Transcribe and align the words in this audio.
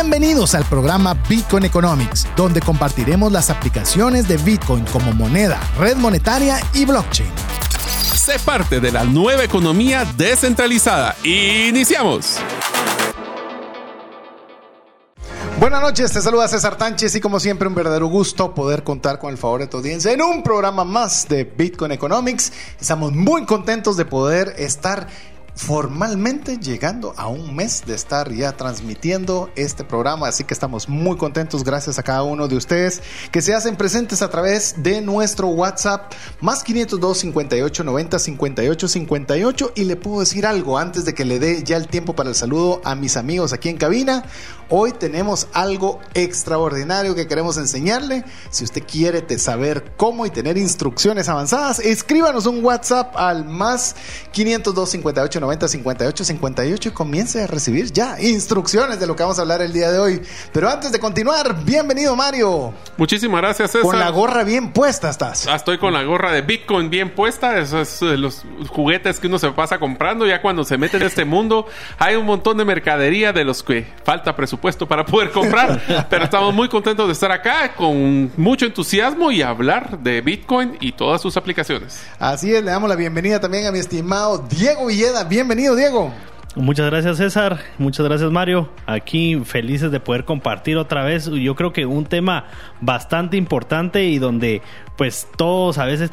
Bienvenidos 0.00 0.54
al 0.54 0.64
programa 0.64 1.14
Bitcoin 1.28 1.64
Economics, 1.64 2.28
donde 2.36 2.60
compartiremos 2.60 3.32
las 3.32 3.50
aplicaciones 3.50 4.28
de 4.28 4.36
Bitcoin 4.36 4.84
como 4.92 5.12
moneda, 5.12 5.60
red 5.76 5.96
monetaria 5.96 6.60
y 6.72 6.84
blockchain. 6.84 7.28
Sé 8.14 8.38
parte 8.38 8.78
de 8.78 8.92
la 8.92 9.02
nueva 9.02 9.42
economía 9.42 10.04
descentralizada. 10.16 11.16
Iniciamos. 11.24 12.36
Buenas 15.58 15.82
noches, 15.82 16.12
te 16.12 16.20
saluda 16.20 16.46
César 16.46 16.78
Tánchez 16.78 17.16
y 17.16 17.20
como 17.20 17.40
siempre 17.40 17.66
un 17.66 17.74
verdadero 17.74 18.06
gusto 18.06 18.54
poder 18.54 18.84
contar 18.84 19.18
con 19.18 19.32
el 19.32 19.36
favor 19.36 19.62
de 19.62 19.66
tu 19.66 19.78
audiencia 19.78 20.12
en 20.12 20.22
un 20.22 20.44
programa 20.44 20.84
más 20.84 21.26
de 21.26 21.42
Bitcoin 21.42 21.90
Economics. 21.90 22.52
Estamos 22.80 23.14
muy 23.14 23.46
contentos 23.46 23.96
de 23.96 24.04
poder 24.04 24.54
estar 24.58 25.08
formalmente 25.58 26.58
llegando 26.58 27.12
a 27.16 27.26
un 27.26 27.56
mes 27.56 27.82
de 27.84 27.96
estar 27.96 28.32
ya 28.32 28.52
transmitiendo 28.52 29.50
este 29.56 29.82
programa, 29.82 30.28
así 30.28 30.44
que 30.44 30.54
estamos 30.54 30.88
muy 30.88 31.16
contentos 31.16 31.64
gracias 31.64 31.98
a 31.98 32.04
cada 32.04 32.22
uno 32.22 32.46
de 32.46 32.54
ustedes 32.54 33.02
que 33.32 33.42
se 33.42 33.54
hacen 33.54 33.74
presentes 33.74 34.22
a 34.22 34.30
través 34.30 34.80
de 34.84 35.00
nuestro 35.00 35.48
WhatsApp 35.48 36.12
más 36.40 36.62
502 36.62 37.18
58 37.18 37.82
90 37.82 38.18
58 38.20 38.88
58 38.88 39.72
y 39.74 39.84
le 39.84 39.96
puedo 39.96 40.20
decir 40.20 40.46
algo 40.46 40.78
antes 40.78 41.04
de 41.04 41.12
que 41.12 41.24
le 41.24 41.40
dé 41.40 41.64
ya 41.64 41.76
el 41.76 41.88
tiempo 41.88 42.14
para 42.14 42.28
el 42.28 42.36
saludo 42.36 42.80
a 42.84 42.94
mis 42.94 43.16
amigos 43.16 43.52
aquí 43.52 43.68
en 43.68 43.78
cabina. 43.78 44.24
Hoy 44.70 44.92
tenemos 44.92 45.48
algo 45.54 45.98
extraordinario 46.12 47.14
que 47.14 47.26
queremos 47.26 47.56
enseñarle. 47.56 48.22
Si 48.50 48.64
usted 48.64 48.82
quiere 48.86 49.26
saber 49.38 49.92
cómo 49.96 50.26
y 50.26 50.30
tener 50.30 50.58
instrucciones 50.58 51.30
avanzadas, 51.30 51.78
escríbanos 51.78 52.44
un 52.44 52.62
WhatsApp 52.62 53.16
al 53.16 53.46
más 53.46 53.96
502 54.32 54.90
58 54.90 55.40
90 55.40 55.68
58 55.68 56.24
58 56.24 56.88
y 56.90 56.92
comience 56.92 57.42
a 57.42 57.46
recibir 57.46 57.90
ya 57.90 58.20
instrucciones 58.20 59.00
de 59.00 59.06
lo 59.06 59.16
que 59.16 59.22
vamos 59.22 59.38
a 59.38 59.42
hablar 59.42 59.62
el 59.62 59.72
día 59.72 59.90
de 59.90 60.00
hoy. 60.00 60.20
Pero 60.52 60.68
antes 60.68 60.92
de 60.92 60.98
continuar, 60.98 61.64
bienvenido 61.64 62.14
Mario. 62.14 62.74
Muchísimas 62.98 63.40
gracias, 63.40 63.70
César. 63.70 63.86
Con 63.86 63.98
la 63.98 64.10
gorra 64.10 64.44
bien 64.44 64.74
puesta 64.74 65.08
estás. 65.08 65.46
Ah, 65.46 65.56
estoy 65.56 65.78
con 65.78 65.94
la 65.94 66.02
gorra 66.02 66.30
de 66.30 66.42
Bitcoin 66.42 66.90
bien 66.90 67.14
puesta. 67.14 67.58
Eso 67.58 67.80
es 67.80 68.00
de 68.00 68.18
los 68.18 68.42
juguetes 68.68 69.18
que 69.18 69.28
uno 69.28 69.38
se 69.38 69.50
pasa 69.52 69.78
comprando. 69.78 70.26
Ya 70.26 70.42
cuando 70.42 70.62
se 70.62 70.76
mete 70.76 70.98
en 70.98 71.04
este 71.04 71.24
mundo, 71.24 71.66
hay 71.96 72.16
un 72.16 72.26
montón 72.26 72.58
de 72.58 72.66
mercadería 72.66 73.32
de 73.32 73.44
los 73.44 73.62
que 73.62 73.86
falta 74.04 74.36
presupuesto 74.36 74.57
puesto 74.58 74.86
para 74.86 75.04
poder 75.04 75.30
comprar. 75.30 76.06
pero 76.10 76.24
estamos 76.24 76.54
muy 76.54 76.68
contentos 76.68 77.06
de 77.06 77.12
estar 77.12 77.32
acá 77.32 77.74
con 77.74 78.30
mucho 78.36 78.66
entusiasmo 78.66 79.30
y 79.30 79.42
hablar 79.42 79.98
de 79.98 80.20
Bitcoin 80.20 80.76
y 80.80 80.92
todas 80.92 81.20
sus 81.20 81.36
aplicaciones. 81.36 82.04
Así 82.18 82.54
es, 82.54 82.62
le 82.62 82.70
damos 82.70 82.88
la 82.88 82.96
bienvenida 82.96 83.40
también 83.40 83.66
a 83.66 83.72
mi 83.72 83.78
estimado 83.78 84.46
Diego 84.48 84.86
Villeda. 84.86 85.24
Bienvenido, 85.24 85.74
Diego. 85.74 86.12
Muchas 86.56 86.86
gracias 86.86 87.18
César, 87.18 87.60
muchas 87.78 88.04
gracias 88.04 88.32
Mario. 88.32 88.68
Aquí 88.86 89.40
felices 89.44 89.92
de 89.92 90.00
poder 90.00 90.24
compartir 90.24 90.76
otra 90.76 91.04
vez. 91.04 91.26
Yo 91.26 91.54
creo 91.54 91.72
que 91.72 91.86
un 91.86 92.04
tema 92.04 92.46
bastante 92.80 93.36
importante 93.36 94.04
y 94.04 94.18
donde 94.18 94.62
pues 94.96 95.28
todos 95.36 95.78
a 95.78 95.84
veces 95.84 96.10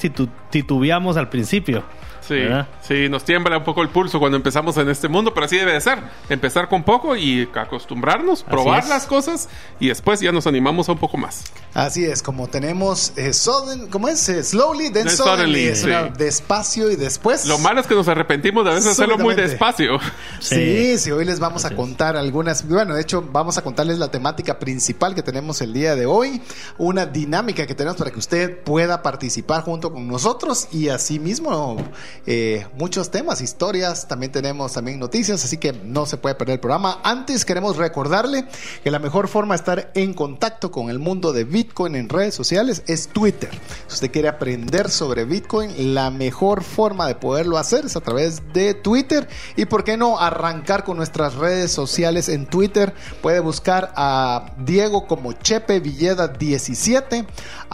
titubeamos 0.52 1.18
al 1.18 1.30
principio. 1.30 1.84
Sí, 2.28 2.42
sí, 2.82 3.10
nos 3.10 3.24
tiembla 3.24 3.58
un 3.58 3.64
poco 3.64 3.82
el 3.82 3.90
pulso 3.90 4.20
cuando 4.20 4.38
empezamos 4.38 4.78
en 4.78 4.90
este 4.90 5.08
mundo, 5.08 5.34
pero 5.34 5.46
así 5.46 5.58
debe 5.58 5.74
de 5.74 5.82
ser. 5.82 6.00
Empezar 6.30 6.70
con 6.70 6.84
poco 6.84 7.16
y 7.16 7.48
acostumbrarnos, 7.54 8.44
probar 8.44 8.88
las 8.88 9.06
cosas 9.06 9.48
y 9.80 9.90
después 9.90 10.22
ya 10.22 10.32
nos 10.32 10.48
animamos 10.48 10.90
a 10.90 10.94
un 10.94 10.98
poco 10.98 11.18
más. 11.18 11.44
Así 11.74 12.06
es, 12.06 12.24
como 12.24 12.48
tenemos, 12.48 13.14
eh, 13.18 13.32
¿cómo 13.92 14.08
es? 14.08 14.28
Eh, 14.30 14.44
slowly, 14.44 14.90
then, 14.90 15.10
suddenly. 15.10 15.72
despacio 16.18 16.90
y 16.90 16.96
después. 16.96 17.46
Lo 17.46 17.58
malo 17.60 17.82
es 17.82 17.88
que 17.88 17.96
nos 17.96 18.08
arrepentimos 18.08 18.66
de 18.66 18.72
a 18.72 18.74
veces 18.74 18.92
hacerlo 18.92 19.18
muy 19.18 19.36
despacio. 19.36 20.00
Sí, 20.40 20.98
sí, 20.98 21.12
hoy 21.12 21.26
les 21.26 21.40
vamos 21.40 21.66
a 21.66 21.76
contar 21.76 22.16
algunas, 22.18 22.68
bueno, 22.68 22.96
de 22.96 23.02
hecho 23.02 23.24
vamos 23.32 23.58
a 23.58 23.62
contarles 23.62 24.00
la 24.00 24.10
temática 24.10 24.58
principal 24.58 25.16
que 25.16 25.22
tenemos 25.22 25.62
el 25.62 25.74
día 25.74 25.96
de 25.96 26.06
hoy, 26.06 26.42
una 26.78 27.06
dinámica 27.06 27.66
que 27.68 27.76
tenemos 27.76 27.98
para 27.98 28.12
que 28.12 28.20
usted 28.20 28.64
pueda 28.64 29.02
participar 29.02 29.64
junto 29.64 29.92
con 29.92 30.08
nosotros 30.08 30.68
y 30.72 30.90
así 30.90 31.20
mismo 31.20 31.78
eh, 32.26 32.68
muchos 32.78 33.12
temas, 33.12 33.42
historias, 33.42 34.08
también 34.08 34.32
tenemos 34.32 34.74
también 34.74 35.00
noticias, 35.00 35.44
así 35.44 35.58
que 35.58 35.74
no 35.74 36.06
se 36.06 36.18
puede 36.18 36.36
perder 36.36 36.56
el 36.56 36.60
programa. 36.60 37.00
Antes 37.04 37.46
queremos 37.46 37.78
recordarle 37.78 38.46
que 38.84 38.92
la 38.92 39.00
mejor 39.00 39.28
forma 39.28 39.54
de 39.54 39.58
estar 39.58 39.92
en 39.94 40.14
contacto 40.14 40.72
con 40.72 40.90
el 40.90 41.00
mundo 41.00 41.34
de 41.34 41.44
Bitcoin 41.44 41.96
en 41.96 42.10
redes 42.10 42.36
sociales 42.36 42.84
es 42.88 43.08
Twitter. 43.08 43.50
Si 43.88 43.96
usted 43.96 44.12
quiere 44.12 44.28
aprender 44.28 44.90
sobre 44.90 45.26
Bitcoin, 45.26 45.94
la 45.94 46.12
mejor 46.12 46.64
forma 46.64 47.08
de 47.08 47.16
poderlo 47.16 47.58
hacer 47.58 47.86
es 47.86 47.96
a 47.96 48.02
través 48.02 48.42
de 48.54 48.74
Twitter. 48.74 49.28
Y 49.56 49.66
por 49.66 49.84
qué 49.84 49.98
no 49.98 50.20
arrancar 50.20 50.84
con 50.84 50.98
nuestras 50.98 51.36
redes 51.36 51.72
sociales 51.72 52.30
en 52.30 52.46
Twitter. 52.46 52.94
Puede 53.22 53.40
buscar 53.40 53.94
a 53.96 54.54
Diego 54.58 55.08
como 55.08 55.34
Chepe 55.34 55.80
Villeda 55.80 56.28
17, 56.28 57.26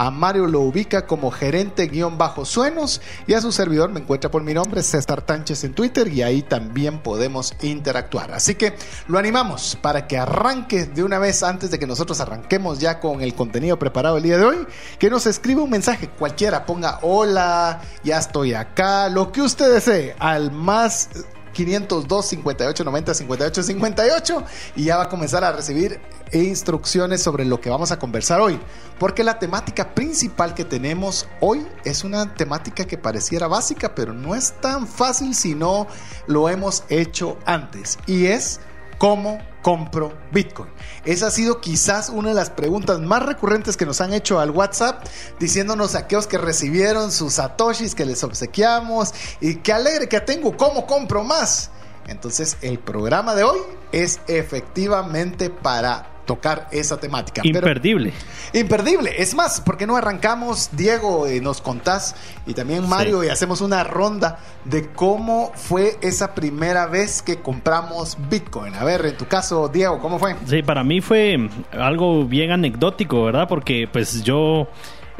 a 0.02 0.10
Mario 0.10 0.48
lo 0.48 0.62
ubica 0.62 1.06
como 1.06 1.30
gerente 1.30 1.86
guion 1.86 2.18
bajo 2.18 2.44
suenos 2.44 3.02
y 3.28 3.36
a 3.36 3.42
su 3.42 3.52
servidor 3.52 3.92
me 3.92 4.00
encuentra 4.00 4.32
por 4.32 4.42
mi 4.42 4.52
nombre, 4.52 4.82
César 4.82 5.22
Tánchez 5.22 5.64
en 5.64 5.76
Twitter 5.76 6.08
y 6.08 6.24
ahí 6.24 6.42
también 6.42 7.04
podemos 7.04 7.54
interactuar. 7.62 8.32
Así 8.32 8.56
que 8.56 8.74
lo 9.08 9.20
animamos 9.20 9.78
para 9.80 10.08
que 10.08 10.18
arranque 10.18 10.86
de 10.86 11.04
una 11.04 11.20
vez 11.20 11.44
antes 11.44 11.70
de 11.70 11.78
que 11.78 11.86
nosotros 11.86 12.20
arranquemos 12.20 12.80
ya 12.80 13.00
con 13.00 13.22
el 13.22 13.36
contenido 13.36 13.78
preparado 13.78 14.18
el 14.18 14.24
día 14.24 14.40
de 14.40 14.46
hoy, 14.46 14.68
que 14.98 15.12
nos 15.12 15.28
escriba 15.28 15.62
un 15.62 15.70
mensaje 15.70 16.10
cualquiera, 16.10 16.66
ponga 16.66 16.98
hola, 17.04 17.82
ya 18.04 18.18
estoy 18.18 18.56
acá, 18.56 19.08
lo 19.08 19.32
que 19.32 19.44
usted 19.44 19.72
desee, 19.72 20.16
al 20.18 20.52
más 20.52 21.10
502 21.54 22.26
58 22.26 22.84
90 22.84 23.14
58 23.14 23.64
58 23.64 24.44
y 24.76 24.86
ya 24.86 24.98
va 24.98 25.04
a 25.04 25.10
comenzar 25.10 25.44
a 25.44 25.52
recibir 25.52 26.00
instrucciones 26.32 27.22
sobre 27.22 27.46
lo 27.46 27.60
que 27.60 27.70
vamos 27.70 27.92
a 27.92 28.00
conversar 28.00 28.40
hoy. 28.40 28.60
Porque 29.00 29.24
la 29.24 29.40
temática 29.40 29.94
principal 29.94 30.54
que 30.54 30.66
tenemos 30.66 31.28
hoy 31.40 31.68
es 31.84 32.04
una 32.04 32.34
temática 32.36 32.86
que 32.86 32.98
pareciera 32.98 33.48
básica, 33.48 33.96
pero 33.96 34.14
no 34.14 34.36
es 34.36 34.54
tan 34.62 34.88
fácil 34.88 35.36
si 35.36 35.56
no 35.56 35.88
lo 36.28 36.50
hemos 36.50 36.84
hecho 36.90 37.38
antes. 37.46 37.98
Y 38.06 38.28
es 38.28 38.60
cómo 39.02 39.40
compro 39.64 40.14
Bitcoin. 40.32 40.70
Esa 41.06 41.26
ha 41.26 41.32
sido 41.32 41.60
quizás 41.60 42.10
una 42.10 42.30
de 42.30 42.36
las 42.36 42.52
preguntas 42.52 43.00
más 43.00 43.26
recurrentes 43.26 43.76
que 43.76 43.88
nos 43.88 44.00
han 44.00 44.14
hecho 44.14 44.40
al 44.40 44.52
WhatsApp, 44.52 45.04
diciéndonos 45.40 45.96
aquellos 45.96 46.28
que 46.28 46.38
recibieron 46.38 47.12
sus 47.12 47.34
satoshis 47.34 47.96
que 47.96 48.06
les 48.06 48.24
obsequiamos 48.24 49.12
y 49.40 49.56
qué 49.56 49.74
alegre 49.74 50.08
que 50.08 50.22
tengo, 50.22 50.56
¿cómo 50.56 50.86
compro 50.86 51.24
más? 51.24 51.72
Entonces 52.10 52.58
el 52.62 52.78
programa 52.78 53.34
de 53.34 53.44
hoy 53.44 53.58
es 53.92 54.20
efectivamente 54.28 55.50
para 55.50 56.11
tocar 56.26 56.68
esa 56.72 57.00
temática. 57.00 57.42
Imperdible. 57.44 58.14
imperdible. 58.54 59.14
Es 59.18 59.34
más, 59.36 59.62
¿por 59.62 59.78
qué 59.78 59.88
no 59.88 59.96
arrancamos, 59.96 60.70
Diego, 60.74 61.30
y 61.30 61.40
nos 61.42 61.62
contás, 61.62 62.16
y 62.46 62.54
también 62.54 62.88
Mario, 62.88 63.24
y 63.24 63.30
hacemos 63.30 63.62
una 63.62 63.84
ronda 63.84 64.40
de 64.66 64.90
cómo 64.90 65.52
fue 65.56 65.98
esa 66.02 66.34
primera 66.34 66.88
vez 66.88 67.22
que 67.22 67.42
compramos 67.42 68.18
Bitcoin? 68.30 68.76
A 68.76 68.84
ver, 68.84 69.06
en 69.06 69.18
tu 69.18 69.28
caso, 69.28 69.68
Diego, 69.68 70.00
¿cómo 70.00 70.20
fue? 70.20 70.36
Sí, 70.46 70.64
para 70.64 70.84
mí 70.84 71.02
fue 71.02 71.50
algo 71.72 72.26
bien 72.26 72.52
anecdótico, 72.52 73.24
¿verdad? 73.24 73.48
Porque 73.48 73.88
pues 73.92 74.24
yo 74.24 74.68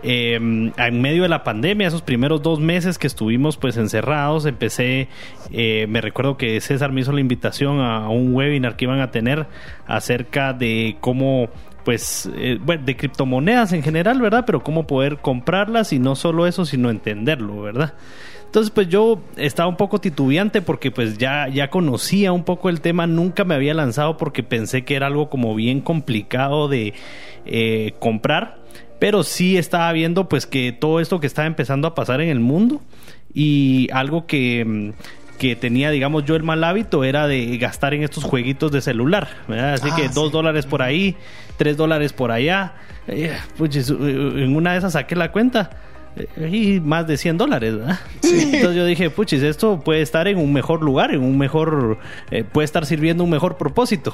Em, 0.04 0.72
en 0.78 1.02
medio 1.02 1.24
de 1.24 1.30
la 1.30 1.44
pandemia, 1.44 1.88
esos 1.88 2.02
primeros 2.02 2.42
dos 2.42 2.60
meses 2.60 2.98
que 2.98 3.06
estuvimos 3.06 3.58
pues 3.58 3.78
encerrados, 3.78 4.46
empecé, 4.48 5.10
eh, 5.52 5.86
me 5.88 6.02
recuerdo 6.02 6.38
que 6.38 6.60
César 6.60 6.92
me 6.92 7.02
hizo 7.02 7.12
la 7.12 7.22
invitación 7.22 7.80
a, 7.80 8.10
un 8.10 8.34
webinar 8.34 8.76
que 8.76 8.86
iban 8.86 9.00
a 9.00 9.12
tener 9.12 9.46
acerca 9.86 10.54
de 10.54 10.98
cómo 11.02 11.50
pues, 11.86 12.30
eh, 12.36 12.58
bueno, 12.60 12.84
de 12.86 12.96
criptomonedas 12.96 13.74
en 13.74 13.84
general, 13.84 14.22
¿verdad? 14.22 14.44
Pero 14.46 14.64
cómo 14.64 14.88
poder 14.88 15.18
comprarlas 15.18 15.94
y 15.94 16.00
no 16.00 16.16
solo 16.16 16.48
eso, 16.48 16.66
sino 16.66 16.90
entenderlo, 16.90 17.62
¿verdad? 17.62 17.94
Entonces, 18.52 18.70
pues 18.72 18.90
yo 18.90 19.22
estaba 19.38 19.70
un 19.70 19.78
poco 19.78 20.02
titubeante 20.02 20.62
porque 20.62 20.92
pues 20.92 21.18
ya, 21.18 21.48
ya 21.48 21.70
conocía 21.70 22.34
un 22.34 22.44
poco 22.44 22.70
el 22.70 22.82
tema, 22.82 23.08
nunca 23.08 23.46
me 23.46 23.56
había 23.56 23.74
lanzado 23.74 24.18
porque 24.18 24.44
pensé 24.44 24.84
que 24.84 24.96
era 24.96 25.08
algo 25.08 25.30
como 25.30 25.56
bien 25.56 25.80
complicado 25.80 26.68
de 26.68 26.94
eh, 27.46 27.94
comprar 28.00 28.61
pero 29.02 29.24
sí 29.24 29.58
estaba 29.58 29.92
viendo 29.94 30.30
pues 30.30 30.46
que 30.46 30.72
todo 30.72 31.00
esto 31.00 31.20
que 31.20 31.26
estaba 31.26 31.48
empezando 31.48 31.88
a 31.88 31.96
pasar 31.96 32.22
en 32.22 32.30
el 32.30 32.40
mundo 32.40 32.82
y 33.34 33.90
algo 33.92 34.28
que, 34.28 34.64
mm, 34.64 35.40
que 35.40 35.56
tenía, 35.56 35.90
digamos, 35.90 36.24
yo 36.24 36.36
el 36.36 36.44
mal 36.44 36.64
hábito 36.64 37.04
era 37.04 37.26
de 37.26 37.58
gastar 37.58 37.96
en 37.96 38.04
estos 38.04 38.24
jueguitos 38.24 38.72
de 38.72 38.80
celular, 38.80 39.28
Así 39.48 39.90
que 39.96 40.04
ah, 40.04 40.12
dos 40.14 40.32
dólares 40.32 40.68
por 40.68 40.84
ahí, 40.84 41.16
tres 41.58 41.78
dólares 41.78 42.14
por 42.14 42.32
allá. 42.32 42.76
Eh, 43.08 43.36
pues, 43.58 43.90
en 43.90 44.56
una 44.56 44.74
de 44.74 44.78
esas 44.78 44.94
saqué 44.94 45.16
la 45.16 45.32
cuenta 45.32 45.72
eh, 46.16 46.50
y 46.56 46.80
más 46.80 47.08
de 47.08 47.18
100 47.18 47.40
dólares, 47.40 47.78
¿verdad? 47.78 48.00
Entonces 48.22 48.76
yo 48.76 48.86
dije, 48.86 49.10
puchis, 49.10 49.42
esto 49.42 49.80
puede 49.80 50.04
estar 50.04 50.28
en 50.28 50.38
un 50.38 50.54
mejor 50.54 50.84
lugar, 50.84 51.12
en 51.12 51.24
un 51.24 51.40
mejor, 51.40 51.98
eh, 52.30 52.44
puede 52.44 52.66
estar 52.66 52.86
sirviendo 52.86 53.24
un 53.24 53.32
mejor 53.32 53.58
propósito. 53.58 54.14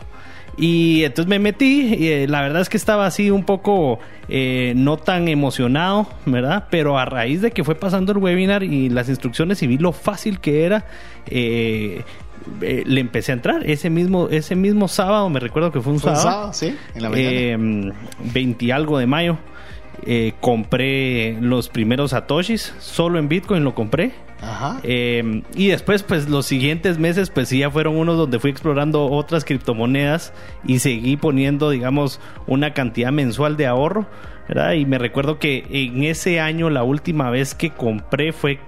Y 0.58 1.04
entonces 1.04 1.30
me 1.30 1.38
metí, 1.38 1.94
y, 2.00 2.08
eh, 2.08 2.28
la 2.28 2.42
verdad 2.42 2.62
es 2.64 2.70
que 2.70 2.78
estaba 2.78 3.06
así 3.06 3.30
un 3.30 3.44
poco 3.44 4.00
eh, 4.28 4.74
no 4.76 4.98
tan 4.98 5.28
emocionado, 5.28 6.08
¿verdad? 6.26 6.66
Pero 6.72 6.98
a 6.98 7.06
raíz 7.06 7.42
de 7.42 7.52
que 7.52 7.64
fue 7.64 7.76
pasando 7.76 8.12
el 8.12 8.18
webinar 8.18 8.64
y 8.64 8.90
las 8.90 9.08
instrucciones 9.08 9.62
y 9.62 9.68
vi 9.68 9.78
lo 9.78 9.92
fácil 9.92 10.40
que 10.40 10.64
era, 10.64 10.86
eh, 11.28 12.02
eh, 12.62 12.84
le 12.88 13.02
empecé 13.02 13.34
a 13.34 13.36
entrar. 13.36 13.70
Ese 13.70 13.92
mismo, 13.92 14.30
ese 14.32 14.56
mismo 14.56 14.88
sábado, 14.88 15.30
me 15.30 15.40
recuerdo 15.40 15.72
que 15.72 15.80
fue 15.80 15.94
un 15.94 16.00
Fue 16.00 16.10
un 16.12 16.18
sábado. 16.18 16.32
sábado, 16.32 16.54
sí, 16.54 16.76
en 16.96 17.04
la 17.04 17.10
mañana. 17.12 17.30
Eh, 17.32 17.94
20 18.34 18.66
y 18.66 18.72
algo 18.72 18.98
de 18.98 19.06
mayo. 19.06 19.38
eh, 20.06 20.34
compré 20.42 21.38
los 21.42 21.70
primeros 21.70 22.12
satoshis, 22.12 22.74
solo 22.80 23.20
en 23.20 23.28
Bitcoin 23.28 23.64
lo 23.64 23.74
compré. 23.76 24.12
Ajá. 24.42 24.80
Eh, 24.84 25.42
y 25.56 25.68
después, 25.68 26.04
pues 26.04 26.30
los 26.30 26.46
siguientes 26.46 27.00
meses, 27.00 27.30
pues 27.30 27.50
sí, 27.50 27.60
ya 27.60 27.72
fueron 27.72 27.98
unos 27.98 28.18
donde 28.18 28.40
fui 28.40 28.52
explorando 28.52 29.06
otras 29.06 29.46
criptomonedas 29.46 30.34
y 30.66 30.80
seguí 30.80 31.18
poniendo, 31.18 31.70
digamos, 31.70 32.20
una 32.46 32.74
cantidad 32.74 33.12
mensual 33.12 33.58
de 33.58 33.68
ahorro, 33.68 34.06
¿verdad? 34.48 34.74
Y 34.74 34.86
me 34.86 34.98
recuerdo 34.98 35.40
que 35.40 35.66
en 35.70 36.04
ese 36.04 36.40
año 36.40 36.70
la 36.70 36.84
última 36.84 37.30
vez 37.30 37.56
que 37.56 37.72
compré 37.72 38.32
fue 38.32 38.60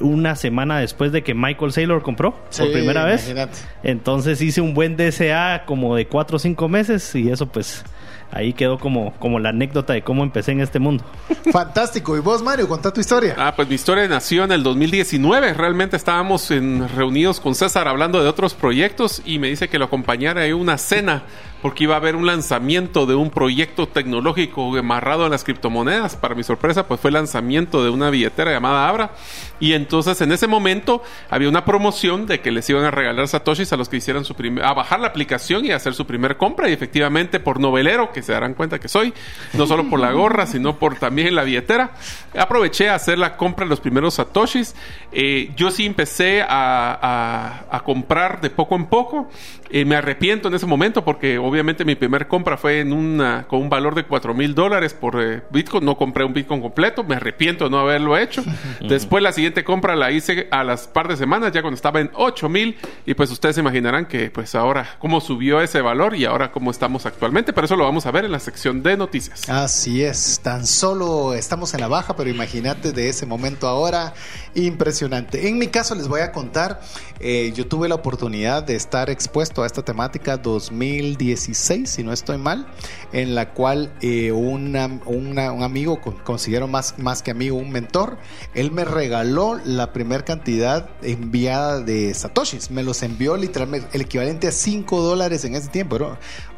una 0.00 0.36
semana 0.36 0.78
después 0.78 1.12
de 1.12 1.22
que 1.22 1.34
Michael 1.34 1.72
Saylor 1.72 2.02
compró 2.02 2.32
por 2.32 2.44
Sí, 2.50 2.64
primera 2.72 3.04
vez. 3.04 3.34
Entonces 3.82 4.40
hice 4.42 4.60
un 4.60 4.74
buen 4.74 4.96
DCA 4.96 5.64
como 5.66 5.96
de 5.96 6.06
4 6.06 6.36
o 6.36 6.38
5 6.38 6.68
meses 6.68 7.14
y 7.14 7.30
eso 7.30 7.46
pues 7.46 7.84
ahí 8.30 8.52
quedó 8.52 8.78
como, 8.78 9.12
como 9.18 9.38
la 9.38 9.50
anécdota 9.50 9.92
de 9.92 10.02
cómo 10.02 10.22
empecé 10.22 10.52
en 10.52 10.60
este 10.60 10.78
mundo. 10.78 11.04
Fantástico. 11.52 12.16
¿Y 12.16 12.20
vos, 12.20 12.42
Mario, 12.42 12.68
contá 12.68 12.92
tu 12.92 13.00
historia? 13.00 13.34
Ah, 13.38 13.54
pues 13.54 13.68
mi 13.68 13.74
historia 13.74 14.06
nació 14.08 14.44
en 14.44 14.52
el 14.52 14.62
2019. 14.62 15.54
Realmente 15.54 15.96
estábamos 15.96 16.50
en, 16.50 16.88
reunidos 16.88 17.40
con 17.40 17.54
César 17.54 17.88
hablando 17.88 18.22
de 18.22 18.28
otros 18.28 18.54
proyectos 18.54 19.22
y 19.24 19.38
me 19.38 19.48
dice 19.48 19.68
que 19.68 19.78
lo 19.78 19.86
acompañara 19.86 20.44
a 20.44 20.54
una 20.54 20.78
cena 20.78 21.22
porque 21.62 21.84
iba 21.84 21.94
a 21.94 21.98
haber 21.98 22.16
un 22.16 22.26
lanzamiento 22.26 23.06
de 23.06 23.14
un 23.14 23.30
proyecto 23.30 23.88
tecnológico 23.88 24.76
amarrado 24.76 25.24
a 25.24 25.28
las 25.28 25.44
criptomonedas. 25.44 26.16
Para 26.16 26.34
mi 26.34 26.42
sorpresa, 26.42 26.86
pues 26.86 27.00
fue 27.00 27.08
el 27.08 27.14
lanzamiento 27.14 27.82
de 27.82 27.90
una 27.90 28.10
billetera 28.10 28.52
llamada 28.52 28.88
Abra. 28.88 29.12
Y 29.58 29.72
entonces 29.72 30.20
en 30.20 30.32
ese 30.32 30.46
momento 30.46 31.02
había 31.30 31.48
una 31.48 31.64
promoción 31.64 32.26
de 32.26 32.40
que 32.40 32.50
les 32.50 32.68
iban 32.68 32.84
a 32.84 32.90
regalar 32.90 33.26
satoshis 33.26 33.72
a 33.72 33.76
los 33.76 33.88
que 33.88 33.96
hicieran 33.96 34.24
su 34.24 34.34
primer, 34.34 34.64
a 34.64 34.74
bajar 34.74 35.00
la 35.00 35.08
aplicación 35.08 35.64
y 35.64 35.72
hacer 35.72 35.94
su 35.94 36.06
primer 36.06 36.36
compra. 36.36 36.68
Y 36.68 36.72
efectivamente 36.72 37.40
por 37.40 37.58
novelero, 37.60 38.12
que 38.12 38.22
se 38.22 38.32
darán 38.32 38.54
cuenta 38.54 38.78
que 38.78 38.88
soy, 38.88 39.12
no 39.54 39.66
solo 39.66 39.88
por 39.88 40.00
la 40.00 40.12
gorra, 40.12 40.46
sino 40.46 40.78
por 40.78 40.96
también 40.96 41.34
la 41.34 41.44
billetera, 41.44 41.92
aproveché 42.36 42.88
a 42.88 42.94
hacer 42.94 43.18
la 43.18 43.36
compra 43.36 43.64
de 43.64 43.70
los 43.70 43.80
primeros 43.80 44.14
satoshis. 44.14 44.74
Eh, 45.12 45.52
yo 45.56 45.70
sí 45.70 45.86
empecé 45.86 46.44
a, 46.46 47.82
comprar 47.84 48.40
de 48.40 48.50
poco 48.50 48.74
en 48.76 48.86
poco. 48.86 49.28
Eh, 49.70 49.84
me 49.84 49.96
arrepiento 49.96 50.48
en 50.48 50.54
ese 50.54 50.66
momento 50.66 51.04
porque 51.04 51.38
obviamente 51.38 51.84
mi 51.84 51.94
primer 51.94 52.28
compra 52.28 52.56
fue 52.56 52.80
en 52.80 52.92
una, 52.92 53.46
con 53.48 53.60
un 53.60 53.68
valor 53.68 53.94
de 53.94 54.04
4 54.04 54.34
mil 54.34 54.54
dólares 54.54 54.94
por 54.94 55.20
eh, 55.20 55.42
Bitcoin. 55.50 55.84
No 55.84 55.96
compré 55.96 56.24
un 56.24 56.32
Bitcoin 56.32 56.60
completo. 56.60 57.04
Me 57.04 57.16
arrepiento 57.16 57.64
de 57.64 57.70
no 57.70 57.78
haberlo 57.78 58.16
hecho. 58.16 58.44
Después 58.80 59.22
la 59.22 59.32
siguiente 59.32 59.64
compra 59.64 59.96
la 59.96 60.10
hice 60.10 60.48
a 60.50 60.64
las 60.64 60.86
par 60.88 61.08
de 61.08 61.16
semanas, 61.16 61.52
ya 61.52 61.62
cuando 61.62 61.76
estaba 61.76 62.00
en 62.00 62.10
8 62.14 62.48
mil. 62.48 62.76
Y 63.04 63.14
pues 63.14 63.30
ustedes 63.30 63.56
se 63.56 63.60
imaginarán 63.60 64.06
que 64.06 64.30
pues 64.30 64.54
ahora 64.54 64.96
cómo 64.98 65.20
subió 65.20 65.60
ese 65.60 65.80
valor 65.80 66.14
y 66.14 66.24
ahora 66.24 66.52
cómo 66.52 66.70
estamos 66.70 67.06
actualmente. 67.06 67.52
Pero 67.52 67.64
eso 67.64 67.76
lo 67.76 67.84
vamos 67.84 68.06
a 68.06 68.10
ver 68.10 68.24
en 68.24 68.32
la 68.32 68.40
sección 68.40 68.82
de 68.82 68.96
noticias. 68.96 69.48
Así 69.48 70.02
es, 70.02 70.40
tan 70.42 70.66
solo 70.66 71.34
estamos 71.34 71.74
en 71.74 71.80
la 71.80 71.88
baja, 71.88 72.16
pero 72.16 72.30
imagínate 72.30 72.92
de 72.92 73.08
ese 73.08 73.26
momento 73.26 73.66
ahora, 73.68 74.14
impresionante. 74.54 75.48
En 75.48 75.58
mi 75.58 75.68
caso 75.68 75.94
les 75.94 76.08
voy 76.08 76.20
a 76.20 76.32
contar, 76.32 76.80
eh, 77.20 77.52
yo 77.54 77.66
tuve 77.66 77.88
la 77.88 77.94
oportunidad 77.94 78.62
de 78.62 78.76
estar 78.76 79.10
expuesto 79.10 79.55
a 79.62 79.66
esta 79.66 79.82
temática 79.82 80.36
2016, 80.36 81.88
si 81.90 82.02
no 82.02 82.12
estoy 82.12 82.38
mal, 82.38 82.66
en 83.12 83.34
la 83.34 83.52
cual 83.52 83.92
eh, 84.00 84.32
un 84.32 84.76
amigo, 84.76 86.00
con- 86.00 86.16
considero 86.18 86.68
más, 86.68 86.98
más 86.98 87.22
que 87.22 87.30
amigo, 87.30 87.56
un 87.56 87.70
mentor, 87.70 88.18
él 88.54 88.70
me 88.72 88.84
regaló 88.84 89.58
la 89.64 89.92
primer 89.92 90.24
cantidad 90.24 90.88
enviada 91.02 91.80
de 91.80 92.12
satoshis, 92.14 92.70
me 92.70 92.82
los 92.82 93.02
envió 93.02 93.36
literalmente 93.36 93.88
el 93.92 94.02
equivalente 94.02 94.48
a 94.48 94.52
5 94.52 95.00
dólares 95.00 95.44
en 95.44 95.54
ese 95.54 95.68
tiempo, 95.68 95.98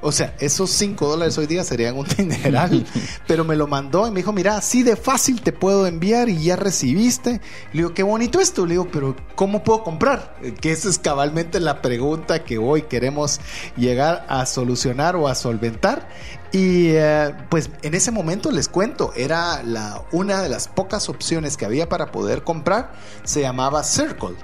o 0.00 0.12
sea, 0.12 0.34
esos 0.40 0.70
5 0.70 1.06
dólares 1.08 1.36
hoy 1.38 1.46
día 1.46 1.64
serían 1.64 1.96
un 1.96 2.06
dineral, 2.16 2.86
pero 3.26 3.44
me 3.44 3.56
lo 3.56 3.66
mandó 3.66 4.06
y 4.06 4.10
me 4.10 4.16
dijo, 4.20 4.32
mira, 4.32 4.56
así 4.56 4.82
de 4.82 4.96
fácil 4.96 5.40
te 5.42 5.52
puedo 5.52 5.86
enviar 5.86 6.28
y 6.28 6.42
ya 6.44 6.56
recibiste. 6.56 7.40
Le 7.72 7.78
digo, 7.82 7.94
qué 7.94 8.02
bonito 8.02 8.40
esto. 8.40 8.64
Le 8.64 8.72
digo, 8.72 8.88
pero 8.90 9.14
¿cómo 9.34 9.62
puedo 9.62 9.82
comprar? 9.82 10.36
Eh, 10.42 10.54
Que 10.58 10.72
esa 10.72 10.88
es 10.88 10.98
cabalmente 10.98 11.60
la 11.60 11.82
pregunta 11.82 12.44
que 12.44 12.58
hoy 12.58 12.82
queremos 12.88 13.40
llegar 13.76 14.24
a 14.28 14.46
solucionar 14.46 15.16
o 15.16 15.28
a 15.28 15.34
solventar. 15.34 16.08
Y 16.52 16.88
eh, 16.88 17.34
pues 17.50 17.70
en 17.82 17.94
ese 17.94 18.10
momento 18.10 18.50
les 18.50 18.68
cuento, 18.68 19.12
era 19.14 19.62
la, 19.62 20.02
una 20.12 20.42
de 20.42 20.48
las 20.48 20.68
pocas 20.68 21.08
opciones 21.08 21.56
que 21.56 21.64
había 21.64 21.88
para 21.88 22.10
poder 22.10 22.42
comprar, 22.42 22.92
se 23.24 23.42
llamaba 23.42 23.84
Circle 23.84 24.36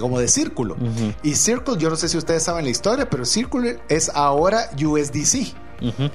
como 0.00 0.18
de 0.18 0.28
círculo. 0.28 0.76
Y 1.22 1.34
Circle, 1.34 1.76
yo 1.78 1.90
no 1.90 1.96
sé 1.96 2.08
si 2.08 2.16
ustedes 2.16 2.42
saben 2.42 2.64
la 2.64 2.70
historia, 2.70 3.10
pero 3.10 3.24
Circle 3.24 3.78
es 3.88 4.10
ahora 4.14 4.70
USDC. 4.82 5.54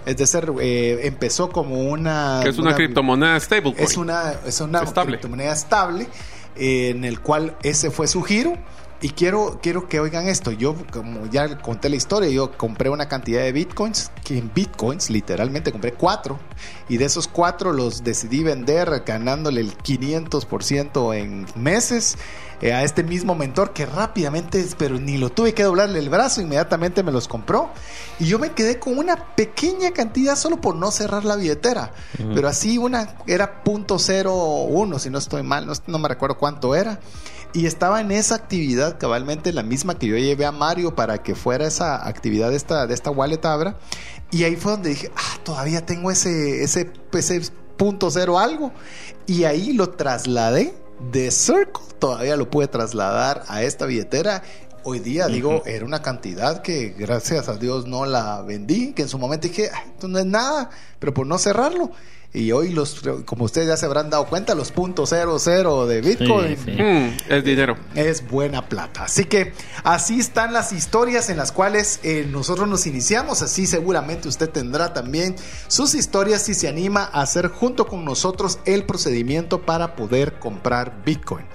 Es 0.05 0.17
decir, 0.17 0.51
eh, 0.61 1.01
empezó 1.03 1.49
como 1.49 1.81
una... 1.81 2.39
Que 2.41 2.49
es 2.49 2.57
una, 2.57 2.73
criptomoneda 2.73 3.39
stablecoin. 3.39 3.83
Es 3.83 3.97
una, 3.97 4.33
es 4.45 4.61
una 4.61 4.81
Estable. 4.81 5.17
criptomoneda 5.17 5.51
estable 5.51 6.07
eh, 6.55 6.89
en 6.89 7.03
el 7.03 7.19
cual 7.19 7.57
ese 7.63 7.91
fue 7.91 8.07
su 8.07 8.23
giro. 8.23 8.53
Y 8.99 9.09
quiero, 9.09 9.59
quiero 9.61 9.87
que 9.87 9.99
oigan 9.99 10.27
esto. 10.27 10.51
Yo, 10.51 10.75
como 10.91 11.27
ya 11.27 11.59
conté 11.59 11.87
la 11.89 11.95
historia, 11.95 12.29
yo 12.29 12.51
compré 12.57 12.89
una 12.89 13.07
cantidad 13.07 13.41
de 13.41 13.51
bitcoins, 13.51 14.11
que 14.23 14.39
en 14.39 14.51
bitcoins 14.53 15.11
literalmente 15.11 15.71
compré 15.71 15.93
cuatro. 15.93 16.39
Y 16.89 16.97
de 16.97 17.05
esos 17.05 17.27
cuatro 17.27 17.73
los 17.73 18.03
decidí 18.03 18.41
vender 18.41 19.03
ganándole 19.05 19.61
el 19.61 19.77
500% 19.77 21.15
en 21.15 21.45
meses 21.55 22.17
eh, 22.59 22.73
a 22.73 22.83
este 22.83 23.03
mismo 23.03 23.35
mentor 23.35 23.71
que 23.71 23.85
rápidamente, 23.85 24.65
pero 24.79 24.97
ni 24.97 25.19
lo 25.19 25.29
tuve 25.29 25.53
que 25.53 25.61
doblarle 25.61 25.99
el 25.99 26.09
brazo, 26.09 26.41
inmediatamente 26.41 27.03
me 27.03 27.11
los 27.11 27.27
compró. 27.27 27.69
Y 28.19 28.25
yo 28.25 28.39
me 28.39 28.53
quedé 28.53 28.79
con 28.79 28.97
una 28.97 29.35
pequeña 29.35 29.91
cantidad 29.91 30.35
solo 30.35 30.59
por 30.59 30.75
no 30.75 30.89
cerrar 30.89 31.23
la 31.23 31.35
billetera. 31.35 31.91
Pero 32.33 32.47
así 32.47 32.79
una 32.79 33.15
era 33.27 33.63
.01, 33.63 34.97
si 34.97 35.11
no 35.11 35.19
estoy 35.19 35.43
mal, 35.43 35.67
no, 35.67 35.73
no 35.85 35.99
me 35.99 36.07
recuerdo 36.07 36.39
cuánto 36.39 36.73
era. 36.73 36.99
Y 37.53 37.65
estaba 37.65 38.01
en 38.01 38.11
esa 38.11 38.35
actividad, 38.35 38.97
cabalmente 38.99 39.53
la 39.53 39.63
misma 39.63 39.97
que 39.97 40.07
yo 40.07 40.17
llevé 40.17 40.45
a 40.45 40.51
Mario 40.51 40.95
para 40.95 41.23
que 41.23 41.33
fuera 41.33 41.65
esa 41.65 42.07
actividad 42.07 42.49
de 42.49 42.57
esta, 42.57 42.87
de 42.87 42.93
esta 42.93 43.09
wallet 43.09 43.43
Abra. 43.45 43.77
Y 44.31 44.43
ahí 44.43 44.55
fue 44.55 44.73
donde 44.73 44.89
dije, 44.89 45.11
ah, 45.15 45.39
todavía 45.43 45.85
tengo 45.85 46.11
ese, 46.11 46.63
ese, 46.63 46.91
ese 47.13 47.41
punto 47.77 48.11
cero 48.11 48.37
algo. 48.37 48.71
Y 49.25 49.45
ahí 49.45 49.73
lo 49.73 49.89
trasladé 49.91 50.75
de 51.11 51.31
Circle, 51.31 51.83
todavía 51.99 52.35
lo 52.35 52.49
pude 52.49 52.67
trasladar 52.67 53.43
a 53.47 53.63
esta 53.63 53.85
billetera. 53.85 54.43
Hoy 54.83 54.99
día, 54.99 55.27
digo, 55.27 55.63
era 55.65 55.83
una 55.83 56.01
cantidad 56.01 56.61
que 56.61 56.95
gracias 56.97 57.49
a 57.49 57.57
Dios 57.57 57.87
no 57.87 58.05
la 58.05 58.41
vendí, 58.41 58.93
que 58.93 59.01
en 59.01 59.09
su 59.09 59.17
momento 59.17 59.47
dije, 59.47 59.69
"Ah, 59.73 59.83
esto 59.85 60.07
no 60.07 60.17
es 60.17 60.25
nada, 60.25 60.69
pero 60.99 61.13
por 61.13 61.27
no 61.27 61.37
cerrarlo. 61.37 61.91
Y 62.33 62.51
hoy, 62.51 62.69
los, 62.69 63.01
como 63.25 63.45
ustedes 63.45 63.67
ya 63.67 63.77
se 63.77 63.85
habrán 63.85 64.09
dado 64.09 64.27
cuenta, 64.27 64.53
los 64.53 64.71
puntos 64.71 65.09
cero 65.09 65.37
cero 65.39 65.87
de 65.87 66.01
Bitcoin 66.01 66.57
Sí, 66.57 66.63
sí. 66.65 66.71
Mm, 66.71 67.17
es 67.29 67.43
dinero. 67.43 67.77
es 67.95 68.27
buena 68.27 68.67
plata. 68.67 69.05
Así 69.05 69.25
que 69.25 69.53
así 69.83 70.19
están 70.19 70.53
las 70.53 70.71
historias 70.71 71.29
en 71.29 71.37
las 71.37 71.51
cuales 71.51 71.99
eh, 72.03 72.27
nosotros 72.29 72.67
nos 72.67 72.85
iniciamos. 72.85 73.41
Así 73.41 73.65
seguramente 73.65 74.27
usted 74.27 74.49
tendrá 74.49 74.93
también 74.93 75.35
sus 75.67 75.95
historias 75.95 76.43
si 76.43 76.53
se 76.53 76.67
anima 76.67 77.09
a 77.11 77.21
hacer 77.21 77.47
junto 77.47 77.87
con 77.87 78.05
nosotros 78.05 78.59
el 78.65 78.85
procedimiento 78.85 79.61
para 79.61 79.95
poder 79.95 80.37
comprar 80.37 81.01
Bitcoin. 81.05 81.45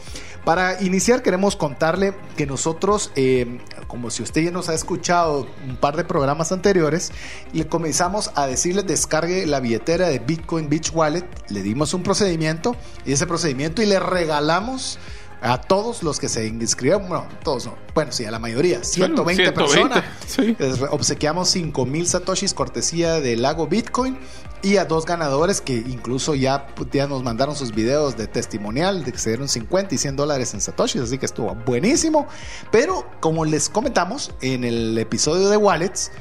Para 0.45 0.83
iniciar 0.83 1.23
queremos 1.23 1.55
contarle 1.55 2.15
que 2.37 2.47
nosotros, 2.47 3.13
eh, 3.15 3.61
como 3.87 4.11
si 4.11 4.25
usted 4.25 4.43
ya 4.43 4.51
nos 4.51 4.69
ha 4.69 4.75
escuchado 4.75 5.47
un 5.69 5.77
par 5.77 5.97
de 5.97 6.03
programas 6.03 6.51
anteriores, 6.51 7.13
le 7.53 7.69
comenzamos 7.69 8.33
a 8.35 8.49
decirle 8.49 8.83
descargue 8.83 9.47
la 9.47 9.61
billetera 9.61 10.09
de 10.09 10.19
Bitcoin 10.19 10.69
Beach 10.69 10.91
Wallet, 10.93 11.25
le 11.49 11.63
dimos 11.63 11.95
un 11.95 12.03
procedimiento 12.03 12.75
y 13.07 13.13
ese 13.13 13.29
procedimiento 13.29 13.83
y 13.83 13.87
le 13.87 14.01
regalamos 14.01 14.99
a 15.43 15.61
todos 15.61 16.03
los 16.05 16.21
que 16.21 16.29
se 16.29 16.47
inscribieron, 16.47 17.09
bueno, 17.09 17.27
todos 17.43 17.67
no, 17.67 17.75
bueno, 17.95 18.13
sí, 18.13 18.25
a 18.25 18.31
la 18.31 18.39
mayoría, 18.39 18.85
120, 18.85 19.43
120, 19.45 19.53
personas. 19.53 20.05
sí. 20.27 20.55
Les 20.59 20.79
re- 20.79 20.89
obsequiamos 20.91 21.49
5000 21.49 22.07
satoshis 22.07 22.55
cortesía 22.55 23.21
del 23.21 23.43
lago 23.43 23.67
Bitcoin 23.67 24.17
y 24.63 24.77
a 24.77 24.85
dos 24.85 25.05
ganadores 25.05 25.61
que 25.61 25.75
incluso 25.75 26.37
ya, 26.37 26.69
ya 26.93 27.09
nos 27.09 27.25
mandaron 27.25 27.57
sus 27.57 27.73
videos 27.75 28.17
de 28.17 28.29
testimonial 28.29 29.05
de 29.05 29.11
que 29.11 29.19
se 29.19 29.31
dieron 29.31 29.49
50 29.49 29.95
y 29.95 29.99
100 29.99 30.15
dólares 30.15 30.55
en 30.55 30.61
satoshis, 30.61 31.03
así 31.03 31.19
que 31.19 31.27
estuvo 31.27 31.53
buenísimo. 31.67 32.29
Pero 32.71 33.05
como 33.19 33.45
les 33.45 33.69
comentamos 33.69 34.33
en 34.41 34.63
el 34.63 34.97
episodio 34.97 35.49
de 35.49 35.57
Wallets, 35.57 36.13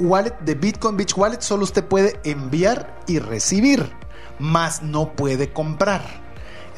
wallet 0.00 0.34
de 0.40 0.54
Bitcoin 0.56 0.96
Beach 0.96 1.16
Wallet 1.16 1.40
solo 1.40 1.62
usted 1.62 1.84
puede 1.84 2.18
enviar 2.24 3.00
y 3.06 3.20
recibir, 3.20 3.88
más 4.40 4.82
no 4.82 5.12
puede 5.14 5.52
comprar. 5.52 6.26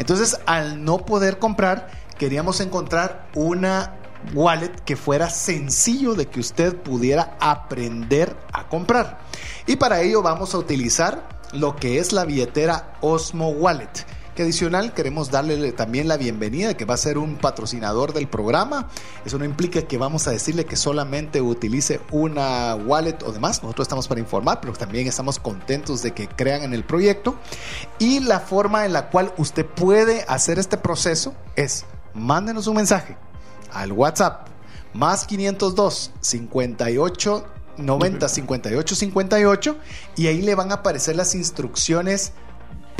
Entonces, 0.00 0.40
al 0.46 0.82
no 0.82 1.04
poder 1.04 1.38
comprar, 1.38 1.90
queríamos 2.16 2.62
encontrar 2.62 3.28
una 3.34 3.96
wallet 4.32 4.70
que 4.86 4.96
fuera 4.96 5.28
sencillo 5.28 6.14
de 6.14 6.24
que 6.24 6.40
usted 6.40 6.74
pudiera 6.74 7.36
aprender 7.38 8.34
a 8.50 8.66
comprar. 8.66 9.18
Y 9.66 9.76
para 9.76 10.00
ello 10.00 10.22
vamos 10.22 10.54
a 10.54 10.58
utilizar 10.58 11.28
lo 11.52 11.76
que 11.76 11.98
es 11.98 12.12
la 12.12 12.24
billetera 12.24 12.94
Osmo 13.02 13.50
Wallet. 13.50 14.06
Que 14.40 14.44
adicional 14.44 14.94
queremos 14.94 15.30
darle 15.30 15.70
también 15.72 16.08
la 16.08 16.16
bienvenida 16.16 16.72
que 16.72 16.86
va 16.86 16.94
a 16.94 16.96
ser 16.96 17.18
un 17.18 17.36
patrocinador 17.36 18.14
del 18.14 18.26
programa. 18.26 18.88
Eso 19.26 19.36
no 19.36 19.44
implica 19.44 19.82
que 19.82 19.98
vamos 19.98 20.26
a 20.28 20.30
decirle 20.30 20.64
que 20.64 20.76
solamente 20.76 21.42
utilice 21.42 22.00
una 22.10 22.74
wallet 22.74 23.22
o 23.22 23.32
demás. 23.32 23.62
Nosotros 23.62 23.84
estamos 23.84 24.08
para 24.08 24.18
informar, 24.18 24.62
pero 24.62 24.72
también 24.72 25.06
estamos 25.06 25.38
contentos 25.38 26.00
de 26.00 26.12
que 26.12 26.26
crean 26.26 26.62
en 26.62 26.72
el 26.72 26.84
proyecto. 26.84 27.34
Y 27.98 28.20
la 28.20 28.40
forma 28.40 28.86
en 28.86 28.94
la 28.94 29.10
cual 29.10 29.30
usted 29.36 29.66
puede 29.66 30.24
hacer 30.26 30.58
este 30.58 30.78
proceso 30.78 31.34
es 31.54 31.84
mándenos 32.14 32.66
un 32.66 32.76
mensaje 32.76 33.18
al 33.70 33.92
WhatsApp 33.92 34.48
más 34.94 35.26
502 35.26 36.12
58 36.18 37.44
90 37.76 38.26
58 38.26 38.94
58 38.94 39.76
y 40.16 40.28
ahí 40.28 40.40
le 40.40 40.54
van 40.54 40.70
a 40.70 40.76
aparecer 40.76 41.14
las 41.14 41.34
instrucciones 41.34 42.32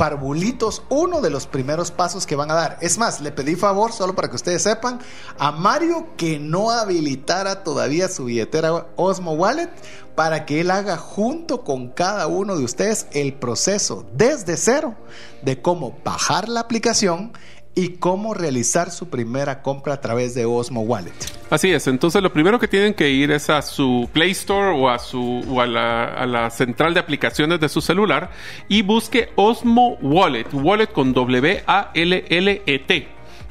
parvulitos, 0.01 0.81
uno 0.89 1.21
de 1.21 1.29
los 1.29 1.45
primeros 1.45 1.91
pasos 1.91 2.25
que 2.25 2.35
van 2.35 2.49
a 2.49 2.55
dar. 2.55 2.79
Es 2.81 2.97
más, 2.97 3.21
le 3.21 3.31
pedí 3.31 3.55
favor, 3.55 3.91
solo 3.91 4.15
para 4.15 4.31
que 4.31 4.35
ustedes 4.35 4.63
sepan, 4.63 4.99
a 5.37 5.51
Mario 5.51 6.15
que 6.17 6.39
no 6.39 6.71
habilitara 6.71 7.63
todavía 7.63 8.09
su 8.09 8.25
billetera 8.25 8.87
Osmo 8.95 9.33
Wallet 9.33 9.69
para 10.15 10.47
que 10.47 10.61
él 10.61 10.71
haga 10.71 10.97
junto 10.97 11.63
con 11.63 11.89
cada 11.89 12.25
uno 12.25 12.57
de 12.57 12.63
ustedes 12.63 13.05
el 13.11 13.35
proceso 13.35 14.03
desde 14.11 14.57
cero 14.57 14.95
de 15.43 15.61
cómo 15.61 15.95
bajar 16.03 16.49
la 16.49 16.61
aplicación 16.61 17.33
y 17.73 17.89
cómo 17.97 18.33
realizar 18.33 18.91
su 18.91 19.09
primera 19.09 19.61
compra 19.61 19.93
a 19.93 20.01
través 20.01 20.33
de 20.35 20.45
Osmo 20.45 20.81
Wallet. 20.81 21.13
Así 21.49 21.71
es, 21.71 21.87
entonces 21.87 22.21
lo 22.21 22.31
primero 22.33 22.59
que 22.59 22.67
tienen 22.67 22.93
que 22.93 23.09
ir 23.09 23.31
es 23.31 23.49
a 23.49 23.61
su 23.61 24.09
Play 24.11 24.31
Store 24.31 24.77
o 24.77 24.89
a 24.89 24.99
su 24.99 25.43
o 25.49 25.61
a 25.61 25.67
la, 25.67 26.05
a 26.05 26.25
la 26.25 26.49
central 26.49 26.93
de 26.93 26.99
aplicaciones 26.99 27.59
de 27.59 27.69
su 27.69 27.81
celular 27.81 28.31
y 28.67 28.81
busque 28.81 29.29
Osmo 29.35 29.97
Wallet, 30.01 30.47
Wallet 30.53 30.87
con 30.87 31.13
W 31.13 31.63
A 31.67 31.91
L 31.93 32.25
L 32.29 32.61
E 32.65 32.79
T. 32.79 33.07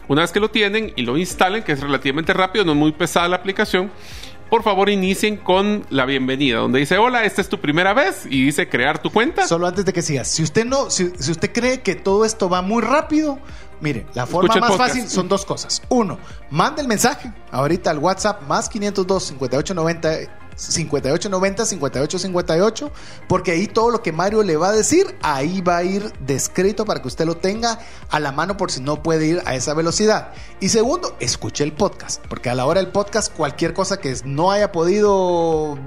Una 0.09 0.23
vez 0.23 0.33
que 0.33 0.41
lo 0.41 0.50
tienen 0.50 0.93
y 0.97 1.03
lo 1.03 1.17
instalen, 1.17 1.62
que 1.62 1.73
es 1.73 1.81
relativamente 1.81 2.33
rápido, 2.33 2.65
no 2.65 2.73
es 2.73 2.79
muy 2.79 2.93
pesada 2.93 3.29
la 3.29 3.37
aplicación, 3.37 3.91
por 4.50 4.65
favor 4.65 4.91
inicien 4.91 5.37
con 5.37 5.85
la 5.91 6.05
bienvenida, 6.05 6.59
donde 6.59 6.81
dice, 6.81 6.99
hola, 6.99 7.25
esta 7.25 7.41
es 7.41 7.49
tu 7.49 7.61
primera 7.61 7.95
vez 7.95 8.27
y 8.29 8.45
dice 8.45 8.69
crear 8.69 9.00
tu 9.00 9.11
cuenta. 9.11 9.47
Solo 9.47 9.69
antes 9.69 9.85
de 9.85 9.93
que 9.93 10.03
sigas, 10.03 10.27
si 10.27 10.43
usted 10.43 10.65
no, 10.65 10.91
si, 10.91 11.12
si 11.19 11.31
usted 11.31 11.53
cree 11.53 11.83
que 11.83 11.95
todo 11.95 12.25
esto 12.25 12.49
va 12.49 12.61
muy 12.61 12.83
rápido, 12.83 13.39
mire, 13.80 14.06
la 14.14 14.26
forma 14.26 14.54
más 14.56 14.76
fácil 14.76 15.08
son 15.08 15.28
dos 15.28 15.44
cosas. 15.44 15.82
Uno, 15.88 16.18
mande 16.50 16.82
el 16.82 16.88
mensaje 16.88 17.32
ahorita 17.50 17.90
al 17.90 17.99
WhatsApp 17.99 18.42
más 18.49 18.68
502 18.68 19.22
5890 19.25 20.39
5890 20.61 21.64
5858 21.64 22.93
porque 23.29 23.52
ahí 23.52 23.67
todo 23.67 23.90
lo 23.90 24.02
que 24.02 24.12
Mario 24.12 24.43
le 24.43 24.57
va 24.57 24.69
a 24.69 24.73
decir 24.73 25.17
ahí 25.23 25.61
va 25.61 25.79
a 25.79 25.85
ir 25.85 26.12
descrito 26.21 26.85
para 26.85 27.00
que 27.00 27.09
usted 27.09 27.25
lo 27.25 27.37
tenga 27.37 27.79
a 28.11 28.21
la 28.21 28.33
mano 28.33 28.57
por 28.57 28.71
si 28.71 28.81
no 28.81 29.02
puede 29.02 29.26
ir 29.26 29.43
a 29.47 29.55
esa 29.55 29.75
velocidad. 29.75 30.33
Y 30.61 30.69
segundo 30.69 31.17
escuche 31.21 31.64
el 31.64 31.73
podcast 31.73 32.25
porque 32.29 32.50
a 32.50 32.55
la 32.55 32.67
hora 32.67 32.81
del 32.81 32.90
podcast 32.90 33.33
cualquier 33.35 33.73
cosa 33.73 33.99
que 33.99 34.14
no 34.25 34.50
haya 34.50 34.73
podido 34.73 35.79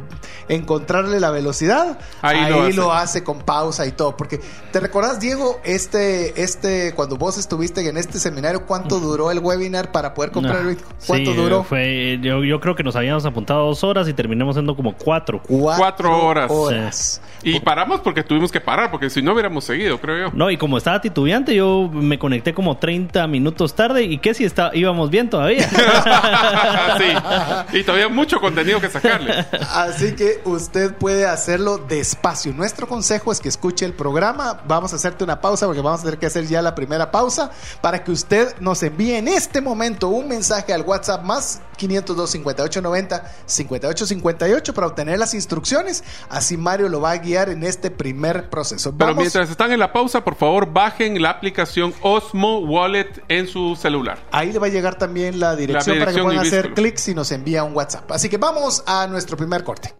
encontrarle 0.47 1.19
la 1.19 1.29
velocidad 1.31 1.99
ahí, 2.21 2.37
ahí 2.37 2.51
lo, 2.51 2.61
hace. 2.61 2.73
lo, 2.73 2.93
hace. 2.93 3.23
con 3.23 3.39
pausa 3.39 3.85
y 3.85 3.91
todo. 3.91 4.17
Porque 4.17 4.39
te 4.71 4.79
recordás 4.79 5.19
Diego 5.19 5.59
este 5.63 6.41
este 6.41 6.93
cuando 6.95 7.17
vos 7.17 7.37
estuviste 7.37 7.87
en 7.87 7.97
este 7.97 8.19
seminario 8.19 8.65
cuánto 8.65 8.99
duró 8.99 9.31
el 9.31 9.39
webinar 9.39 9.91
para 9.91 10.13
poder 10.13 10.31
comprar 10.31 10.63
no, 10.63 10.75
cuánto 11.05 11.31
sí, 11.31 11.37
duró 11.37 11.63
fue 11.63 12.19
yo, 12.21 12.43
yo 12.43 12.59
creo 12.59 12.75
que 12.75 12.83
nos 12.83 12.95
habíamos 12.95 13.25
apuntado 13.25 13.65
dos 13.65 13.83
horas 13.83 14.07
y 14.07 14.13
terminamos 14.13 14.57
en 14.57 14.62
como 14.75 14.93
cuatro. 14.95 15.41
Cuatro, 15.45 15.77
cuatro 15.77 16.25
horas. 16.25 16.51
horas. 16.51 17.21
Sí. 17.41 17.55
Y 17.55 17.59
paramos 17.59 17.99
porque 17.99 18.23
tuvimos 18.23 18.51
que 18.51 18.61
parar, 18.61 18.89
porque 18.89 19.09
si 19.09 19.21
no 19.21 19.33
hubiéramos 19.33 19.65
seguido, 19.65 19.99
creo 19.99 20.29
yo. 20.29 20.35
No, 20.35 20.49
y 20.49 20.57
como 20.57 20.77
estaba 20.77 21.01
titubeante, 21.01 21.53
yo 21.53 21.89
me 21.91 22.17
conecté 22.17 22.53
como 22.53 22.77
30 22.77 23.27
minutos 23.27 23.75
tarde. 23.75 24.03
¿Y 24.03 24.19
qué 24.19 24.33
si 24.33 24.45
está, 24.45 24.71
íbamos 24.73 25.09
bien 25.09 25.29
todavía? 25.29 25.69
sí. 26.97 27.77
Y 27.77 27.83
todavía 27.83 28.07
mucho 28.07 28.39
contenido 28.39 28.79
que 28.79 28.89
sacarle. 28.89 29.45
Así 29.71 30.15
que 30.15 30.41
usted 30.45 30.95
puede 30.95 31.25
hacerlo 31.25 31.77
despacio. 31.77 32.53
Nuestro 32.53 32.87
consejo 32.87 33.31
es 33.31 33.41
que 33.41 33.49
escuche 33.49 33.85
el 33.85 33.93
programa. 33.93 34.61
Vamos 34.65 34.93
a 34.93 34.95
hacerte 34.95 35.23
una 35.23 35.41
pausa 35.41 35.65
porque 35.65 35.81
vamos 35.81 35.99
a 36.01 36.03
tener 36.03 36.19
que 36.19 36.27
hacer 36.27 36.47
ya 36.47 36.61
la 36.61 36.75
primera 36.75 37.11
pausa 37.11 37.51
para 37.81 38.03
que 38.03 38.11
usted 38.11 38.55
nos 38.59 38.81
envíe 38.83 39.15
en 39.15 39.27
este 39.27 39.59
momento 39.59 40.07
un 40.07 40.27
mensaje 40.27 40.73
al 40.73 40.83
WhatsApp 40.83 41.23
más 41.23 41.61
502 41.77 42.29
5890 42.31 43.31
5858 43.45 44.52
para 44.73 44.87
obtener 44.87 45.17
las 45.17 45.33
instrucciones. 45.33 46.03
Así 46.29 46.57
Mario 46.57 46.89
lo 46.89 47.01
va 47.01 47.11
a 47.11 47.17
guiar 47.17 47.49
en 47.49 47.63
este 47.63 47.89
primer 47.89 48.49
proceso. 48.49 48.91
Vamos. 48.91 49.15
Pero 49.15 49.15
mientras 49.15 49.49
están 49.49 49.71
en 49.71 49.79
la 49.79 49.91
pausa, 49.91 50.23
por 50.23 50.35
favor, 50.35 50.71
bajen 50.71 51.21
la 51.21 51.31
aplicación 51.31 51.93
Osmo 52.01 52.59
Wallet 52.59 53.23
en 53.27 53.47
su 53.47 53.75
celular. 53.75 54.19
Ahí 54.31 54.51
le 54.51 54.59
va 54.59 54.67
a 54.67 54.69
llegar 54.69 54.95
también 54.95 55.39
la 55.39 55.55
dirección, 55.55 55.99
la 55.99 56.05
dirección 56.05 56.05
para 56.05 56.13
que 56.13 56.21
puedan 56.21 56.39
hacer 56.39 56.73
clic 56.73 56.97
si 56.97 57.13
nos 57.15 57.31
envía 57.31 57.63
un 57.63 57.75
WhatsApp. 57.75 58.11
Así 58.11 58.29
que 58.29 58.37
vamos 58.37 58.83
a 58.85 59.07
nuestro 59.07 59.37
primer 59.37 59.63
corte. 59.63 59.93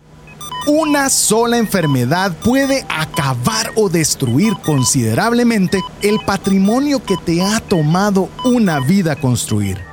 Una 0.66 1.10
sola 1.10 1.58
enfermedad 1.58 2.32
puede 2.42 2.86
acabar 2.88 3.72
o 3.76 3.90
destruir 3.90 4.54
considerablemente 4.64 5.82
el 6.02 6.20
patrimonio 6.26 7.04
que 7.04 7.18
te 7.18 7.42
ha 7.42 7.60
tomado 7.60 8.30
una 8.46 8.80
vida 8.80 9.18
construir. 9.18 9.93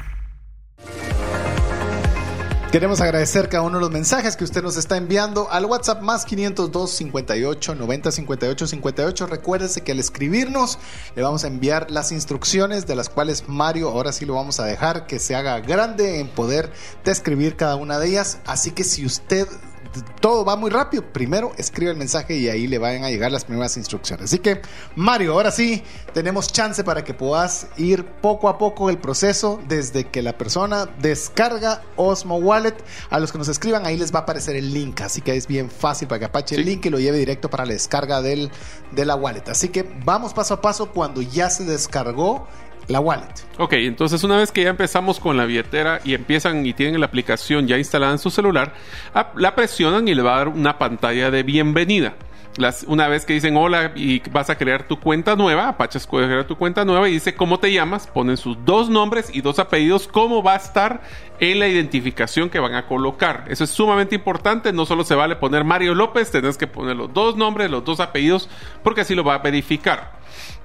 Queremos 2.71 3.01
agradecer 3.01 3.49
cada 3.49 3.63
uno 3.63 3.79
de 3.79 3.81
los 3.81 3.91
mensajes 3.91 4.37
que 4.37 4.45
usted 4.45 4.63
nos 4.63 4.77
está 4.77 4.95
enviando 4.95 5.51
al 5.51 5.65
WhatsApp 5.65 6.01
más 6.01 6.23
502 6.23 6.89
58 6.89 7.75
90 7.75 8.11
58 8.13 8.67
58. 8.67 9.25
Recuérdese 9.25 9.81
que 9.81 9.91
al 9.91 9.99
escribirnos 9.99 10.79
le 11.13 11.21
vamos 11.21 11.43
a 11.43 11.47
enviar 11.47 11.91
las 11.91 12.13
instrucciones 12.13 12.87
de 12.87 12.95
las 12.95 13.09
cuales 13.09 13.49
Mario 13.49 13.89
ahora 13.89 14.13
sí 14.13 14.25
lo 14.25 14.35
vamos 14.35 14.61
a 14.61 14.65
dejar 14.65 15.05
que 15.05 15.19
se 15.19 15.35
haga 15.35 15.59
grande 15.59 16.21
en 16.21 16.29
poder 16.29 16.71
describir 17.03 17.57
cada 17.57 17.75
una 17.75 17.99
de 17.99 18.07
ellas. 18.07 18.37
Así 18.45 18.71
que 18.71 18.85
si 18.85 19.05
usted 19.05 19.49
todo 20.19 20.45
va 20.45 20.55
muy 20.55 20.69
rápido. 20.69 21.03
Primero 21.11 21.51
escribe 21.57 21.91
el 21.91 21.97
mensaje 21.97 22.35
y 22.35 22.49
ahí 22.49 22.67
le 22.67 22.77
van 22.77 23.03
a 23.03 23.09
llegar 23.09 23.31
las 23.31 23.45
primeras 23.45 23.77
instrucciones. 23.77 24.25
Así 24.25 24.39
que, 24.39 24.61
Mario, 24.95 25.33
ahora 25.33 25.51
sí 25.51 25.83
tenemos 26.13 26.51
chance 26.51 26.83
para 26.83 27.03
que 27.03 27.13
puedas 27.13 27.67
ir 27.77 28.05
poco 28.05 28.49
a 28.49 28.57
poco 28.57 28.89
el 28.89 28.97
proceso 28.97 29.59
desde 29.67 30.05
que 30.07 30.21
la 30.21 30.37
persona 30.37 30.87
descarga 31.01 31.83
Osmo 31.95 32.37
Wallet. 32.37 32.75
A 33.09 33.19
los 33.19 33.31
que 33.31 33.37
nos 33.37 33.47
escriban, 33.47 33.85
ahí 33.85 33.97
les 33.97 34.13
va 34.13 34.19
a 34.19 34.21
aparecer 34.23 34.55
el 34.55 34.73
link. 34.73 35.01
Así 35.01 35.21
que 35.21 35.35
es 35.35 35.47
bien 35.47 35.69
fácil 35.69 36.07
para 36.07 36.19
que 36.19 36.25
apache 36.25 36.55
sí. 36.55 36.61
el 36.61 36.67
link 36.67 36.85
y 36.85 36.89
lo 36.89 36.99
lleve 36.99 37.17
directo 37.17 37.49
para 37.49 37.65
la 37.65 37.73
descarga 37.73 38.21
del, 38.21 38.51
de 38.91 39.05
la 39.05 39.15
wallet. 39.15 39.43
Así 39.47 39.69
que 39.69 39.89
vamos 40.05 40.33
paso 40.33 40.55
a 40.55 40.61
paso 40.61 40.91
cuando 40.91 41.21
ya 41.21 41.49
se 41.49 41.65
descargó 41.65 42.47
la 42.87 42.99
wallet. 42.99 43.33
Ok, 43.57 43.73
entonces 43.73 44.23
una 44.23 44.37
vez 44.37 44.51
que 44.51 44.63
ya 44.63 44.69
empezamos 44.69 45.19
con 45.19 45.37
la 45.37 45.45
billetera 45.45 46.01
y 46.03 46.13
empiezan 46.13 46.65
y 46.65 46.73
tienen 46.73 46.99
la 46.99 47.05
aplicación 47.05 47.67
ya 47.67 47.77
instalada 47.77 48.11
en 48.11 48.19
su 48.19 48.29
celular, 48.29 48.73
la 49.35 49.55
presionan 49.55 50.07
y 50.07 50.15
le 50.15 50.21
va 50.21 50.35
a 50.35 50.37
dar 50.37 50.47
una 50.49 50.77
pantalla 50.77 51.31
de 51.31 51.43
bienvenida. 51.43 52.15
Una 52.87 53.07
vez 53.07 53.25
que 53.25 53.31
dicen 53.31 53.55
hola 53.55 53.93
y 53.95 54.19
vas 54.29 54.49
a 54.49 54.57
crear 54.57 54.83
tu 54.83 54.99
cuenta 54.99 55.37
nueva, 55.37 55.69
Apache 55.69 55.99
puede 56.01 56.27
crear 56.27 56.43
tu 56.43 56.57
cuenta 56.57 56.83
nueva 56.83 57.07
y 57.07 57.13
dice 57.13 57.33
cómo 57.33 57.59
te 57.59 57.71
llamas, 57.71 58.07
ponen 58.07 58.35
sus 58.35 58.57
dos 58.65 58.89
nombres 58.89 59.29
y 59.33 59.39
dos 59.39 59.57
apellidos, 59.57 60.09
cómo 60.09 60.43
va 60.43 60.53
a 60.53 60.57
estar 60.57 61.01
en 61.39 61.59
la 61.59 61.69
identificación 61.69 62.49
que 62.49 62.59
van 62.59 62.75
a 62.75 62.87
colocar. 62.87 63.45
Eso 63.47 63.63
es 63.63 63.69
sumamente 63.69 64.15
importante, 64.15 64.73
no 64.73 64.85
solo 64.85 65.05
se 65.05 65.15
vale 65.15 65.37
poner 65.37 65.63
Mario 65.63 65.95
López, 65.95 66.29
tenés 66.29 66.57
que 66.57 66.67
poner 66.67 66.97
los 66.97 67.13
dos 67.13 67.37
nombres, 67.37 67.71
los 67.71 67.85
dos 67.85 68.01
apellidos, 68.01 68.49
porque 68.83 69.01
así 69.01 69.15
lo 69.15 69.23
va 69.23 69.35
a 69.35 69.37
verificar. 69.37 70.19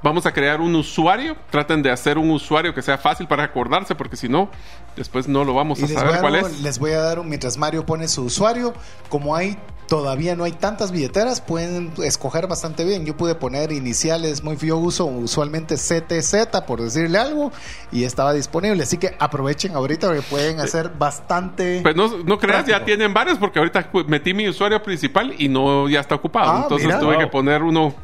Vamos 0.06 0.24
a 0.24 0.32
crear 0.32 0.60
un 0.60 0.72
usuario. 0.76 1.36
Traten 1.50 1.82
de 1.82 1.90
hacer 1.90 2.16
un 2.16 2.30
usuario 2.30 2.72
que 2.72 2.80
sea 2.80 2.96
fácil 2.96 3.26
para 3.26 3.42
acordarse, 3.42 3.96
porque 3.96 4.16
si 4.16 4.28
no, 4.28 4.48
después 4.96 5.26
no 5.26 5.42
lo 5.42 5.52
vamos 5.52 5.80
Y 5.80 5.84
a 5.84 5.88
saber 5.88 6.20
cuál 6.20 6.36
es. 6.36 6.60
les 6.60 6.78
voy 6.78 6.92
a 6.92 7.00
dar 7.00 7.18
un, 7.18 7.28
mientras 7.28 7.58
Mario 7.58 7.84
pone 7.84 8.06
su 8.06 8.22
usuario, 8.22 8.72
como 9.08 9.34
hay 9.34 9.58
todavía 9.88 10.34
no 10.36 10.44
hay 10.44 10.52
tantas 10.52 10.90
billeteras, 10.92 11.40
pueden 11.40 11.92
escoger 12.04 12.46
bastante 12.46 12.84
bien. 12.84 13.04
Yo 13.04 13.16
pude 13.16 13.34
poner 13.34 13.72
iniciales, 13.72 14.44
muy 14.44 14.56
yo 14.56 14.76
uso 14.78 15.06
usualmente 15.06 15.74
CTZ 15.76 16.60
por 16.66 16.80
decirle 16.82 17.18
algo 17.18 17.50
y 17.90 18.04
estaba 18.04 18.32
disponible, 18.32 18.82
así 18.84 18.98
que 18.98 19.16
aprovechen 19.18 19.74
ahorita 19.74 20.06
porque 20.08 20.22
pueden 20.22 20.60
hacer 20.60 20.90
bastante 20.98 21.80
Pues 21.82 21.96
no, 21.96 22.18
no 22.24 22.38
creas, 22.38 22.64
ya 22.66 22.84
tienen 22.84 23.12
varios, 23.12 23.38
porque 23.38 23.58
ahorita 23.58 23.90
metí 24.06 24.34
mi 24.34 24.48
usuario 24.48 24.80
principal 24.82 25.34
y 25.38 25.48
no 25.48 25.88
ya 25.88 26.00
está 26.00 26.14
ocupado. 26.14 26.50
Ah, 26.52 26.60
Entonces 26.64 26.86
mira. 26.86 27.00
tuve 27.00 27.14
Wow. 27.14 27.20
que 27.20 27.26
poner 27.28 27.62
uno 27.62 27.94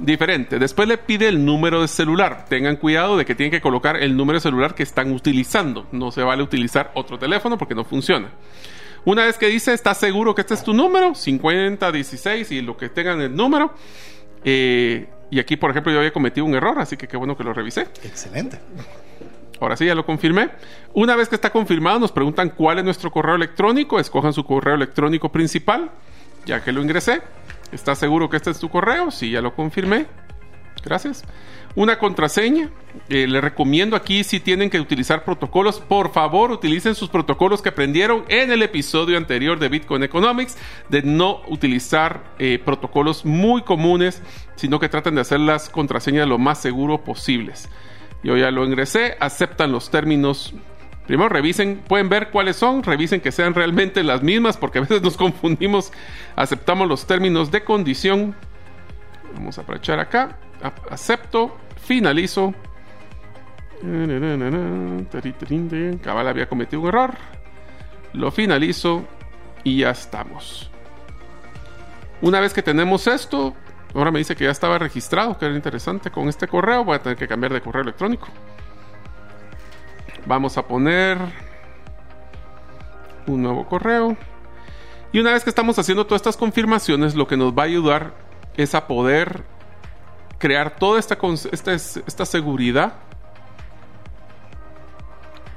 diferente. 0.00 0.58
Después 0.58 0.88
le 0.88 0.98
pide 0.98 1.28
el 1.28 1.44
número 1.44 1.82
de 1.82 1.88
celular. 1.88 2.46
Tengan 2.48 2.76
cuidado 2.76 3.16
de 3.16 3.24
que 3.24 3.34
tienen 3.34 3.50
que 3.50 3.60
colocar 3.60 3.96
el 3.96 4.16
número 4.16 4.38
de 4.38 4.40
celular 4.40 4.74
que 4.74 4.82
están 4.82 5.12
utilizando. 5.12 5.86
No 5.92 6.10
se 6.10 6.22
vale 6.22 6.42
utilizar 6.42 6.90
otro 6.94 7.18
teléfono 7.18 7.58
porque 7.58 7.74
no 7.74 7.84
funciona. 7.84 8.30
Una 9.04 9.24
vez 9.24 9.38
que 9.38 9.46
dice, 9.46 9.72
¿estás 9.72 9.98
seguro 9.98 10.34
que 10.34 10.42
este 10.42 10.54
es 10.54 10.62
tu 10.62 10.74
número? 10.74 11.14
50, 11.14 11.90
16 11.92 12.50
y 12.52 12.60
lo 12.62 12.76
que 12.76 12.88
tengan 12.88 13.20
el 13.20 13.34
número. 13.34 13.72
Eh, 14.44 15.08
y 15.30 15.38
aquí, 15.38 15.56
por 15.56 15.70
ejemplo, 15.70 15.92
yo 15.92 15.98
había 15.98 16.12
cometido 16.12 16.44
un 16.44 16.54
error, 16.54 16.78
así 16.78 16.96
que 16.96 17.06
qué 17.06 17.16
bueno 17.16 17.36
que 17.36 17.44
lo 17.44 17.52
revisé. 17.52 17.82
excelente. 18.02 18.58
Ahora 19.60 19.76
sí, 19.76 19.84
ya 19.84 19.94
lo 19.94 20.06
confirmé. 20.06 20.50
Una 20.94 21.16
vez 21.16 21.28
que 21.28 21.34
está 21.34 21.50
confirmado, 21.50 21.98
nos 21.98 22.12
preguntan 22.12 22.50
cuál 22.50 22.78
es 22.78 22.84
nuestro 22.84 23.10
correo 23.10 23.34
electrónico. 23.34 24.00
Escojan 24.00 24.32
su 24.32 24.44
correo 24.44 24.74
electrónico 24.74 25.30
principal, 25.30 25.90
ya 26.46 26.64
que 26.64 26.72
lo 26.72 26.82
ingresé. 26.82 27.20
¿Estás 27.72 27.98
seguro 27.98 28.28
que 28.28 28.36
este 28.36 28.50
es 28.50 28.58
tu 28.58 28.68
correo? 28.68 29.10
Sí, 29.10 29.30
ya 29.30 29.40
lo 29.40 29.54
confirmé. 29.54 30.06
Gracias. 30.84 31.24
Una 31.74 31.98
contraseña. 31.98 32.70
Eh, 33.08 33.28
les 33.28 33.42
recomiendo 33.42 33.94
aquí 33.94 34.24
si 34.24 34.40
tienen 34.40 34.70
que 34.70 34.80
utilizar 34.80 35.24
protocolos, 35.24 35.78
por 35.78 36.12
favor 36.12 36.50
utilicen 36.50 36.96
sus 36.96 37.08
protocolos 37.08 37.62
que 37.62 37.68
aprendieron 37.68 38.24
en 38.28 38.50
el 38.50 38.62
episodio 38.62 39.16
anterior 39.16 39.60
de 39.60 39.68
Bitcoin 39.68 40.02
Economics, 40.02 40.56
de 40.88 41.02
no 41.02 41.42
utilizar 41.48 42.34
eh, 42.40 42.60
protocolos 42.64 43.24
muy 43.24 43.62
comunes, 43.62 44.22
sino 44.56 44.80
que 44.80 44.88
traten 44.88 45.14
de 45.14 45.20
hacer 45.20 45.38
las 45.38 45.68
contraseñas 45.68 46.26
lo 46.26 46.38
más 46.38 46.60
seguro 46.60 47.04
posibles. 47.04 47.68
Yo 48.24 48.36
ya 48.36 48.50
lo 48.50 48.64
ingresé, 48.64 49.16
aceptan 49.20 49.70
los 49.70 49.90
términos. 49.90 50.52
Primero 51.10 51.28
revisen, 51.28 51.82
pueden 51.88 52.08
ver 52.08 52.30
cuáles 52.30 52.54
son, 52.54 52.84
revisen 52.84 53.20
que 53.20 53.32
sean 53.32 53.52
realmente 53.52 54.04
las 54.04 54.22
mismas, 54.22 54.56
porque 54.56 54.78
a 54.78 54.82
veces 54.82 55.02
nos 55.02 55.16
confundimos. 55.16 55.92
Aceptamos 56.36 56.86
los 56.86 57.04
términos 57.04 57.50
de 57.50 57.64
condición. 57.64 58.36
Vamos 59.34 59.58
a 59.58 59.62
aprovechar 59.62 59.98
acá. 59.98 60.38
Acepto, 60.88 61.56
finalizo. 61.82 62.54
Cabal 66.00 66.28
había 66.28 66.48
cometido 66.48 66.82
un 66.82 66.86
error. 66.86 67.14
Lo 68.12 68.30
finalizo 68.30 69.04
y 69.64 69.78
ya 69.78 69.90
estamos. 69.90 70.70
Una 72.22 72.38
vez 72.38 72.54
que 72.54 72.62
tenemos 72.62 73.08
esto, 73.08 73.52
ahora 73.94 74.12
me 74.12 74.20
dice 74.20 74.36
que 74.36 74.44
ya 74.44 74.52
estaba 74.52 74.78
registrado, 74.78 75.36
que 75.36 75.46
era 75.46 75.56
interesante 75.56 76.12
con 76.12 76.28
este 76.28 76.46
correo. 76.46 76.84
Voy 76.84 76.94
a 76.94 77.02
tener 77.02 77.18
que 77.18 77.26
cambiar 77.26 77.52
de 77.52 77.60
correo 77.60 77.82
electrónico. 77.82 78.28
Vamos 80.26 80.56
a 80.58 80.66
poner 80.66 81.18
un 83.26 83.42
nuevo 83.42 83.66
correo. 83.66 84.16
Y 85.12 85.18
una 85.18 85.32
vez 85.32 85.42
que 85.44 85.50
estamos 85.50 85.78
haciendo 85.78 86.04
todas 86.06 86.20
estas 86.20 86.36
confirmaciones, 86.36 87.14
lo 87.14 87.26
que 87.26 87.36
nos 87.36 87.52
va 87.52 87.62
a 87.62 87.66
ayudar 87.66 88.14
es 88.56 88.74
a 88.74 88.86
poder 88.86 89.44
crear 90.38 90.76
toda 90.76 90.98
esta, 91.00 91.18
esta, 91.52 91.72
es- 91.72 92.00
esta 92.06 92.24
seguridad. 92.24 92.94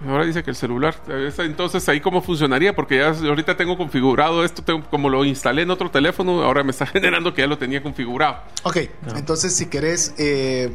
Ahora 0.05 0.25
dice 0.25 0.43
que 0.43 0.50
el 0.50 0.55
celular, 0.58 0.96
entonces 1.38 1.88
ahí 1.88 2.01
cómo 2.01 2.22
funcionaría, 2.22 2.75
porque 2.75 2.98
ya 2.98 3.08
ahorita 3.29 3.55
tengo 3.55 3.77
configurado 3.77 4.43
esto, 4.43 4.62
tengo- 4.62 4.84
como 4.89 5.10
lo 5.10 5.24
instalé 5.24 5.62
en 5.62 5.72
otro 5.72 5.89
teléfono, 5.91 6.43
ahora 6.43 6.62
me 6.63 6.72
está 6.72 6.86
generando 6.88 7.34
que 7.34 7.41
ya 7.41 7.48
lo 7.48 7.58
tenía 7.58 7.82
configurado. 7.82 8.38
Ok, 8.63 8.77
entonces 9.15 9.55
si 9.55 9.67
querés, 9.67 10.13
eh, 10.17 10.74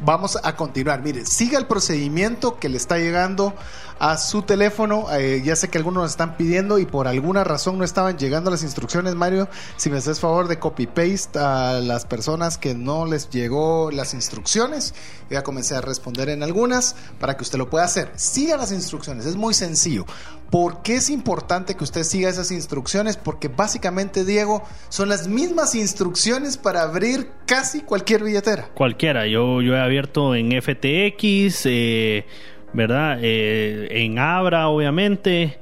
vamos 0.00 0.38
a 0.42 0.56
continuar. 0.56 1.02
Mire, 1.02 1.24
siga 1.24 1.58
el 1.58 1.66
procedimiento 1.66 2.58
que 2.58 2.68
le 2.68 2.76
está 2.76 2.98
llegando 2.98 3.54
a 3.98 4.16
su 4.16 4.42
teléfono. 4.42 5.06
Eh, 5.12 5.42
ya 5.44 5.56
sé 5.56 5.68
que 5.68 5.78
algunos 5.78 6.02
nos 6.02 6.10
están 6.12 6.36
pidiendo 6.36 6.78
y 6.78 6.86
por 6.86 7.08
alguna 7.08 7.44
razón 7.44 7.78
no 7.78 7.84
estaban 7.84 8.18
llegando 8.18 8.50
las 8.50 8.62
instrucciones, 8.62 9.14
Mario. 9.14 9.48
Si 9.76 9.90
me 9.90 9.98
haces 9.98 10.20
favor 10.20 10.48
de 10.48 10.58
copy-paste 10.58 11.38
a 11.38 11.80
las 11.80 12.04
personas 12.04 12.58
que 12.58 12.74
no 12.74 13.06
les 13.06 13.30
llegó 13.30 13.90
las 13.90 14.14
instrucciones, 14.14 14.94
voy 15.28 15.36
a 15.36 15.42
comenzar 15.42 15.78
a 15.78 15.86
responder 15.86 16.28
en 16.28 16.42
algunas 16.42 16.96
para 17.18 17.36
que 17.36 17.42
usted 17.42 17.58
lo 17.58 17.70
pueda 17.70 17.84
hacer. 17.84 18.10
Siga 18.16 18.56
las 18.56 18.72
instrucciones, 18.72 19.26
es 19.26 19.36
muy 19.36 19.54
sencillo. 19.54 20.04
¿Por 20.50 20.82
qué 20.82 20.96
es 20.96 21.10
importante 21.10 21.74
que 21.74 21.82
usted 21.82 22.04
siga 22.04 22.30
esas 22.30 22.52
instrucciones? 22.52 23.16
Porque 23.16 23.48
básicamente, 23.48 24.24
Diego, 24.24 24.62
son 24.88 25.08
las 25.08 25.26
mismas 25.26 25.74
instrucciones 25.74 26.58
para 26.58 26.82
abrir 26.82 27.28
casi 27.44 27.80
cualquier 27.80 28.22
billetera. 28.22 28.68
Cualquiera. 28.74 29.26
Yo, 29.26 29.62
yo 29.62 29.74
he 29.74 29.80
abierto 29.80 30.34
en 30.36 30.52
FTX, 30.52 31.62
eh, 31.64 32.26
¿verdad? 32.74 33.18
Eh, 33.22 33.88
en 33.90 34.18
Abra, 34.18 34.68
obviamente. 34.68 35.58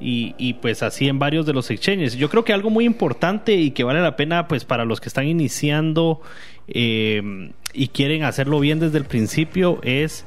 Y, 0.00 0.34
y, 0.38 0.54
pues 0.54 0.82
así 0.82 1.08
en 1.08 1.18
varios 1.18 1.46
de 1.46 1.52
los 1.52 1.70
exchanges. 1.70 2.16
Yo 2.16 2.28
creo 2.28 2.44
que 2.44 2.52
algo 2.52 2.68
muy 2.68 2.84
importante 2.84 3.54
y 3.54 3.70
que 3.70 3.84
vale 3.84 4.00
la 4.00 4.16
pena 4.16 4.48
pues 4.48 4.64
para 4.64 4.84
los 4.84 5.00
que 5.00 5.08
están 5.08 5.26
iniciando 5.26 6.20
eh, 6.68 7.50
y 7.72 7.88
quieren 7.88 8.24
hacerlo 8.24 8.60
bien 8.60 8.80
desde 8.80 8.98
el 8.98 9.04
principio 9.04 9.80
es, 9.82 10.26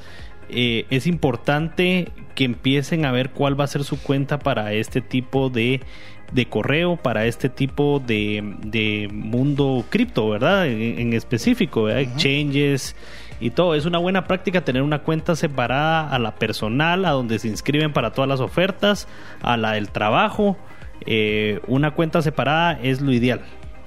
eh, 0.49 0.85
es 0.89 1.05
importante 1.05 2.09
que 2.33 2.45
empiecen 2.45 3.05
a 3.05 3.11
ver 3.11 3.31
cuál 3.31 3.59
va 3.59 3.65
a 3.65 3.67
ser 3.67 3.83
su 3.83 4.01
cuenta 4.01 4.39
para 4.39 4.73
este 4.73 5.01
tipo 5.01 5.49
de, 5.49 5.81
de 6.31 6.45
correo, 6.47 6.95
para 6.95 7.25
este 7.25 7.49
tipo 7.49 8.01
de, 8.05 8.55
de 8.63 9.09
mundo 9.11 9.85
cripto, 9.89 10.29
¿verdad? 10.29 10.67
En, 10.67 10.99
en 10.99 11.13
específico, 11.13 11.83
¿verdad? 11.83 12.01
exchanges 12.01 12.95
y 13.39 13.51
todo. 13.51 13.75
Es 13.75 13.85
una 13.85 13.97
buena 13.97 14.25
práctica 14.25 14.61
tener 14.61 14.81
una 14.81 14.99
cuenta 14.99 15.35
separada 15.35 16.09
a 16.09 16.19
la 16.19 16.35
personal, 16.35 17.05
a 17.05 17.11
donde 17.11 17.39
se 17.39 17.47
inscriben 17.47 17.93
para 17.93 18.11
todas 18.11 18.27
las 18.27 18.39
ofertas, 18.39 19.07
a 19.41 19.57
la 19.57 19.73
del 19.73 19.89
trabajo. 19.89 20.57
Eh, 21.05 21.61
una 21.67 21.91
cuenta 21.91 22.21
separada 22.21 22.79
es 22.81 23.01
lo 23.01 23.11
ideal, 23.11 23.41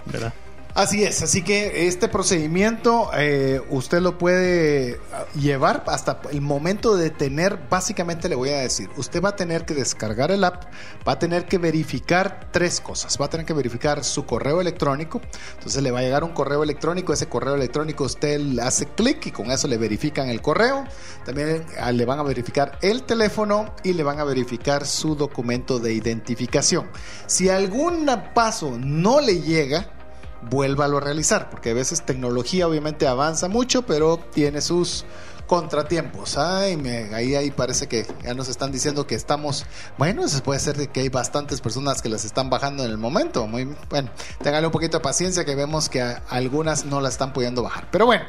¿verdad? 0.07 0.33
Así 0.75 1.03
es, 1.03 1.21
así 1.23 1.43
que 1.43 1.89
este 1.89 2.07
procedimiento 2.07 3.11
eh, 3.17 3.61
usted 3.71 4.01
lo 4.01 4.19
puede 4.19 5.01
llevar 5.35 5.83
hasta 5.89 6.21
el 6.31 6.41
momento 6.41 6.97
de 6.97 7.11
tener, 7.11 7.59
básicamente 7.69 8.29
le 8.29 8.37
voy 8.37 8.51
a 8.51 8.59
decir, 8.59 8.89
usted 8.97 9.21
va 9.21 9.31
a 9.31 9.37
tener 9.37 9.65
que 9.65 9.75
descargar 9.75 10.31
el 10.31 10.45
app, 10.45 10.67
va 11.07 11.15
a 11.15 11.19
tener 11.19 11.47
que 11.47 11.59
verificar 11.59 12.51
tres 12.53 12.81
cosas, 12.81 13.21
va 13.21 13.27
a 13.27 13.31
tener 13.31 13.45
que 13.47 13.53
verificar 13.53 14.05
su 14.05 14.27
correo 14.27 14.61
electrónico, 14.61 15.21
entonces 15.55 15.83
le 15.83 15.91
va 15.91 15.99
a 15.99 16.03
llegar 16.03 16.23
un 16.23 16.33
correo 16.33 16.63
electrónico, 16.63 17.13
ese 17.13 17.29
correo 17.29 17.57
electrónico 17.57 18.05
usted 18.05 18.39
le 18.39 18.63
hace 18.63 18.87
clic 18.87 19.27
y 19.27 19.33
con 19.33 19.51
eso 19.51 19.67
le 19.67 19.77
verifican 19.77 20.29
el 20.29 20.41
correo, 20.41 20.85
también 21.25 21.67
ah, 21.81 21.91
le 21.91 22.05
van 22.05 22.21
a 22.21 22.23
verificar 22.23 22.79
el 22.81 23.03
teléfono 23.03 23.75
y 23.83 23.93
le 23.95 24.05
van 24.05 24.21
a 24.21 24.25
verificar 24.25 24.87
su 24.87 25.17
documento 25.17 25.81
de 25.81 25.95
identificación. 25.95 26.89
Si 27.27 27.49
algún 27.49 28.09
paso 28.35 28.79
no 28.79 29.21
le 29.21 29.41
llega, 29.41 30.00
vuélvalo 30.49 30.99
a 30.99 31.01
realizar, 31.01 31.51
porque 31.51 31.71
a 31.71 31.75
veces 31.75 32.03
tecnología 32.03 32.67
obviamente 32.67 33.07
avanza 33.07 33.49
mucho, 33.49 33.83
pero 33.83 34.19
tiene 34.33 34.61
sus 34.61 35.05
contratiempos. 35.47 36.39
Ay, 36.39 36.77
me- 36.77 37.13
ahí, 37.13 37.35
ahí 37.35 37.51
parece 37.51 37.89
que 37.89 38.07
ya 38.23 38.35
nos 38.35 38.49
están 38.49 38.71
diciendo 38.71 39.07
que 39.07 39.17
estamos, 39.17 39.67
bueno, 39.99 40.23
puede 40.45 40.61
ser 40.61 40.89
que 40.91 41.01
hay 41.01 41.09
bastantes 41.09 41.61
personas 41.61 42.03
que 42.03 42.09
las 42.09 42.25
están 42.25 42.51
bajando 42.51 42.85
en 42.85 42.91
el 42.91 42.99
momento. 42.99 43.47
Bueno, 43.49 44.11
téngale 44.43 44.67
un 44.67 44.73
poquito 44.73 44.99
de 44.99 45.03
paciencia 45.03 45.45
que 45.45 45.57
vemos 45.57 45.89
que 45.89 46.03
algunas 46.29 46.85
no 46.85 47.01
la 47.01 47.09
están 47.09 47.33
pudiendo 47.33 47.63
bajar. 47.65 47.89
Pero 47.91 48.07
bueno, 48.07 48.25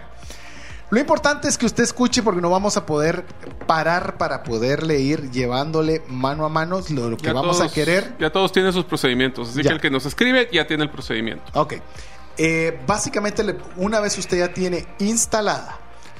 lo 0.91 0.99
importante 0.99 1.47
es 1.47 1.57
que 1.57 1.65
usted 1.65 1.83
escuche 1.83 2.21
porque 2.21 2.41
no 2.41 2.49
vamos 2.49 2.77
a 2.77 2.85
poder 2.85 3.25
parar 3.65 4.17
para 4.17 4.43
poderle 4.43 4.99
ir 4.99 5.31
llevándole 5.31 6.03
mano 6.07 6.45
a 6.45 6.49
mano 6.49 6.81
lo, 6.89 7.09
lo 7.09 7.17
que 7.17 7.25
Ya 7.25 7.33
vamos 7.33 7.57
todos- 7.57 7.71
a 7.71 7.73
querer. 7.73 8.13
Ya 8.19 8.29
todos 8.31 8.51
tienen 8.51 8.71
sus 8.73 8.85
procedimientos, 8.85 9.49
así 9.49 9.63
Ya. 9.63 9.69
que 9.69 9.75
el 9.75 9.81
que 9.81 9.89
nos 9.89 10.05
escribe 10.05 10.47
ya 10.51 10.67
tiene 10.67 10.83
el 10.83 10.89
procedimiento. 10.91 11.43
Ok. 11.59 11.75
Eh, 12.37 12.79
básicamente, 12.85 13.43
una 13.77 13.99
vez 13.99 14.17
usted 14.17 14.37
ya 14.39 14.53
tiene 14.53 14.85
instalada 14.99 15.77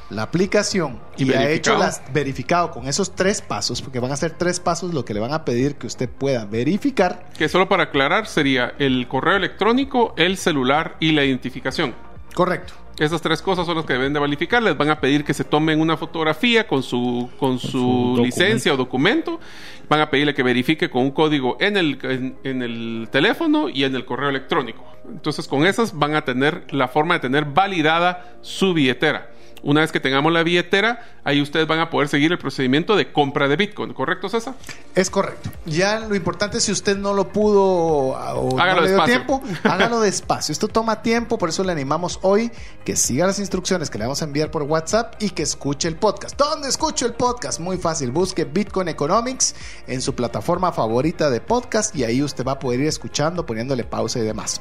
la 0.09 0.23
aplicación 0.23 0.99
Y 1.15 1.29
y, 1.29 1.33
ha 1.33 1.49
hecho 1.49 1.77
las 1.77 2.01
verificado 2.11 2.69
con 2.71 2.85
esos 2.87 3.15
tres 3.15 3.41
pasos, 3.41 3.81
porque 3.81 3.99
van 4.01 4.11
a 4.11 4.17
ser 4.17 4.31
tres 4.31 4.59
pasos 4.59 4.93
lo 4.93 5.05
que 5.05 5.13
le 5.13 5.21
van 5.21 5.33
a 5.33 5.45
pedir 5.45 5.75
que 5.75 5.87
usted 5.87 6.09
pueda 6.09 6.43
verificar. 6.45 7.29
Que 7.37 7.47
solo 7.47 7.69
para 7.69 7.83
aclarar 7.83 8.27
sería 8.27 8.73
el 8.77 9.07
correo 9.07 9.37
electrónico, 9.37 10.13
el 10.17 10.37
celular 10.37 10.97
y 10.99 11.13
la 11.13 11.23
identificación. 11.23 11.95
Correcto. 12.35 12.73
Esas 13.01 13.19
tres 13.19 13.41
cosas 13.41 13.65
son 13.65 13.77
las 13.77 13.85
que 13.87 13.93
deben 13.93 14.13
de 14.13 14.19
verificar. 14.19 14.61
Les 14.61 14.77
van 14.77 14.91
a 14.91 15.01
pedir 15.01 15.23
que 15.23 15.33
se 15.33 15.43
tomen 15.43 15.81
una 15.81 15.97
fotografía 15.97 16.67
con 16.67 16.83
su, 16.83 17.31
con 17.39 17.57
su, 17.57 18.21
licencia 18.23 18.71
o 18.71 18.77
documento. 18.77 19.39
Van 19.89 20.01
a 20.01 20.11
pedirle 20.11 20.35
que 20.35 20.43
verifique 20.43 20.87
con 20.87 21.01
un 21.01 21.11
código 21.11 21.57
en 21.59 21.77
el, 21.77 21.97
en, 22.03 22.37
en 22.43 22.61
el 22.61 23.07
teléfono 23.11 23.69
y 23.69 23.85
en 23.85 23.95
el 23.95 24.05
correo 24.05 24.29
electrónico. 24.29 24.85
Entonces 25.09 25.47
con 25.47 25.65
esas 25.65 25.97
van 25.97 26.13
a 26.13 26.23
tener 26.25 26.71
la 26.71 26.89
forma 26.89 27.15
de 27.15 27.21
tener 27.21 27.45
validada 27.45 28.35
su 28.41 28.75
billetera. 28.75 29.31
Una 29.63 29.81
vez 29.81 29.91
que 29.91 29.99
tengamos 29.99 30.33
la 30.33 30.43
billetera, 30.43 31.05
ahí 31.23 31.41
ustedes 31.41 31.67
van 31.67 31.79
a 31.79 31.89
poder 31.89 32.07
seguir 32.07 32.31
el 32.31 32.39
procedimiento 32.39 32.95
de 32.95 33.11
compra 33.11 33.47
de 33.47 33.55
Bitcoin. 33.55 33.93
¿Correcto, 33.93 34.27
César? 34.27 34.55
Es 34.95 35.09
correcto. 35.09 35.51
Ya 35.65 35.99
lo 35.99 36.15
importante 36.15 36.57
es 36.57 36.63
si 36.63 36.71
usted 36.71 36.97
no 36.97 37.13
lo 37.13 37.29
pudo 37.29 37.63
o 37.63 38.59
hágalo 38.59 38.81
no 38.81 38.87
le 38.87 38.93
dio 38.93 39.03
tiempo, 39.03 39.43
hágalo 39.63 40.01
despacio. 40.01 40.51
Esto 40.51 40.67
toma 40.67 41.03
tiempo, 41.03 41.37
por 41.37 41.49
eso 41.49 41.63
le 41.63 41.71
animamos 41.71 42.19
hoy 42.23 42.51
que 42.83 42.95
siga 42.95 43.27
las 43.27 43.37
instrucciones 43.39 43.89
que 43.89 43.99
le 43.99 44.05
vamos 44.05 44.21
a 44.21 44.25
enviar 44.25 44.49
por 44.49 44.63
WhatsApp 44.63 45.15
y 45.19 45.29
que 45.29 45.43
escuche 45.43 45.87
el 45.87 45.95
podcast. 45.95 46.37
¿Dónde 46.37 46.67
escucho 46.67 47.05
el 47.05 47.13
podcast? 47.13 47.59
Muy 47.59 47.77
fácil. 47.77 48.11
Busque 48.11 48.45
Bitcoin 48.45 48.87
Economics 48.87 49.55
en 49.85 50.01
su 50.01 50.15
plataforma 50.15 50.71
favorita 50.71 51.29
de 51.29 51.39
podcast 51.39 51.95
y 51.95 52.03
ahí 52.03 52.23
usted 52.23 52.43
va 52.45 52.53
a 52.53 52.59
poder 52.59 52.79
ir 52.79 52.87
escuchando, 52.87 53.45
poniéndole 53.45 53.83
pausa 53.83 54.17
y 54.19 54.23
demás. 54.23 54.59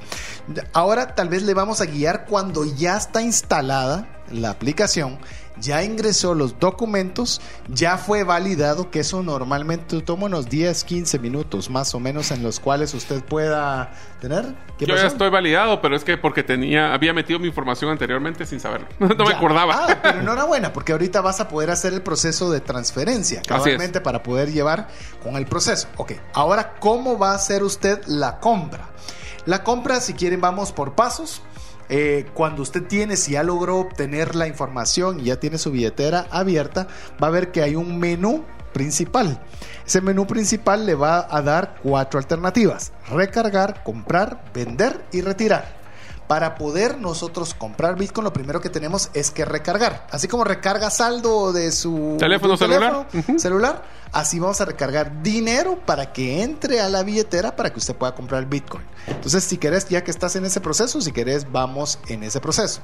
Ahora 0.74 1.14
tal 1.14 1.30
vez 1.30 1.42
le 1.42 1.54
vamos 1.54 1.80
a 1.80 1.86
guiar 1.86 2.26
cuando 2.26 2.64
ya 2.64 2.96
está 2.96 3.22
instalada 3.22 4.19
la 4.30 4.50
aplicación, 4.50 5.18
ya 5.60 5.84
ingresó 5.84 6.34
los 6.34 6.58
documentos, 6.58 7.40
ya 7.68 7.98
fue 7.98 8.24
validado, 8.24 8.90
que 8.90 9.00
eso 9.00 9.22
normalmente 9.22 10.00
toma 10.00 10.26
unos 10.26 10.48
10, 10.48 10.84
15 10.84 11.18
minutos 11.18 11.70
más 11.70 11.94
o 11.94 12.00
menos 12.00 12.30
en 12.30 12.42
los 12.42 12.60
cuales 12.60 12.94
usted 12.94 13.22
pueda 13.22 13.92
tener. 14.20 14.54
¿Qué 14.78 14.86
Yo 14.86 14.94
pasó? 14.94 15.02
ya 15.02 15.08
estoy 15.08 15.30
validado, 15.30 15.80
pero 15.80 15.96
es 15.96 16.04
que 16.04 16.16
porque 16.16 16.42
tenía, 16.42 16.94
había 16.94 17.12
metido 17.12 17.38
mi 17.38 17.48
información 17.48 17.90
anteriormente 17.90 18.46
sin 18.46 18.60
saberlo. 18.60 18.88
no 18.98 19.24
me 19.24 19.34
acordaba. 19.34 19.86
Ah, 19.86 19.98
pero 20.02 20.20
enhorabuena, 20.20 20.72
porque 20.72 20.92
ahorita 20.92 21.20
vas 21.20 21.40
a 21.40 21.48
poder 21.48 21.70
hacer 21.70 21.92
el 21.92 22.02
proceso 22.02 22.50
de 22.50 22.60
transferencia, 22.60 23.42
cabalmente 23.46 24.00
para 24.00 24.22
poder 24.22 24.50
llevar 24.52 24.88
con 25.22 25.36
el 25.36 25.46
proceso. 25.46 25.88
Ok, 25.96 26.12
ahora, 26.32 26.74
¿cómo 26.78 27.18
va 27.18 27.32
a 27.32 27.34
hacer 27.34 27.62
usted 27.62 28.02
la 28.06 28.40
compra? 28.40 28.88
La 29.46 29.62
compra, 29.62 30.00
si 30.00 30.14
quieren, 30.14 30.40
vamos 30.40 30.72
por 30.72 30.94
pasos. 30.94 31.42
Eh, 31.92 32.26
cuando 32.34 32.62
usted 32.62 32.84
tiene, 32.84 33.16
si 33.16 33.32
ya 33.32 33.42
logró 33.42 33.78
obtener 33.78 34.36
la 34.36 34.46
información 34.46 35.18
y 35.18 35.24
ya 35.24 35.40
tiene 35.40 35.58
su 35.58 35.72
billetera 35.72 36.26
abierta, 36.30 36.86
va 37.22 37.26
a 37.26 37.30
ver 37.30 37.50
que 37.50 37.62
hay 37.62 37.74
un 37.74 37.98
menú 37.98 38.44
principal. 38.72 39.40
Ese 39.84 40.00
menú 40.00 40.26
principal 40.26 40.86
le 40.86 40.94
va 40.94 41.26
a 41.28 41.42
dar 41.42 41.74
cuatro 41.82 42.20
alternativas. 42.20 42.92
Recargar, 43.10 43.82
comprar, 43.82 44.44
vender 44.54 45.04
y 45.10 45.20
retirar. 45.20 45.79
Para 46.30 46.54
poder 46.54 46.96
nosotros 46.98 47.54
comprar 47.54 47.96
Bitcoin, 47.96 48.22
lo 48.22 48.32
primero 48.32 48.60
que 48.60 48.70
tenemos 48.70 49.10
es 49.14 49.32
que 49.32 49.44
recargar. 49.44 50.06
Así 50.12 50.28
como 50.28 50.44
recarga 50.44 50.88
saldo 50.88 51.52
de 51.52 51.72
su 51.72 52.18
Teléfono 52.20 52.52
de 52.52 52.58
celular. 52.58 53.08
teléfono 53.08 53.38
celular, 53.40 53.82
así 54.12 54.38
vamos 54.38 54.60
a 54.60 54.64
recargar 54.64 55.24
dinero 55.24 55.80
para 55.84 56.12
que 56.12 56.44
entre 56.44 56.80
a 56.80 56.88
la 56.88 57.02
billetera 57.02 57.56
para 57.56 57.70
que 57.70 57.80
usted 57.80 57.96
pueda 57.96 58.14
comprar 58.14 58.46
Bitcoin. 58.46 58.84
Entonces, 59.08 59.42
si 59.42 59.58
querés, 59.58 59.88
ya 59.88 60.04
que 60.04 60.12
estás 60.12 60.36
en 60.36 60.44
ese 60.44 60.60
proceso, 60.60 61.00
si 61.00 61.10
querés, 61.10 61.50
vamos 61.50 61.98
en 62.06 62.22
ese 62.22 62.40
proceso. 62.40 62.80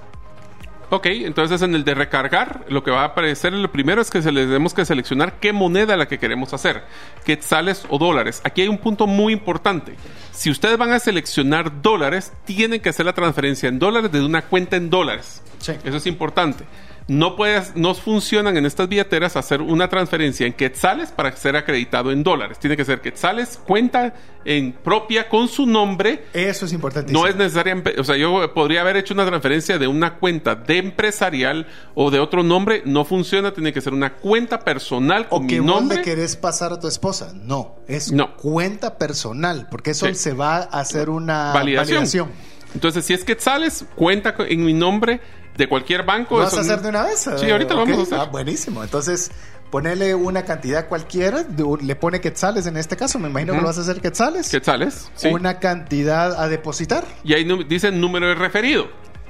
Ok, 0.88 1.06
entonces 1.06 1.62
en 1.62 1.74
el 1.74 1.82
de 1.84 1.94
recargar, 1.94 2.64
lo 2.68 2.84
que 2.84 2.92
va 2.92 3.02
a 3.02 3.06
aparecer 3.06 3.52
lo 3.52 3.72
primero 3.72 4.00
es 4.00 4.10
que 4.10 4.22
se 4.22 4.30
les 4.30 4.46
tenemos 4.46 4.72
que 4.72 4.84
seleccionar 4.84 5.40
qué 5.40 5.52
moneda 5.52 5.96
la 5.96 6.06
que 6.06 6.18
queremos 6.18 6.54
hacer, 6.54 6.84
quetzales 7.24 7.84
o 7.88 7.98
dólares. 7.98 8.40
Aquí 8.44 8.62
hay 8.62 8.68
un 8.68 8.78
punto 8.78 9.08
muy 9.08 9.32
importante. 9.32 9.94
Si 10.30 10.48
ustedes 10.48 10.78
van 10.78 10.92
a 10.92 11.00
seleccionar 11.00 11.82
dólares, 11.82 12.32
tienen 12.44 12.80
que 12.80 12.90
hacer 12.90 13.04
la 13.04 13.14
transferencia 13.14 13.68
en 13.68 13.80
dólares 13.80 14.12
desde 14.12 14.26
una 14.26 14.42
cuenta 14.42 14.76
en 14.76 14.88
dólares. 14.88 15.42
Sí. 15.58 15.72
Eso 15.84 15.96
es 15.96 16.06
importante. 16.06 16.64
No, 17.08 17.36
puedes, 17.36 17.76
no 17.76 17.94
funcionan 17.94 18.56
en 18.56 18.66
estas 18.66 18.88
billeteras 18.88 19.36
hacer 19.36 19.62
una 19.62 19.88
transferencia 19.88 20.44
en 20.44 20.52
quetzales 20.52 21.12
para 21.12 21.30
ser 21.36 21.54
acreditado 21.54 22.10
en 22.10 22.24
dólares. 22.24 22.58
Tiene 22.58 22.76
que 22.76 22.84
ser 22.84 23.00
quetzales, 23.00 23.60
cuenta 23.64 24.12
en 24.44 24.72
propia 24.72 25.28
con 25.28 25.46
su 25.46 25.66
nombre 25.66 26.24
Eso 26.32 26.66
es 26.66 26.72
importante. 26.72 27.12
no 27.12 27.28
es 27.28 27.36
necesaria, 27.36 27.80
o 27.98 28.02
sea, 28.02 28.16
yo 28.16 28.52
podría 28.54 28.80
haber 28.80 28.96
hecho 28.96 29.14
una 29.14 29.24
transferencia 29.24 29.78
de 29.78 29.86
una 29.86 30.14
cuenta 30.14 30.56
de 30.56 30.78
empresarial 30.78 31.68
o 31.94 32.10
de 32.10 32.18
otro 32.18 32.42
nombre, 32.42 32.82
no 32.84 33.04
funciona, 33.04 33.52
tiene 33.54 33.72
que 33.72 33.80
ser 33.80 33.92
una 33.94 34.14
cuenta 34.14 34.58
personal 34.64 35.28
con 35.28 35.38
O 35.38 35.42
mi 35.42 35.48
que 35.48 35.60
vos 35.60 35.66
nombre. 35.68 35.98
le 35.98 36.02
querés 36.02 36.34
pasar 36.34 36.72
a 36.72 36.80
tu 36.80 36.88
esposa. 36.88 37.32
No, 37.34 37.76
es 37.86 38.10
No. 38.10 38.36
cuenta 38.36 38.98
personal, 38.98 39.68
porque 39.70 39.90
eso 39.92 40.06
Sí. 40.06 40.14
se 40.16 40.32
va 40.32 40.56
a 40.56 40.80
hacer 40.80 41.08
una 41.08 41.52
Validación. 41.52 41.98
validación. 41.98 42.30
Entonces, 42.74 43.04
si 43.04 43.14
es 43.14 43.22
quetzales, 43.24 43.84
cuenta 43.94 44.34
en 44.38 44.64
mi 44.64 44.74
nombre 44.74 45.20
de 45.56 45.68
cualquier 45.68 46.04
banco. 46.04 46.36
¿Lo 46.36 46.44
vas 46.44 46.56
a 46.56 46.60
hacer 46.60 46.80
de 46.80 46.88
una 46.88 47.04
vez? 47.04 47.28
Sí, 47.38 47.50
ahorita 47.50 47.74
lo 47.74 47.80
vamos 47.80 47.98
a 47.98 48.02
hacer. 48.02 48.18
Ah, 48.18 48.24
buenísimo. 48.24 48.82
Entonces, 48.82 49.30
ponele 49.70 50.14
una 50.14 50.44
cantidad 50.44 50.88
cualquiera, 50.88 51.44
le 51.80 51.96
pone 51.96 52.20
quetzales 52.20 52.66
en 52.66 52.76
este 52.76 52.96
caso, 52.96 53.18
me 53.18 53.28
imagino 53.28 53.52
que 53.52 53.60
lo 53.60 53.66
vas 53.66 53.78
a 53.78 53.82
hacer 53.82 54.00
quetzales. 54.00 54.48
Quetzales, 54.48 55.10
sí. 55.14 55.28
Una 55.28 55.58
cantidad 55.58 56.40
a 56.40 56.48
depositar. 56.48 57.04
Y 57.24 57.34
ahí 57.34 57.46
dice 57.68 57.90
número 57.90 58.28
de 58.28 58.34
referido. 58.34 58.88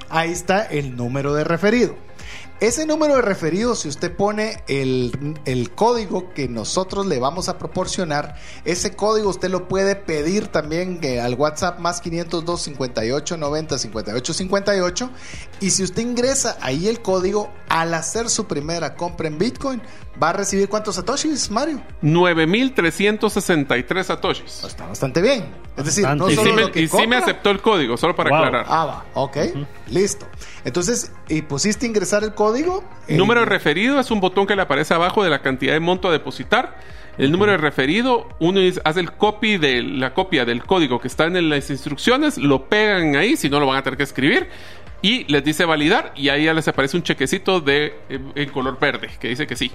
Ahí 0.09 0.31
está 0.31 0.63
el 0.65 0.95
número 0.95 1.33
de 1.33 1.43
referido. 1.43 1.95
Ese 2.59 2.87
número 2.87 3.15
de 3.17 3.21
referido, 3.21 3.75
si 3.75 3.87
usted 3.87 4.15
pone 4.15 4.63
el, 4.67 5.37
el 5.45 5.69
código 5.71 6.33
que 6.33 6.47
nosotros 6.47 7.05
le 7.05 7.19
vamos 7.19 7.49
a 7.49 7.59
proporcionar, 7.59 8.35
ese 8.65 8.95
código 8.95 9.29
usted 9.29 9.51
lo 9.51 9.67
puede 9.67 9.95
pedir 9.95 10.47
también 10.47 10.97
eh, 11.03 11.21
al 11.21 11.35
WhatsApp 11.35 11.77
más 11.79 12.01
502 12.01 12.59
58 12.63 13.37
90 13.37 13.77
58 13.77 14.33
58. 14.33 15.09
Y 15.59 15.69
si 15.69 15.83
usted 15.83 16.01
ingresa 16.01 16.57
ahí 16.59 16.87
el 16.87 16.99
código, 17.01 17.51
al 17.69 17.93
hacer 17.93 18.27
su 18.27 18.47
primera 18.47 18.95
compra 18.95 19.27
en 19.27 19.37
Bitcoin, 19.37 19.79
va 20.21 20.29
a 20.29 20.33
recibir 20.33 20.67
cuántos 20.67 20.95
satoshis, 20.95 21.51
Mario. 21.51 21.79
9.363 22.01 24.03
satoshis. 24.03 24.63
Está 24.63 24.87
bastante 24.87 25.21
bien. 25.21 25.45
Es 25.77 25.85
decir, 25.85 26.05
no 26.07 26.25
Bastante. 26.25 26.33
Y, 26.33 26.35
solo 26.37 26.49
sí 26.49 26.55
me, 26.55 26.61
lo 26.61 26.71
que 26.71 26.81
y 26.81 26.87
sí 26.87 27.05
me 27.07 27.17
aceptó 27.17 27.51
el 27.51 27.61
código, 27.61 27.97
solo 27.97 28.15
para 28.15 28.31
Wow. 28.31 28.39
aclarar. 28.39 28.65
Ah, 28.67 28.85
va, 28.85 29.05
ok, 29.13 29.37
listo. 29.89 30.25
Entonces, 30.67 31.11
y 31.29 31.41
pusiste 31.43 31.85
ingresar 31.87 32.23
el 32.23 32.33
código. 32.33 32.83
El 33.07 33.17
número 33.17 33.39
de 33.39 33.45
Eh, 33.47 33.49
referido 33.49 33.99
es 33.99 34.11
un 34.11 34.19
botón 34.19 34.45
que 34.45 34.55
le 34.55 34.61
aparece 34.61 34.93
abajo 34.93 35.23
de 35.23 35.29
la 35.29 35.41
cantidad 35.41 35.73
de 35.73 35.79
monto 35.79 36.09
a 36.09 36.11
depositar. 36.11 36.77
El 37.17 37.31
número 37.31 37.53
de 37.53 37.57
referido, 37.57 38.27
uno 38.39 38.59
es- 38.59 38.79
hace 38.83 38.99
el 38.99 39.11
copy 39.13 39.57
de 39.57 39.81
la 39.81 40.13
copia 40.13 40.45
del 40.45 40.63
código 40.65 40.99
que 40.99 41.07
está 41.07 41.25
en 41.25 41.49
las 41.49 41.69
instrucciones, 41.69 42.37
lo 42.37 42.65
pegan 42.65 43.15
ahí, 43.15 43.35
si 43.37 43.49
no 43.49 43.59
lo 43.59 43.65
van 43.65 43.77
a 43.77 43.81
tener 43.81 43.97
que 43.97 44.03
escribir 44.03 44.49
y 45.01 45.23
les 45.31 45.43
dice 45.43 45.63
validar 45.65 46.11
y 46.15 46.29
ahí 46.29 46.43
ya 46.45 46.53
les 46.53 46.67
aparece 46.67 46.95
un 46.97 47.03
chequecito 47.03 47.59
de 47.61 47.95
eh, 48.09 48.19
en 48.35 48.49
color 48.49 48.77
verde 48.79 49.09
que 49.19 49.29
dice 49.29 49.47
que 49.47 49.55
sí. 49.55 49.71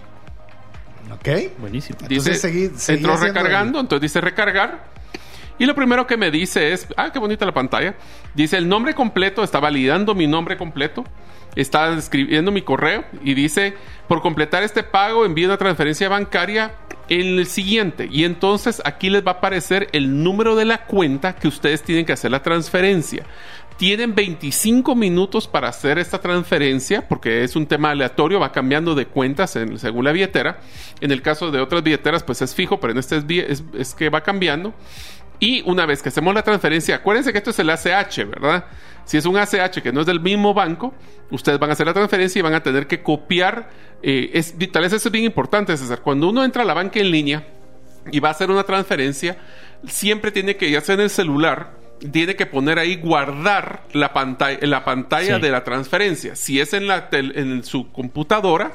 Ok. 1.11 1.29
Buenísimo. 1.59 1.99
Dice 2.07 2.31
Entonces, 2.31 2.41
seguí- 2.41 2.71
seguí 2.77 2.99
entró 2.99 3.17
recargando, 3.17 3.81
entonces 3.81 4.03
dice 4.03 4.21
recargar. 4.21 4.92
Y 5.63 5.67
lo 5.67 5.77
primero 5.77 6.09
que 6.09 6.17
me 6.17 6.33
dice 6.33 6.73
es, 6.73 6.89
ah, 6.97 7.13
qué 7.13 7.21
bonita 7.21 7.47
la 7.47 7.55
pantalla. 7.55 7.95
Dice 8.35 8.57
el 8.57 8.69
nombre 8.69 8.95
completo, 8.95 9.45
está 9.45 9.61
validando 9.61 10.13
mi 10.13 10.27
nombre 10.27 10.57
completo. 10.57 11.05
Está 11.55 11.97
escribiendo 11.97 12.51
mi 12.51 12.63
correo 12.63 13.05
y 13.23 13.35
dice, 13.35 13.75
por 14.09 14.23
completar 14.23 14.65
este 14.65 14.83
pago, 14.83 15.25
envíe 15.25 15.45
una 15.45 15.59
transferencia 15.59 16.09
bancaria 16.09 16.75
en 17.09 17.39
el 17.39 17.47
siguiente. 17.47 18.09
Y 18.11 18.25
entonces 18.25 18.83
aquí 18.85 19.09
les 19.09 19.25
va 19.25 19.31
a 19.31 19.35
aparecer 19.35 19.87
el 19.93 20.25
número 20.25 20.57
de 20.57 20.65
la 20.65 20.85
cuenta 20.85 21.37
que 21.37 21.47
ustedes 21.47 21.85
tienen 21.85 22.07
que 22.07 22.13
hacer 22.15 22.33
la 22.33 22.43
transferencia. 22.43 23.25
Tienen 23.77 24.17
25 24.17 24.97
minutos 24.97 25.47
para 25.47 25.69
hacer 25.69 25.99
esta 26.01 26.21
transferencia 26.21 27.07
porque 27.09 27.45
es 27.45 27.55
un 27.55 27.67
tema 27.67 27.91
aleatorio, 27.93 28.41
va 28.41 28.51
cambiando 28.51 28.97
de 28.97 29.07
cuentas 29.07 29.55
en- 29.55 29.79
según 29.79 30.05
la 30.07 30.11
billetera. 30.13 30.59
En 31.01 31.13
el 31.13 31.23
caso 31.23 31.53
de 31.53 31.61
otras 31.61 31.85
billeteras, 31.85 32.25
pues 32.25 32.43
es 32.43 32.53
fijo, 32.53 32.81
pero 32.81 32.93
en 32.93 32.99
este 32.99 33.17
es, 33.19 33.25
es- 33.29 33.65
es 33.79 33.95
que 33.95 34.09
va 34.11 34.23
cambiando. 34.23 34.75
Y 35.43 35.61
una 35.69 35.87
vez 35.87 36.03
que 36.03 36.09
hacemos 36.11 36.33
la 36.35 36.43
transferencia, 36.45 36.95
acuérdense 36.95 37.33
que 37.33 37.39
esto 37.39 37.51
es 37.51 37.59
el 37.59 37.69
ACH, 37.69 38.19
¿verdad? 38.29 38.65
Si 39.05 39.17
es 39.17 39.27
un 39.27 39.37
ACH 39.37 39.81
que 39.83 39.93
no 39.93 40.03
es 40.03 40.07
del 40.07 40.21
mismo 40.21 40.55
banco, 40.55 40.95
ustedes 41.33 41.59
van 41.59 41.71
a 41.71 41.73
hacer 41.73 41.85
la 41.85 41.93
transferencia 41.93 42.39
y 42.39 42.43
van 42.43 42.55
a 42.55 42.63
tener 42.63 42.87
que 42.87 43.03
copiar. 43.03 43.69
eh, 44.05 44.31
es, 44.35 44.55
tal 44.71 44.83
vez 44.85 44.93
eso 44.93 45.09
es 45.09 45.13
bien 45.13 45.25
importante, 45.25 45.77
César. 45.77 46.01
Cuando 46.01 46.29
uno 46.29 46.45
entra 46.45 46.63
a 46.63 46.65
la 46.65 46.75
banca 46.75 47.01
en 47.01 47.11
línea 47.11 47.45
y 48.13 48.21
va 48.21 48.29
a 48.29 48.31
hacer 48.31 48.53
una 48.53 48.63
transferencia, 48.63 49.37
siempre 49.89 50.31
tiene 50.31 50.55
que, 50.57 50.71
ya 50.71 50.81
sea 50.81 50.95
en 50.95 51.01
el 51.01 51.11
celular, 51.11 51.73
tiene 52.13 52.37
que 52.37 52.47
poner 52.47 52.79
ahí 52.79 52.95
guardar 52.97 53.83
la 53.93 54.13
pantalla, 54.13 54.59
la 54.63 54.85
pantalla 54.85 55.37
Sí. 55.37 55.43
de 55.43 55.51
la 55.51 55.65
transferencia. 55.65 56.37
Si 56.37 56.61
es 56.61 56.73
en, 56.73 56.87
la 56.87 57.09
en 57.13 57.65
su 57.65 57.91
computadora, 57.91 58.71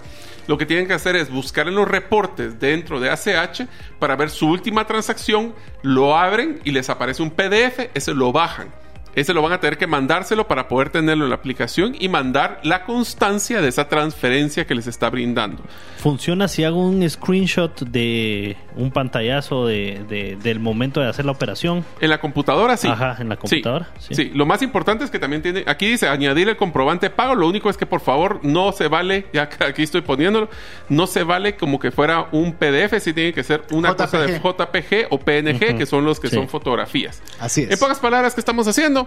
lo 0.47 0.57
que 0.57 0.65
tienen 0.65 0.87
que 0.87 0.93
hacer 0.93 1.15
es 1.15 1.29
buscar 1.29 1.67
en 1.67 1.75
los 1.75 1.87
reportes 1.87 2.59
dentro 2.59 2.99
de 2.99 3.09
ACH 3.09 3.67
para 3.99 4.15
ver 4.15 4.29
su 4.29 4.47
última 4.49 4.87
transacción, 4.87 5.53
lo 5.83 6.17
abren 6.17 6.59
y 6.63 6.71
les 6.71 6.89
aparece 6.89 7.21
un 7.21 7.31
PDF, 7.31 7.89
ese 7.93 8.13
lo 8.13 8.31
bajan. 8.31 8.69
Ese 9.17 9.33
lo 9.33 9.41
van 9.41 9.51
a 9.51 9.59
tener 9.59 9.77
que 9.79 9.87
mandárselo 9.87 10.47
para 10.47 10.67
poder 10.67 10.91
tenerlo 10.91 11.23
en 11.23 11.31
la 11.31 11.35
aplicación 11.37 11.95
y 11.99 12.07
mandar 12.07 12.59
la 12.63 12.83
constancia 12.85 13.61
de 13.61 13.67
esa 13.67 13.89
transferencia 13.89 14.67
que 14.67 14.75
les 14.75 14.85
está 14.85 15.09
brindando. 15.09 15.63
Funciona 15.97 16.47
si 16.47 16.63
hago 16.63 16.79
un 16.87 17.07
screenshot 17.09 17.81
de 17.81 18.55
un 18.75 18.91
pantallazo 18.91 19.65
de, 19.65 20.05
de- 20.07 20.35
del 20.35 20.59
momento 20.59 21.01
de 21.01 21.07
hacer 21.09 21.25
la 21.25 21.31
operación. 21.31 21.83
En 21.99 22.11
la 22.11 22.19
computadora 22.19 22.77
sí. 22.77 22.87
Ajá, 22.87 23.17
en 23.19 23.29
la 23.29 23.37
computadora, 23.37 23.89
Sí. 23.97 24.13
sí. 24.13 24.15
sí. 24.25 24.31
Lo 24.35 24.45
más 24.45 24.61
importante 24.61 25.03
es 25.03 25.09
que 25.09 25.17
también 25.17 25.41
tiene. 25.41 25.63
Aquí 25.65 25.87
dice 25.87 26.07
añadir 26.07 26.47
el 26.49 26.55
comprobante 26.55 27.07
de 27.07 27.09
pago. 27.09 27.33
Lo 27.33 27.47
único 27.47 27.71
es 27.71 27.77
que 27.77 27.87
por 27.87 28.01
favor 28.01 28.39
no 28.43 28.71
se 28.71 28.87
vale. 28.87 29.25
Ya 29.33 29.49
que 29.49 29.63
aquí 29.63 29.81
estoy 29.81 30.01
poniéndolo. 30.01 30.47
No 30.89 31.07
se 31.07 31.23
vale 31.23 31.55
como 31.55 31.79
que 31.79 31.89
fuera 31.89 32.27
un 32.31 32.53
PDF. 32.53 32.99
Sí 33.01 33.13
tiene 33.13 33.33
que 33.33 33.43
ser 33.43 33.63
una 33.71 33.95
cosa 33.95 34.19
de 34.19 34.39
JPG. 34.39 35.07
O 35.09 35.17
PNG, 35.19 35.75
que 35.75 35.87
son 35.87 36.05
los 36.05 36.19
que 36.19 36.27
Sí. 36.29 36.35
son 36.35 36.47
fotografías. 36.47 37.23
Así 37.39 37.63
es. 37.63 37.71
En 37.71 37.79
pocas 37.79 37.99
palabras, 37.99 38.35
¿qué 38.35 38.41
estamos 38.41 38.67
haciendo? 38.67 39.06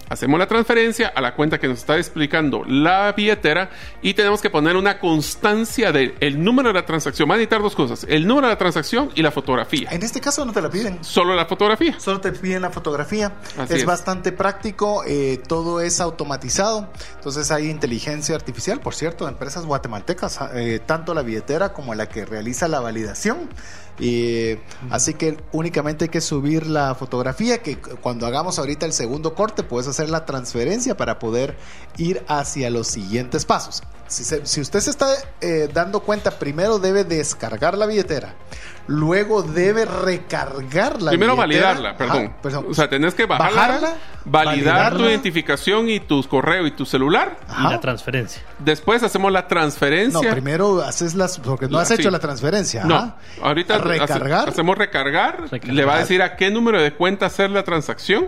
hacemos 0.11 0.37
la 0.39 0.47
transferencia 0.47 1.07
a 1.07 1.21
la 1.21 1.33
cuenta 1.35 1.59
que 1.59 1.67
nos 1.67 1.79
está 1.79 1.97
explicando 1.97 2.63
la 2.65 3.13
billetera 3.13 3.69
y 4.01 4.13
tenemos 4.13 4.41
que 4.41 4.49
poner 4.49 4.75
una 4.75 4.99
constancia 4.99 5.91
del 5.91 6.15
el 6.19 6.43
número 6.43 6.69
de 6.69 6.73
la 6.75 6.85
transacción. 6.85 7.29
Va 7.29 7.35
a 7.35 7.37
necesitar 7.37 7.61
dos 7.61 7.75
cosas, 7.75 8.05
el 8.09 8.27
número 8.27 8.47
de 8.47 8.53
la 8.53 8.57
transacción 8.57 9.09
y 9.15 9.21
la 9.21 9.31
fotografía. 9.31 9.89
En 9.91 10.03
este 10.03 10.19
caso 10.19 10.45
no 10.45 10.51
te 10.53 10.61
la 10.61 10.69
piden. 10.69 11.03
Solo 11.03 11.33
la 11.33 11.45
fotografía. 11.45 11.99
Solo 11.99 12.19
te 12.21 12.31
piden 12.31 12.61
la 12.61 12.69
fotografía. 12.69 13.33
Es, 13.63 13.71
es. 13.71 13.85
bastante 13.85 14.31
práctico, 14.31 15.03
eh, 15.07 15.41
todo 15.47 15.81
es 15.81 15.99
automatizado. 16.01 16.89
Entonces 17.15 17.49
hay 17.51 17.69
inteligencia 17.69 18.35
artificial, 18.35 18.79
por 18.79 18.93
cierto, 18.93 19.25
de 19.25 19.31
empresas 19.31 19.65
guatemaltecas, 19.65 20.39
eh, 20.53 20.79
tanto 20.85 21.13
la 21.13 21.21
billetera 21.21 21.73
como 21.73 21.95
la 21.95 22.07
que 22.09 22.25
realiza 22.25 22.67
la 22.67 22.79
validación. 22.81 23.49
Y, 23.99 24.55
así 24.89 25.13
que 25.13 25.37
únicamente 25.51 26.05
hay 26.05 26.09
que 26.09 26.21
subir 26.21 26.65
la 26.65 26.95
fotografía, 26.95 27.61
que 27.61 27.77
cu- 27.77 27.97
cuando 28.01 28.25
hagamos 28.25 28.57
ahorita 28.57 28.85
el 28.87 28.93
segundo 28.93 29.35
corte 29.35 29.61
puedes 29.61 29.87
hacer 29.87 30.00
la 30.09 30.25
transferencia 30.25 30.95
para 30.97 31.19
poder 31.19 31.55
ir 31.97 32.23
hacia 32.27 32.69
los 32.69 32.87
siguientes 32.87 33.45
pasos. 33.45 33.83
Si, 34.07 34.23
se- 34.25 34.45
si 34.45 34.59
usted 34.59 34.79
se 34.81 34.89
está 34.89 35.07
eh, 35.39 35.69
dando 35.73 36.01
cuenta, 36.01 36.31
primero 36.31 36.79
debe 36.79 37.05
descargar 37.05 37.77
la 37.77 37.85
billetera, 37.85 38.33
luego 38.87 39.41
debe 39.41 39.85
recargar 39.85 41.01
la 41.01 41.11
Primero 41.11 41.35
billetera. 41.37 41.67
validarla, 41.69 41.97
perdón. 41.97 42.25
Ajá, 42.25 42.41
perdón. 42.41 42.65
O 42.69 42.73
sea, 42.73 42.89
tenés 42.89 43.13
que 43.15 43.25
bajarla, 43.25 43.55
Bajarla, 43.61 43.93
validar 44.25 44.97
tu 44.97 45.05
identificación 45.05 45.89
y 45.89 46.01
tus 46.01 46.27
correo 46.27 46.67
y 46.67 46.71
tu 46.71 46.85
celular. 46.85 47.37
Y 47.57 47.63
la 47.63 47.79
transferencia. 47.79 48.41
Después 48.59 49.01
hacemos 49.03 49.31
la 49.31 49.43
No, 49.43 49.47
transferencia. 49.47 50.31
primero 50.31 50.81
haces 50.81 51.15
las, 51.15 51.39
porque 51.39 51.67
no 51.67 51.77
La- 51.77 51.83
has 51.83 51.91
hecho 51.91 52.11
la 52.11 52.19
transferencia. 52.19 52.83
No, 52.83 52.95
ajá. 52.95 53.15
ahorita 53.41 53.75
hace- 53.75 53.83
recargar. 53.83 54.49
hacemos 54.49 54.77
recargar, 54.77 55.41
Recargar. 55.49 55.73
le 55.73 55.85
va 55.85 55.95
a 55.95 55.99
decir 55.99 56.21
a 56.21 56.35
qué 56.35 56.51
número 56.51 56.81
de 56.81 56.93
cuenta 56.93 57.27
hacer 57.27 57.49
la 57.49 57.63
transacción, 57.63 58.27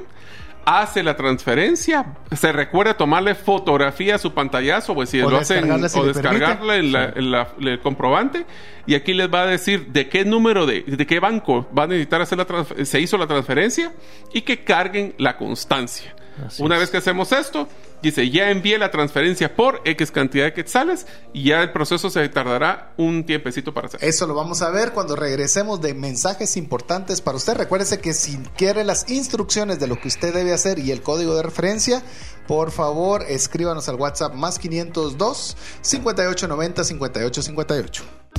hace 0.65 1.03
la 1.03 1.15
transferencia, 1.15 2.05
se 2.31 2.51
recuerda 2.51 2.95
tomarle 2.95 3.35
fotografía 3.35 4.15
a 4.15 4.17
su 4.17 4.33
pantallazo, 4.33 4.93
pues 4.95 5.09
si 5.09 5.19
O 5.21 5.29
lo 5.29 5.37
hacen 5.41 5.57
si 5.89 5.99
o 5.99 6.03
le 6.05 6.13
descargarla 6.13 6.75
en, 6.77 6.91
la- 6.91 7.13
en 7.15 7.31
la- 7.31 7.47
en 7.59 7.67
el 7.67 7.79
comprobante 7.79 8.45
y 8.85 8.95
aquí 8.95 9.13
les 9.13 9.31
va 9.33 9.41
a 9.43 9.45
decir 9.47 9.87
de 9.87 10.09
qué 10.09 10.25
número 10.25 10.65
de, 10.65 10.81
de 10.83 11.05
qué 11.05 11.19
banco 11.19 11.67
va 11.77 11.83
a 11.83 11.87
necesitar 11.87 12.21
hacer 12.21 12.37
la 12.37 12.45
se 12.85 12.99
hizo 12.99 13.17
la 13.17 13.27
transferencia 13.27 13.91
y 14.33 14.41
que 14.41 14.63
carguen 14.63 15.13
la 15.17 15.37
constancia. 15.37 16.15
Así 16.45 16.63
Una 16.63 16.75
es. 16.75 16.81
vez 16.81 16.89
que 16.89 16.97
hacemos 16.97 17.31
esto, 17.31 17.67
dice 18.01 18.29
ya 18.29 18.49
envié 18.49 18.77
la 18.77 18.91
transferencia 18.91 19.55
por 19.55 19.81
X 19.85 20.11
cantidad 20.11 20.45
de 20.45 20.53
quetzales 20.53 21.05
y 21.33 21.45
ya 21.45 21.61
el 21.61 21.71
proceso 21.71 22.09
se 22.09 22.27
tardará 22.29 22.93
un 22.97 23.25
tiempecito 23.25 23.73
para 23.73 23.87
hacer. 23.87 24.03
Eso 24.03 24.27
lo 24.27 24.33
vamos 24.33 24.61
a 24.61 24.69
ver 24.69 24.91
cuando 24.91 25.15
regresemos 25.15 25.81
de 25.81 25.93
mensajes 25.93 26.57
importantes 26.57 27.21
para 27.21 27.37
usted. 27.37 27.55
Recuérdese 27.55 27.99
que 27.99 28.13
si 28.13 28.37
quiere 28.57 28.83
las 28.83 29.09
instrucciones 29.09 29.79
de 29.79 29.87
lo 29.87 29.99
que 29.99 30.07
usted 30.07 30.33
debe 30.33 30.53
hacer 30.53 30.79
y 30.79 30.91
el 30.91 31.01
código 31.01 31.35
de 31.35 31.43
referencia, 31.43 32.01
por 32.47 32.71
favor 32.71 33.23
escríbanos 33.27 33.87
al 33.89 33.95
WhatsApp 33.95 34.33
más 34.33 34.59
502 34.59 35.57
5890 35.81 36.83
5858. 36.83 38.22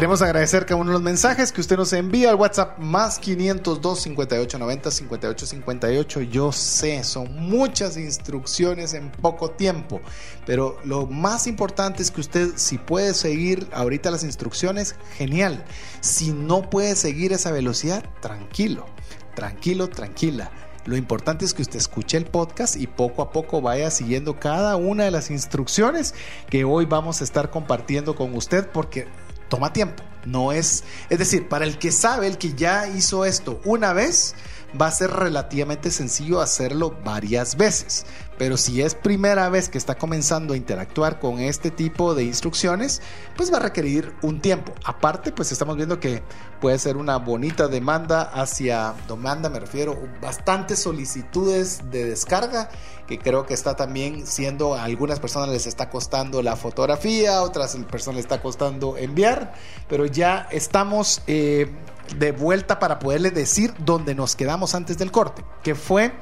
Queremos 0.00 0.22
agradecer 0.22 0.64
cada 0.64 0.80
uno 0.80 0.92
de 0.92 0.94
los 0.94 1.02
mensajes 1.02 1.52
que 1.52 1.60
usted 1.60 1.76
nos 1.76 1.92
envía 1.92 2.30
al 2.30 2.36
WhatsApp 2.36 2.78
más 2.78 3.18
502 3.18 4.00
58 4.00 4.58
90 4.58 4.90
58 4.90 5.46
58. 5.46 6.20
Yo 6.22 6.52
sé, 6.52 7.04
son 7.04 7.36
muchas 7.36 7.98
instrucciones 7.98 8.94
en 8.94 9.12
poco 9.12 9.50
tiempo, 9.50 10.00
pero 10.46 10.78
lo 10.84 11.04
más 11.04 11.46
importante 11.46 12.02
es 12.02 12.10
que 12.10 12.22
usted, 12.22 12.52
si 12.56 12.78
puede 12.78 13.12
seguir 13.12 13.68
ahorita 13.74 14.10
las 14.10 14.24
instrucciones, 14.24 14.96
genial. 15.18 15.66
Si 16.00 16.32
no 16.32 16.70
puede 16.70 16.96
seguir 16.96 17.34
esa 17.34 17.52
velocidad, 17.52 18.02
tranquilo, 18.22 18.86
tranquilo, 19.34 19.90
tranquila. 19.90 20.50
Lo 20.86 20.96
importante 20.96 21.44
es 21.44 21.52
que 21.52 21.60
usted 21.60 21.76
escuche 21.76 22.16
el 22.16 22.24
podcast 22.24 22.76
y 22.76 22.86
poco 22.86 23.20
a 23.20 23.32
poco 23.32 23.60
vaya 23.60 23.90
siguiendo 23.90 24.40
cada 24.40 24.76
una 24.76 25.04
de 25.04 25.10
las 25.10 25.30
instrucciones 25.30 26.14
que 26.48 26.64
hoy 26.64 26.86
vamos 26.86 27.20
a 27.20 27.24
estar 27.24 27.50
compartiendo 27.50 28.16
con 28.16 28.34
usted 28.34 28.66
porque 28.66 29.06
toma 29.50 29.74
tiempo. 29.74 30.02
No 30.24 30.52
es, 30.52 30.84
es 31.10 31.18
decir, 31.18 31.48
para 31.48 31.66
el 31.66 31.78
que 31.78 31.92
sabe, 31.92 32.26
el 32.26 32.38
que 32.38 32.54
ya 32.54 32.88
hizo 32.88 33.26
esto 33.26 33.60
una 33.64 33.92
vez, 33.92 34.34
va 34.80 34.86
a 34.86 34.90
ser 34.90 35.10
relativamente 35.10 35.90
sencillo 35.90 36.40
hacerlo 36.40 36.96
varias 37.04 37.56
veces. 37.56 38.06
Pero 38.38 38.56
si 38.56 38.80
es 38.80 38.94
primera 38.94 39.48
vez 39.50 39.68
que 39.68 39.76
está 39.76 39.96
comenzando 39.96 40.54
a 40.54 40.56
interactuar 40.56 41.20
con 41.20 41.40
este 41.40 41.70
tipo 41.70 42.14
de 42.14 42.24
instrucciones, 42.24 43.02
pues 43.36 43.52
va 43.52 43.58
a 43.58 43.60
requerir 43.60 44.14
un 44.22 44.40
tiempo. 44.40 44.72
Aparte, 44.84 45.30
pues 45.30 45.52
estamos 45.52 45.76
viendo 45.76 46.00
que 46.00 46.22
puede 46.60 46.78
ser 46.78 46.96
una 46.96 47.18
bonita 47.18 47.68
demanda 47.68 48.22
hacia, 48.22 48.94
demanda 49.06 49.50
me 49.50 49.60
refiero, 49.60 49.98
bastantes 50.22 50.78
solicitudes 50.78 51.90
de 51.90 52.06
descarga, 52.06 52.70
que 53.06 53.18
creo 53.18 53.44
que 53.44 53.52
está 53.52 53.76
también 53.76 54.26
siendo, 54.26 54.74
a 54.74 54.84
algunas 54.84 55.20
personas 55.20 55.50
les 55.50 55.66
está 55.66 55.90
costando 55.90 56.42
la 56.42 56.56
fotografía, 56.56 57.36
a 57.36 57.42
otras 57.42 57.76
personas 57.90 58.16
les 58.16 58.24
está 58.24 58.40
costando 58.40 58.96
enviar, 58.96 59.52
pero 59.88 60.06
ya 60.06 60.48
estamos... 60.50 61.22
eh, 61.26 61.70
de 62.18 62.32
vuelta 62.32 62.78
para 62.78 62.98
poderle 62.98 63.30
decir 63.30 63.72
dónde 63.78 64.14
nos 64.14 64.36
quedamos 64.36 64.74
antes 64.74 64.98
del 64.98 65.10
corte, 65.10 65.44
que 65.62 65.74
fue 65.74 66.12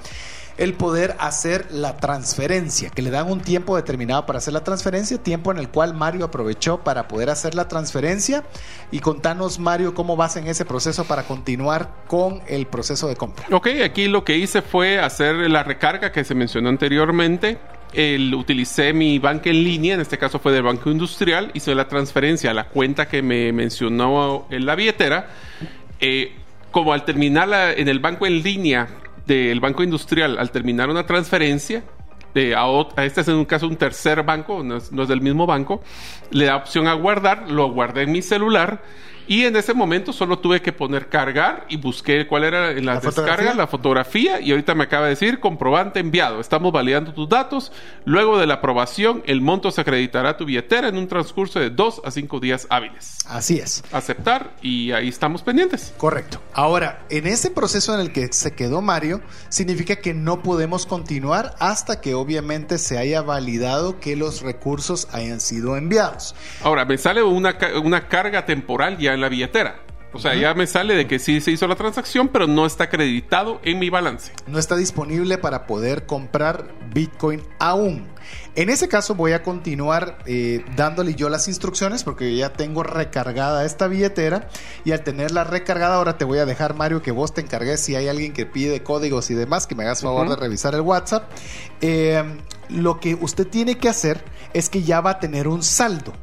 el 0.57 0.75
poder 0.75 1.15
hacer 1.21 1.67
la 1.71 1.99
transferencia, 1.99 2.91
que 2.91 3.01
le 3.01 3.11
dan 3.11 3.31
un 3.31 3.41
tiempo 3.41 3.77
determinado 3.77 4.27
para 4.27 4.39
hacer 4.39 4.53
la 4.53 4.65
transferencia, 4.65 5.17
tiempo 5.17 5.53
en 5.53 5.59
el 5.59 5.69
cual 5.69 5.95
Mario 5.95 6.25
aprovechó 6.25 6.79
para 6.79 7.07
poder 7.07 7.31
hacer 7.31 7.55
la 7.55 7.69
transferencia. 7.69 8.43
Y 8.91 8.99
contanos, 8.99 9.61
Mario, 9.61 9.95
cómo 9.95 10.17
vas 10.17 10.37
en 10.37 10.49
ese 10.49 10.65
proceso 10.65 11.05
para 11.05 11.23
continuar 11.23 11.95
con 12.09 12.43
el 12.49 12.67
proceso 12.67 13.07
de 13.07 13.15
compra. 13.15 13.47
Ok, 13.53 13.69
aquí 13.85 14.09
lo 14.09 14.25
que 14.25 14.37
hice 14.37 14.61
fue 14.61 14.99
hacer 14.99 15.37
la 15.37 15.63
recarga 15.63 16.11
que 16.11 16.25
se 16.25 16.35
mencionó 16.35 16.71
anteriormente. 16.71 17.59
Utilicé 18.37 18.93
mi 18.93 19.21
banca 19.21 19.51
en 19.51 19.63
línea, 19.63 19.95
en 19.95 20.01
este 20.01 20.19
caso 20.19 20.41
fue 20.41 20.53
del 20.53 20.65
Banco 20.65 20.91
Industrial, 20.91 21.53
hice 21.55 21.73
la 21.75 21.87
transferencia 21.87 22.51
a 22.51 22.55
la 22.55 22.69
cuenta 22.69 23.07
que 23.07 23.23
me 23.23 23.53
mencionó 23.53 24.47
en 24.51 24.67
la 24.67 24.75
billetera. 24.75 25.29
Eh, 26.01 26.33
como 26.71 26.93
al 26.93 27.05
terminar 27.05 27.49
la- 27.49 27.73
en 27.73 27.89
el 27.89 27.99
banco 27.99 28.27
en 28.27 28.43
línea 28.43 28.89
del 29.27 29.61
Banco 29.61 29.83
Industrial, 29.83 30.39
al 30.39 30.51
terminar 30.51 30.89
una 30.91 31.05
transferencia, 31.07 31.83
eh, 32.35 32.55
a, 32.55 32.65
a 32.97 33.05
este 33.05 33.23
es 33.23 33.29
en 33.29 33.35
un 33.35 33.45
caso 33.45 33.67
un 33.67 33.77
tercer 33.77 34.23
banco, 34.23 34.63
no 34.63 34.77
es, 34.77 34.93
no 34.93 35.03
es 35.03 35.09
del 35.09 35.21
mismo 35.21 35.47
banco, 35.47 35.83
le 36.31 36.45
da 36.47 36.57
opción 36.57 36.87
a 36.87 36.93
guardar, 36.95 37.51
lo 37.51 37.71
guardé 37.73 38.03
en 38.03 38.13
mi 38.13 38.23
celular 38.23 38.83
y 39.29 39.45
en 39.45 39.57
ese 39.57 39.75
momento 39.75 40.13
solo 40.13 40.39
tuve 40.39 40.63
que 40.63 40.73
poner 40.73 41.09
cargar 41.09 41.67
y 41.69 41.77
busqué 41.77 42.27
cuál 42.27 42.45
era 42.45 42.71
en 42.71 42.87
la, 42.87 42.95
¿La 42.95 43.01
descarga, 43.01 43.33
fotografía? 43.33 43.55
la 43.55 43.67
fotografía 43.67 44.41
y 44.41 44.51
ahorita 44.53 44.75
me 44.75 44.85
acaba 44.85 45.05
de 45.05 45.11
decir 45.11 45.39
comprobante 45.39 46.01
enviado. 46.01 46.41
Estamos 46.41 46.73
validando 46.73 47.13
tus 47.13 47.29
datos. 47.29 47.71
Luego 48.07 48.39
de 48.39 48.47
la 48.47 48.55
aprobación, 48.55 49.23
el 49.27 49.43
monto 49.43 49.71
se 49.71 49.83
acreditará 49.83 50.31
a 50.31 50.37
tu 50.39 50.47
billetera 50.47 50.89
en 50.89 50.97
un 50.97 51.09
transcurso 51.09 51.61
de 51.61 51.69
dos 51.69 52.01
a 52.07 52.11
cinco 52.11 52.41
días 52.41 52.67
hábiles. 52.71 53.19
Así 53.27 53.59
es. 53.59 53.85
Aceptar 53.93 54.55
y 54.63 54.93
ahí 54.93 55.09
estamos 55.09 55.43
pendientes. 55.43 55.93
Correcto. 55.99 56.41
Ahora, 56.55 57.05
en 57.11 57.27
ese 57.27 57.51
proceso 57.51 57.95
en 57.95 58.01
el 58.01 58.13
que 58.13 58.33
se 58.33 58.55
quedó 58.55 58.81
Mario, 58.81 59.21
significa 59.51 59.97
que 59.97 60.15
no 60.15 60.43
podemos 60.43 60.87
continuar 60.87 61.55
hasta 61.59 62.01
que 62.01 62.15
obviamente 62.15 62.79
se 62.79 62.97
haya 62.97 63.21
validado 63.21 64.01
que 64.01 64.17
los 64.17 64.41
recursos 64.41 65.07
hayan 65.13 65.41
sido 65.41 65.77
enviados. 65.77 66.35
Ahora, 66.63 66.87
me 66.87 66.97
sale 66.97 67.23
una, 67.23 67.59
una 67.83 68.09
carga 68.09 68.47
temporal 68.47 68.97
ya 68.97 69.18
en 69.19 69.23
la 69.23 69.29
billetera. 69.29 69.83
O 70.15 70.19
sea, 70.19 70.35
ya 70.35 70.55
me 70.55 70.67
sale 70.67 70.95
de 70.95 71.07
que 71.07 71.19
sí 71.19 71.43
se 71.43 71.51
hizo 71.51 71.67
la 71.67 71.77
transacción, 71.77 72.29
pero 72.29 72.47
no 72.47 72.65
está 72.65 72.85
acreditado 72.85 73.61
en 73.63 73.79
mi 73.79 73.91
balance. 73.91 74.33
No 74.47 74.59
está 74.59 74.75
disponible 74.75 75.37
para 75.37 75.67
poder 75.67 76.07
comprar 76.07 76.73
Bitcoin 76.95 77.43
aún. 77.59 78.09
En 78.55 78.71
ese 78.71 78.89
caso 78.89 79.15
voy 79.15 79.33
a 79.33 79.43
continuar 79.43 80.19
eh, 80.25 80.65
dándole 80.77 81.15
yo 81.15 81.29
las 81.29 81.47
instrucciones 81.47 82.05
porque 82.05 82.35
ya 82.35 82.55
tengo 82.55 82.83
recargada 82.83 83.67
esta 83.67 83.87
billetera 83.87 84.49
y 84.85 84.93
al 84.93 85.05
tenerla 85.05 85.45
recargada 85.45 85.97
ahora 85.97 86.17
te 86.17 86.25
voy 86.25 86.39
a 86.39 86.47
dejar 86.47 86.75
Mario 86.75 87.03
que 87.03 87.11
vos 87.11 87.35
te 87.35 87.43
encargues 87.43 87.81
si 87.81 87.95
hay 87.95 88.09
alguien 88.09 88.33
que 88.33 88.47
pide 88.47 88.83
códigos 88.83 89.31
y 89.31 89.35
demás 89.35 89.67
que 89.67 89.75
me 89.75 89.85
hagas 89.85 90.01
favor 90.01 90.29
de 90.29 90.37
revisar 90.37 90.75
el 90.75 90.81
WhatsApp. 90.81 91.31
Eh, 91.83 92.25
lo 92.71 92.99
que 92.99 93.15
usted 93.15 93.47
tiene 93.47 93.77
que 93.77 93.91
hacer 93.91 94.25
es 94.55 94.71
que 94.71 94.83
ya 94.83 95.03
va 95.03 95.11
a 95.11 95.19
tener 95.21 95.49
un 95.49 95.63
saldo. 95.63 96.15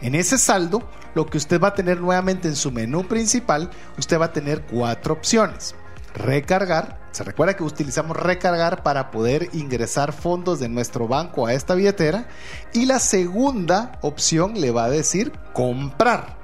En 0.00 0.14
ese 0.14 0.38
saldo, 0.38 0.88
lo 1.14 1.26
que 1.26 1.38
usted 1.38 1.60
va 1.60 1.68
a 1.68 1.74
tener 1.74 2.00
nuevamente 2.00 2.48
en 2.48 2.56
su 2.56 2.70
menú 2.70 3.06
principal, 3.06 3.70
usted 3.98 4.20
va 4.20 4.26
a 4.26 4.32
tener 4.32 4.62
cuatro 4.62 5.14
opciones. 5.14 5.74
Recargar, 6.14 7.08
se 7.10 7.24
recuerda 7.24 7.56
que 7.56 7.64
utilizamos 7.64 8.16
recargar 8.16 8.82
para 8.82 9.10
poder 9.10 9.48
ingresar 9.52 10.12
fondos 10.12 10.60
de 10.60 10.68
nuestro 10.68 11.08
banco 11.08 11.46
a 11.46 11.54
esta 11.54 11.74
billetera. 11.74 12.28
Y 12.72 12.86
la 12.86 13.00
segunda 13.00 13.98
opción 14.00 14.60
le 14.60 14.70
va 14.70 14.84
a 14.84 14.90
decir 14.90 15.32
comprar. 15.52 16.38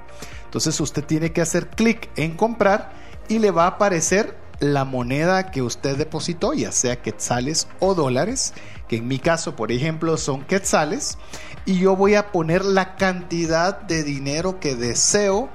Entonces 0.45 0.77
usted 0.81 1.05
tiene 1.05 1.31
que 1.31 1.41
hacer 1.41 1.69
clic 1.69 2.09
en 2.17 2.35
comprar 2.35 2.91
y 3.29 3.39
le 3.39 3.51
va 3.51 3.63
a 3.63 3.67
aparecer 3.67 4.37
la 4.59 4.85
moneda 4.85 5.49
que 5.51 5.61
usted 5.61 5.97
depositó, 5.97 6.53
ya 6.53 6.71
sea 6.71 7.01
quetzales 7.01 7.67
o 7.79 7.95
dólares, 7.95 8.53
que 8.87 8.97
en 8.97 9.07
mi 9.07 9.17
caso, 9.17 9.55
por 9.55 9.71
ejemplo, 9.71 10.17
son 10.17 10.43
quetzales, 10.43 11.17
y 11.65 11.79
yo 11.79 11.95
voy 11.95 12.15
a 12.15 12.31
poner 12.31 12.65
la 12.65 12.95
cantidad 12.95 13.81
de 13.81 14.03
dinero 14.03 14.59
que 14.59 14.75
deseo 14.75 15.49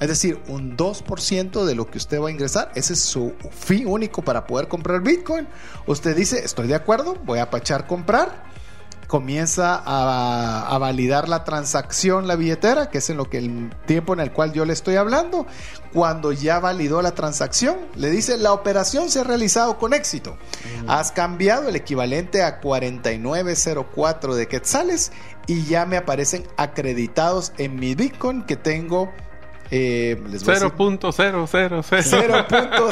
Es 0.00 0.08
decir, 0.08 0.40
un 0.46 0.76
2% 0.76 1.64
de 1.64 1.74
lo 1.74 1.90
que 1.90 1.98
usted 1.98 2.20
va 2.20 2.28
a 2.28 2.30
ingresar, 2.30 2.70
ese 2.76 2.92
es 2.92 3.00
su 3.00 3.34
fin 3.50 3.88
único 3.88 4.22
para 4.22 4.46
poder 4.46 4.68
comprar 4.68 5.02
Bitcoin. 5.02 5.48
Usted 5.86 6.16
dice, 6.16 6.44
estoy 6.44 6.68
de 6.68 6.76
acuerdo, 6.76 7.16
voy 7.24 7.40
a 7.40 7.50
pachar 7.50 7.88
comprar. 7.88 8.44
Comienza 9.08 9.82
a, 9.84 10.68
a 10.68 10.78
validar 10.78 11.28
la 11.28 11.42
transacción, 11.42 12.28
la 12.28 12.36
billetera, 12.36 12.90
que 12.90 12.98
es 12.98 13.10
en 13.10 13.16
lo 13.16 13.28
que 13.28 13.38
el 13.38 13.70
tiempo 13.86 14.12
en 14.12 14.20
el 14.20 14.32
cual 14.32 14.52
yo 14.52 14.64
le 14.64 14.72
estoy 14.72 14.94
hablando. 14.94 15.46
Cuando 15.92 16.30
ya 16.30 16.60
validó 16.60 17.02
la 17.02 17.12
transacción, 17.12 17.76
le 17.96 18.10
dice, 18.10 18.36
la 18.36 18.52
operación 18.52 19.08
se 19.10 19.20
ha 19.20 19.24
realizado 19.24 19.78
con 19.78 19.94
éxito. 19.94 20.36
Has 20.86 21.10
cambiado 21.10 21.68
el 21.68 21.76
equivalente 21.76 22.42
a 22.42 22.60
4904 22.60 24.34
de 24.36 24.46
quetzales 24.46 25.10
y 25.46 25.64
ya 25.64 25.86
me 25.86 25.96
aparecen 25.96 26.46
acreditados 26.56 27.52
en 27.56 27.76
mi 27.76 27.94
Bitcoin 27.94 28.42
que 28.42 28.56
tengo 28.56 29.10
eh, 29.70 30.20
les 30.30 30.44
voy 30.44 30.54
a 30.54 30.58
decir, 30.60 30.72
0.000. 30.76 30.98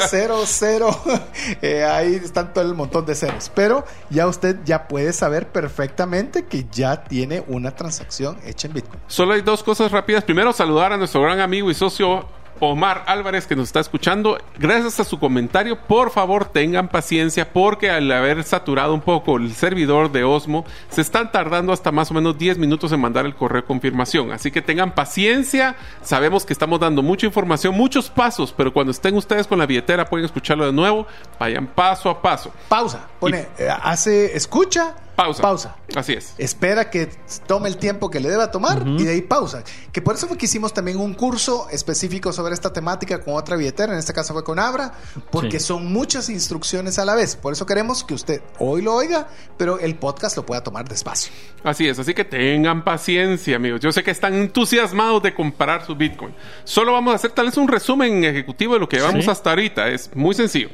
0.00 0.07 1.21
eh, 1.61 1.83
ahí 1.83 2.15
están 2.15 2.53
todo 2.53 2.63
el 2.63 2.75
montón 2.75 3.05
de 3.05 3.15
ceros 3.15 3.51
pero 3.53 3.85
ya 4.09 4.27
usted 4.27 4.57
ya 4.65 4.87
puede 4.87 5.13
saber 5.13 5.47
perfectamente 5.47 6.45
que 6.45 6.65
ya 6.71 7.03
tiene 7.03 7.43
una 7.47 7.75
transacción 7.75 8.37
hecha 8.45 8.67
en 8.67 8.73
Bitcoin 8.73 9.01
Solo 9.07 9.33
hay 9.33 9.41
dos 9.41 9.63
cosas 9.63 9.91
rápidas. 9.91 10.23
Primero, 10.23 10.53
saludar 10.53 10.93
a 10.93 10.97
nuestro 10.97 11.21
gran 11.21 11.39
amigo 11.39 11.69
y 11.71 11.73
socio 11.73 12.25
Omar 12.59 13.03
Álvarez 13.07 13.47
que 13.47 13.55
nos 13.55 13.67
está 13.67 13.79
escuchando. 13.79 14.37
Gracias 14.57 14.99
a 14.99 15.03
su 15.03 15.19
comentario, 15.19 15.77
por 15.77 16.11
favor 16.11 16.45
tengan 16.45 16.87
paciencia 16.87 17.51
porque 17.51 17.89
al 17.89 18.11
haber 18.11 18.43
saturado 18.43 18.93
un 18.93 19.01
poco 19.01 19.37
el 19.37 19.53
servidor 19.53 20.11
de 20.11 20.23
Osmo, 20.23 20.65
se 20.89 21.01
están 21.01 21.31
tardando 21.31 21.73
hasta 21.73 21.91
más 21.91 22.11
o 22.11 22.13
menos 22.13 22.37
10 22.37 22.57
minutos 22.57 22.91
en 22.91 22.99
mandar 22.99 23.25
el 23.25 23.35
correo 23.35 23.61
de 23.61 23.67
confirmación. 23.67 24.31
Así 24.31 24.51
que 24.51 24.61
tengan 24.61 24.93
paciencia. 24.93 25.75
Sabemos 26.01 26.45
que 26.45 26.53
estamos 26.53 26.79
dando 26.79 27.01
mucha 27.01 27.25
información, 27.25 27.75
muchos 27.75 28.09
pasos, 28.09 28.53
pero 28.55 28.73
cuando 28.73 28.91
estén 28.91 29.15
ustedes 29.15 29.47
con 29.47 29.59
la 29.59 29.65
billetera 29.65 30.05
pueden 30.05 30.25
escucharlo 30.25 30.65
de 30.65 30.73
nuevo. 30.73 31.07
Vayan 31.39 31.67
paso 31.67 32.09
a 32.09 32.21
paso. 32.21 32.51
pausa 32.67 33.07
pone 33.19 33.47
eh, 33.57 33.69
hace 33.81 34.35
escucha 34.35 34.95
Pausa. 35.17 35.41
pausa 35.41 35.75
Así 35.95 36.13
es. 36.13 36.35
espera 36.37 36.89
que 36.91 37.09
tome 37.47 37.67
el 37.69 37.77
tiempo 37.77 38.09
que 38.11 38.19
le 38.19 38.29
deba 38.29 38.51
tomar 38.51 38.87
y 38.87 39.03
de 39.03 39.11
ahí 39.13 39.21
pausa. 39.23 39.63
Que 39.91 40.01
por 40.01 40.13
eso 40.15 40.27
fue 40.27 40.37
que 40.37 40.45
hicimos 40.45 40.73
también 40.73 40.97
un 40.99 41.15
curso 41.15 41.67
específico 41.71 42.31
sobre 42.31 42.53
esta 42.53 42.71
temática 42.71 43.19
con 43.23 43.33
otra 43.33 43.55
billetera, 43.57 43.93
en 43.93 43.99
este 43.99 44.13
caso 44.13 44.33
fue 44.33 44.43
con 44.43 44.59
Abra, 44.59 44.93
porque 45.31 45.59
Sí. 45.59 45.65
son 45.65 45.91
muchas 45.91 46.29
instrucciones 46.29 46.99
a 46.99 47.05
la 47.05 47.15
vez. 47.15 47.35
Por 47.35 47.51
eso 47.51 47.65
queremos 47.65 48.03
que 48.03 48.13
usted 48.13 48.41
hoy 48.59 48.83
lo 48.83 48.93
oiga, 48.93 49.27
pero 49.57 49.79
el 49.79 49.95
podcast 49.95 50.37
lo 50.37 50.45
pueda 50.45 50.61
tomar 50.63 50.87
despacio. 50.87 51.33
Así 51.63 51.87
es, 51.87 51.97
así 51.97 52.13
que 52.13 52.23
tengan 52.23 52.83
paciencia, 52.83 53.55
amigos. 53.55 53.79
Yo 53.81 53.91
sé 53.91 54.03
que 54.03 54.11
están 54.11 54.35
entusiasmados 54.35 55.23
de 55.23 55.33
comprar 55.33 55.83
su 55.83 55.95
Bitcoin. 55.95 56.35
Solo 56.63 56.93
vamos 56.93 57.11
a 57.13 57.15
hacer 57.15 57.31
tal 57.31 57.47
vez 57.47 57.57
un 57.57 57.67
resumen 57.67 58.23
ejecutivo 58.23 58.75
de 58.75 58.79
lo 58.81 58.87
que 58.87 58.97
llevamos 58.97 59.25
Sí. 59.25 59.31
hasta 59.31 59.49
ahorita. 59.49 59.87
Es 59.89 60.15
muy 60.15 60.35
sencillo. 60.35 60.69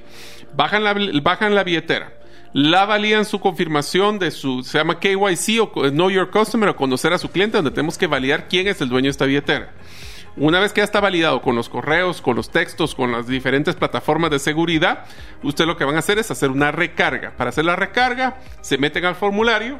Bajan 0.53 0.83
la, 0.83 0.93
bajan 1.23 1.55
la 1.55 1.63
billetera. 1.63 2.11
La 2.53 2.85
validan 2.85 3.25
su 3.25 3.39
confirmación 3.39 4.19
de 4.19 4.29
su, 4.29 4.61
se 4.61 4.77
llama 4.77 4.99
KYC 4.99 5.59
o 5.59 5.89
Know 5.89 6.11
Your 6.11 6.29
Customer 6.29 6.69
o 6.69 6.75
conocer 6.75 7.11
a 7.11 7.17
su 7.17 7.31
cliente, 7.31 7.57
donde 7.57 7.71
tenemos 7.71 7.97
que 7.97 8.05
validar 8.05 8.47
quién 8.47 8.67
es 8.67 8.79
el 8.79 8.89
dueño 8.89 9.05
de 9.05 9.11
esta 9.11 9.25
billetera. 9.25 9.73
Una 10.37 10.59
vez 10.59 10.71
que 10.71 10.81
ya 10.81 10.85
está 10.85 10.99
validado 10.99 11.41
con 11.41 11.55
los 11.55 11.67
correos, 11.67 12.21
con 12.21 12.35
los 12.35 12.51
textos, 12.51 12.93
con 12.93 13.11
las 13.11 13.25
diferentes 13.25 13.75
plataformas 13.75 14.29
de 14.29 14.37
seguridad, 14.37 15.05
usted 15.41 15.65
lo 15.65 15.77
que 15.77 15.83
van 15.83 15.95
a 15.95 15.99
hacer 15.99 16.19
es 16.19 16.29
hacer 16.29 16.51
una 16.51 16.71
recarga. 16.71 17.35
Para 17.35 17.49
hacer 17.49 17.65
la 17.65 17.75
recarga, 17.75 18.37
se 18.61 18.77
meten 18.77 19.05
al 19.05 19.15
formulario, 19.15 19.79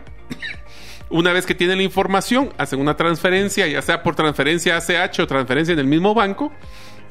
una 1.11 1.31
vez 1.31 1.45
que 1.45 1.53
tienen 1.53 1.77
la 1.77 1.83
información, 1.83 2.53
hacen 2.57 2.79
una 2.79 2.97
transferencia, 2.97 3.67
ya 3.67 3.83
sea 3.83 4.01
por 4.01 4.15
transferencia 4.15 4.77
ACH 4.77 5.19
o 5.19 5.27
transferencia 5.27 5.73
en 5.73 5.79
el 5.79 5.85
mismo 5.85 6.15
banco, 6.15 6.51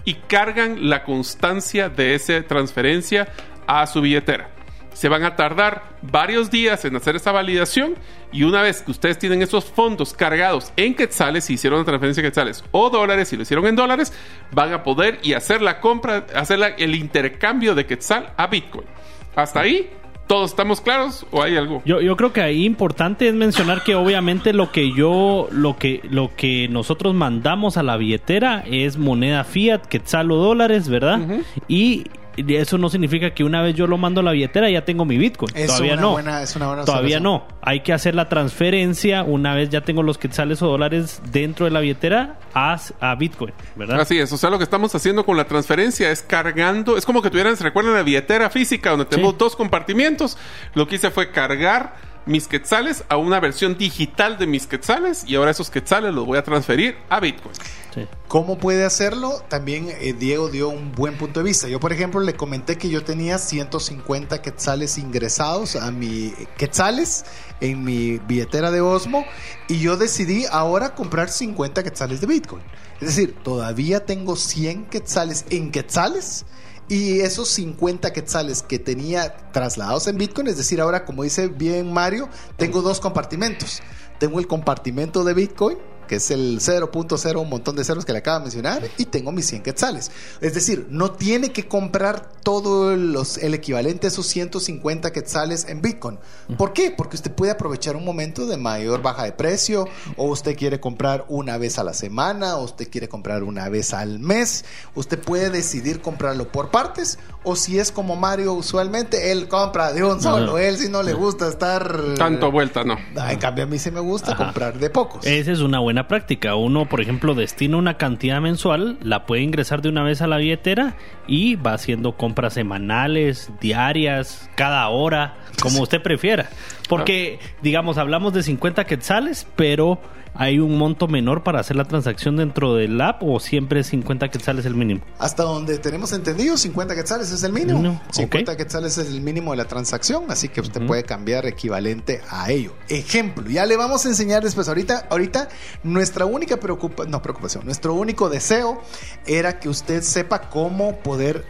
y 0.04 0.14
cargan 0.14 0.88
la 0.90 1.04
constancia 1.04 1.88
de 1.88 2.16
esa 2.16 2.42
transferencia 2.42 3.28
a 3.68 3.86
su 3.86 4.00
billetera. 4.00 4.61
Se 4.94 5.08
van 5.08 5.24
a 5.24 5.36
tardar 5.36 5.82
varios 6.02 6.50
días 6.50 6.84
en 6.84 6.96
hacer 6.96 7.16
esa 7.16 7.32
validación 7.32 7.94
y 8.32 8.44
una 8.44 8.62
vez 8.62 8.82
que 8.82 8.90
ustedes 8.90 9.18
tienen 9.18 9.42
esos 9.42 9.64
fondos 9.64 10.12
cargados 10.14 10.72
en 10.76 10.94
quetzales, 10.94 11.44
si 11.44 11.54
hicieron 11.54 11.80
la 11.80 11.84
transferencia 11.84 12.20
en 12.20 12.26
quetzales 12.28 12.64
o 12.72 12.90
dólares, 12.90 13.28
si 13.28 13.36
lo 13.36 13.42
hicieron 13.42 13.66
en 13.66 13.76
dólares, 13.76 14.12
van 14.52 14.72
a 14.72 14.82
poder 14.82 15.18
y 15.22 15.32
hacer 15.34 15.62
la 15.62 15.80
compra, 15.80 16.26
hacer 16.34 16.58
la- 16.58 16.68
el 16.68 16.94
intercambio 16.94 17.74
de 17.74 17.86
quetzal 17.86 18.32
a 18.36 18.46
Bitcoin. 18.46 18.86
Hasta 19.34 19.60
ahí, 19.60 19.90
¿todos 20.26 20.50
estamos 20.50 20.80
claros 20.80 21.26
o 21.30 21.42
hay 21.42 21.56
algo? 21.56 21.82
Yo, 21.84 22.00
yo 22.00 22.16
creo 22.16 22.32
que 22.32 22.42
ahí 22.42 22.64
importante 22.64 23.28
es 23.28 23.34
mencionar 23.34 23.82
que 23.84 23.94
obviamente 23.94 24.52
lo 24.52 24.70
que 24.72 24.92
yo, 24.94 25.48
lo 25.50 25.76
que, 25.78 26.00
lo 26.10 26.30
que 26.36 26.68
nosotros 26.68 27.14
mandamos 27.14 27.76
a 27.76 27.82
la 27.82 27.96
billetera 27.96 28.62
es 28.66 28.98
moneda 28.98 29.44
fiat, 29.44 29.86
quetzal 29.86 30.30
o 30.30 30.36
dólares, 30.36 30.88
¿verdad? 30.88 31.20
Y 31.68 32.04
y 32.36 32.54
eso 32.54 32.78
no 32.78 32.88
significa 32.88 33.32
que 33.34 33.44
una 33.44 33.62
vez 33.62 33.74
yo 33.74 33.86
lo 33.86 33.98
mando 33.98 34.20
a 34.20 34.24
la 34.24 34.32
billetera 34.32 34.70
ya 34.70 34.84
tengo 34.84 35.04
mi 35.04 35.18
Bitcoin. 35.18 35.50
Es 35.54 35.66
Todavía 35.68 35.92
una 35.94 36.02
no. 36.02 36.12
buena- 36.12 36.42
es 36.42 36.56
una 36.56 36.66
buena 36.68 36.84
Todavía 36.84 37.20
no. 37.20 37.46
Hay 37.62 37.80
que 37.80 37.92
hacer 37.92 38.14
la 38.14 38.28
transferencia 38.28 39.22
una 39.22 39.54
vez 39.54 39.70
ya 39.70 39.80
tengo 39.82 40.02
los 40.02 40.18
quetzales 40.18 40.62
o 40.62 40.66
dólares 40.68 41.20
dentro 41.30 41.64
de 41.66 41.72
la 41.72 41.80
billetera 41.80 42.36
a, 42.54 42.78
a 43.00 43.14
Bitcoin, 43.14 43.52
¿verdad? 43.76 44.00
Así 44.00 44.18
es, 44.18 44.32
o 44.32 44.36
sea, 44.36 44.50
lo 44.50 44.58
que 44.58 44.64
estamos 44.64 44.94
haciendo 44.94 45.24
con 45.24 45.36
la 45.36 45.44
transferencia 45.44 46.10
es 46.10 46.22
cargando, 46.22 46.96
es 46.96 47.04
como 47.04 47.22
que 47.22 47.30
tuvieran, 47.30 47.56
¿se 47.56 47.64
recuerdan 47.64 47.94
la 47.94 48.02
billetera 48.02 48.50
física 48.50 48.90
donde 48.90 49.04
tenemos 49.06 49.36
dos 49.38 49.56
compartimientos? 49.56 50.36
Lo 50.74 50.86
que 50.86 50.96
hice 50.96 51.10
fue 51.10 51.30
cargar 51.30 51.94
mis 52.26 52.48
quetzales 52.48 53.04
a 53.08 53.16
una 53.16 53.40
versión 53.40 53.76
digital 53.76 54.38
de 54.38 54.46
mis 54.46 54.66
quetzales 54.66 55.24
y 55.26 55.34
ahora 55.34 55.50
esos 55.50 55.70
quetzales 55.70 56.14
los 56.14 56.26
voy 56.26 56.38
a 56.38 56.42
transferir 56.42 56.96
a 57.08 57.20
Bitcoin. 57.20 57.54
Sí. 57.94 58.06
¿Cómo 58.28 58.58
puede 58.58 58.84
hacerlo? 58.84 59.42
También 59.48 59.88
eh, 60.00 60.14
Diego 60.14 60.48
dio 60.48 60.70
un 60.70 60.92
buen 60.92 61.18
punto 61.18 61.40
de 61.40 61.44
vista. 61.44 61.68
Yo, 61.68 61.78
por 61.78 61.92
ejemplo, 61.92 62.20
le 62.20 62.34
comenté 62.34 62.78
que 62.78 62.88
yo 62.88 63.04
tenía 63.04 63.36
150 63.36 64.40
quetzales 64.40 64.96
ingresados 64.96 65.76
a 65.76 65.90
mi 65.90 66.32
quetzales 66.56 67.26
en 67.60 67.84
mi 67.84 68.18
billetera 68.18 68.70
de 68.70 68.80
Osmo 68.80 69.26
y 69.68 69.80
yo 69.80 69.96
decidí 69.96 70.46
ahora 70.50 70.94
comprar 70.94 71.28
50 71.28 71.82
quetzales 71.82 72.20
de 72.22 72.26
Bitcoin. 72.26 72.62
Es 73.00 73.08
decir, 73.08 73.34
todavía 73.42 74.06
tengo 74.06 74.36
100 74.36 74.86
quetzales 74.86 75.44
en 75.50 75.70
quetzales 75.70 76.46
y 76.88 77.20
esos 77.20 77.48
50 77.48 78.12
quetzales 78.12 78.62
que 78.62 78.78
tenía 78.78 79.34
trasladados 79.52 80.06
en 80.08 80.18
Bitcoin, 80.18 80.48
es 80.48 80.56
decir, 80.56 80.80
ahora 80.80 81.04
como 81.04 81.22
dice 81.22 81.48
bien 81.48 81.92
Mario, 81.92 82.28
tengo 82.56 82.82
dos 82.82 83.00
compartimentos. 83.00 83.80
Tengo 84.18 84.38
el 84.38 84.46
compartimento 84.46 85.24
de 85.24 85.34
Bitcoin 85.34 85.78
que 86.12 86.16
es 86.16 86.30
el 86.30 86.60
0.0, 86.60 87.40
un 87.40 87.48
montón 87.48 87.74
de 87.74 87.84
ceros 87.84 88.04
que 88.04 88.12
le 88.12 88.18
acabo 88.18 88.40
de 88.40 88.42
mencionar, 88.42 88.82
y 88.98 89.06
tengo 89.06 89.32
mis 89.32 89.46
100 89.46 89.62
quetzales. 89.62 90.10
Es 90.42 90.52
decir, 90.52 90.86
no 90.90 91.12
tiene 91.12 91.52
que 91.52 91.66
comprar 91.66 92.28
todo 92.42 92.94
los, 92.96 93.38
el 93.38 93.54
equivalente 93.54 94.06
a 94.06 94.08
esos 94.08 94.26
150 94.26 95.10
quetzales 95.10 95.64
en 95.70 95.80
Bitcoin. 95.80 96.18
¿Por 96.58 96.74
qué? 96.74 96.90
Porque 96.90 97.16
usted 97.16 97.32
puede 97.32 97.52
aprovechar 97.52 97.96
un 97.96 98.04
momento 98.04 98.44
de 98.44 98.58
mayor 98.58 99.00
baja 99.00 99.24
de 99.24 99.32
precio, 99.32 99.88
o 100.18 100.26
usted 100.26 100.54
quiere 100.54 100.80
comprar 100.80 101.24
una 101.30 101.56
vez 101.56 101.78
a 101.78 101.82
la 101.82 101.94
semana, 101.94 102.58
o 102.58 102.64
usted 102.64 102.90
quiere 102.90 103.08
comprar 103.08 103.42
una 103.42 103.70
vez 103.70 103.94
al 103.94 104.18
mes. 104.18 104.66
Usted 104.94 105.18
puede 105.18 105.48
decidir 105.48 106.02
comprarlo 106.02 106.52
por 106.52 106.70
partes, 106.70 107.18
o 107.44 107.56
si 107.56 107.78
es 107.78 107.90
como 107.92 108.16
Mario 108.16 108.52
usualmente, 108.52 109.32
él 109.32 109.48
compra 109.48 109.92
de 109.92 110.04
un 110.04 110.20
solo. 110.20 110.58
Él 110.58 110.76
si 110.76 110.88
no 110.88 111.02
le 111.02 111.12
gusta 111.12 111.48
estar... 111.48 112.14
Tanto 112.16 112.50
vuelta, 112.50 112.84
no. 112.84 112.96
Ah, 113.16 113.32
En 113.32 113.38
cambio, 113.38 113.64
a 113.64 113.66
mí 113.66 113.78
sí 113.78 113.90
me 113.90 114.00
gusta 114.00 114.32
Ajá. 114.32 114.44
comprar 114.44 114.78
de 114.78 114.90
pocos. 114.90 115.24
Esa 115.26 115.52
es 115.52 115.60
una 115.60 115.78
buena 115.80 116.08
práctica. 116.08 116.54
Uno, 116.54 116.88
por 116.88 117.00
ejemplo, 117.00 117.34
destina 117.34 117.76
una 117.76 117.96
cantidad 117.96 118.40
mensual, 118.40 118.98
la 119.02 119.26
puede 119.26 119.42
ingresar 119.42 119.82
de 119.82 119.88
una 119.88 120.02
vez 120.02 120.22
a 120.22 120.26
la 120.26 120.36
billetera 120.36 120.96
y 121.26 121.56
va 121.56 121.74
haciendo 121.74 122.16
compras 122.16 122.54
semanales, 122.54 123.50
diarias, 123.60 124.48
cada 124.54 124.88
hora, 124.88 125.36
como 125.60 125.82
usted 125.82 126.02
prefiera. 126.02 126.50
Porque, 126.88 127.38
digamos, 127.62 127.98
hablamos 127.98 128.32
de 128.32 128.42
50 128.42 128.84
quetzales, 128.84 129.46
pero 129.56 129.98
hay 130.34 130.58
un 130.58 130.78
monto 130.78 131.08
menor 131.08 131.42
para 131.42 131.60
hacer 131.60 131.76
la 131.76 131.84
transacción 131.84 132.36
dentro 132.36 132.74
del 132.74 133.00
app 133.00 133.22
o 133.22 133.38
siempre 133.40 133.84
50 133.84 134.28
quetzales 134.28 134.64
el 134.64 134.74
mínimo. 134.74 135.02
Hasta 135.18 135.42
donde 135.42 135.78
tenemos 135.78 136.12
entendido, 136.12 136.56
50 136.56 136.94
quetzales 136.94 137.30
es 137.30 137.42
el 137.42 137.52
mínimo. 137.52 137.80
No, 137.80 138.00
50 138.10 138.52
ok. 138.52 138.58
quetzales 138.58 138.98
es 138.98 139.08
el 139.08 139.20
mínimo 139.20 139.50
de 139.50 139.58
la 139.58 139.66
transacción, 139.66 140.24
así 140.30 140.48
que 140.48 140.60
usted 140.60 140.86
puede 140.86 141.04
cambiar 141.04 141.46
equivalente 141.46 142.20
a 142.30 142.50
ello. 142.50 142.74
Ejemplo, 142.88 143.48
ya 143.48 143.66
le 143.66 143.76
vamos 143.76 144.06
a 144.06 144.08
enseñar 144.08 144.42
después. 144.42 144.68
Ahorita, 144.68 145.06
ahorita 145.10 145.48
nuestra 145.82 146.24
única 146.24 146.56
preocupación, 146.56 147.10
no 147.10 147.22
preocupación, 147.22 147.64
nuestro 147.64 147.94
único 147.94 148.28
deseo 148.28 148.80
era 149.26 149.60
que 149.60 149.68
usted 149.68 150.02
sepa 150.02 150.48
cómo 150.48 150.96
poder 151.00 151.44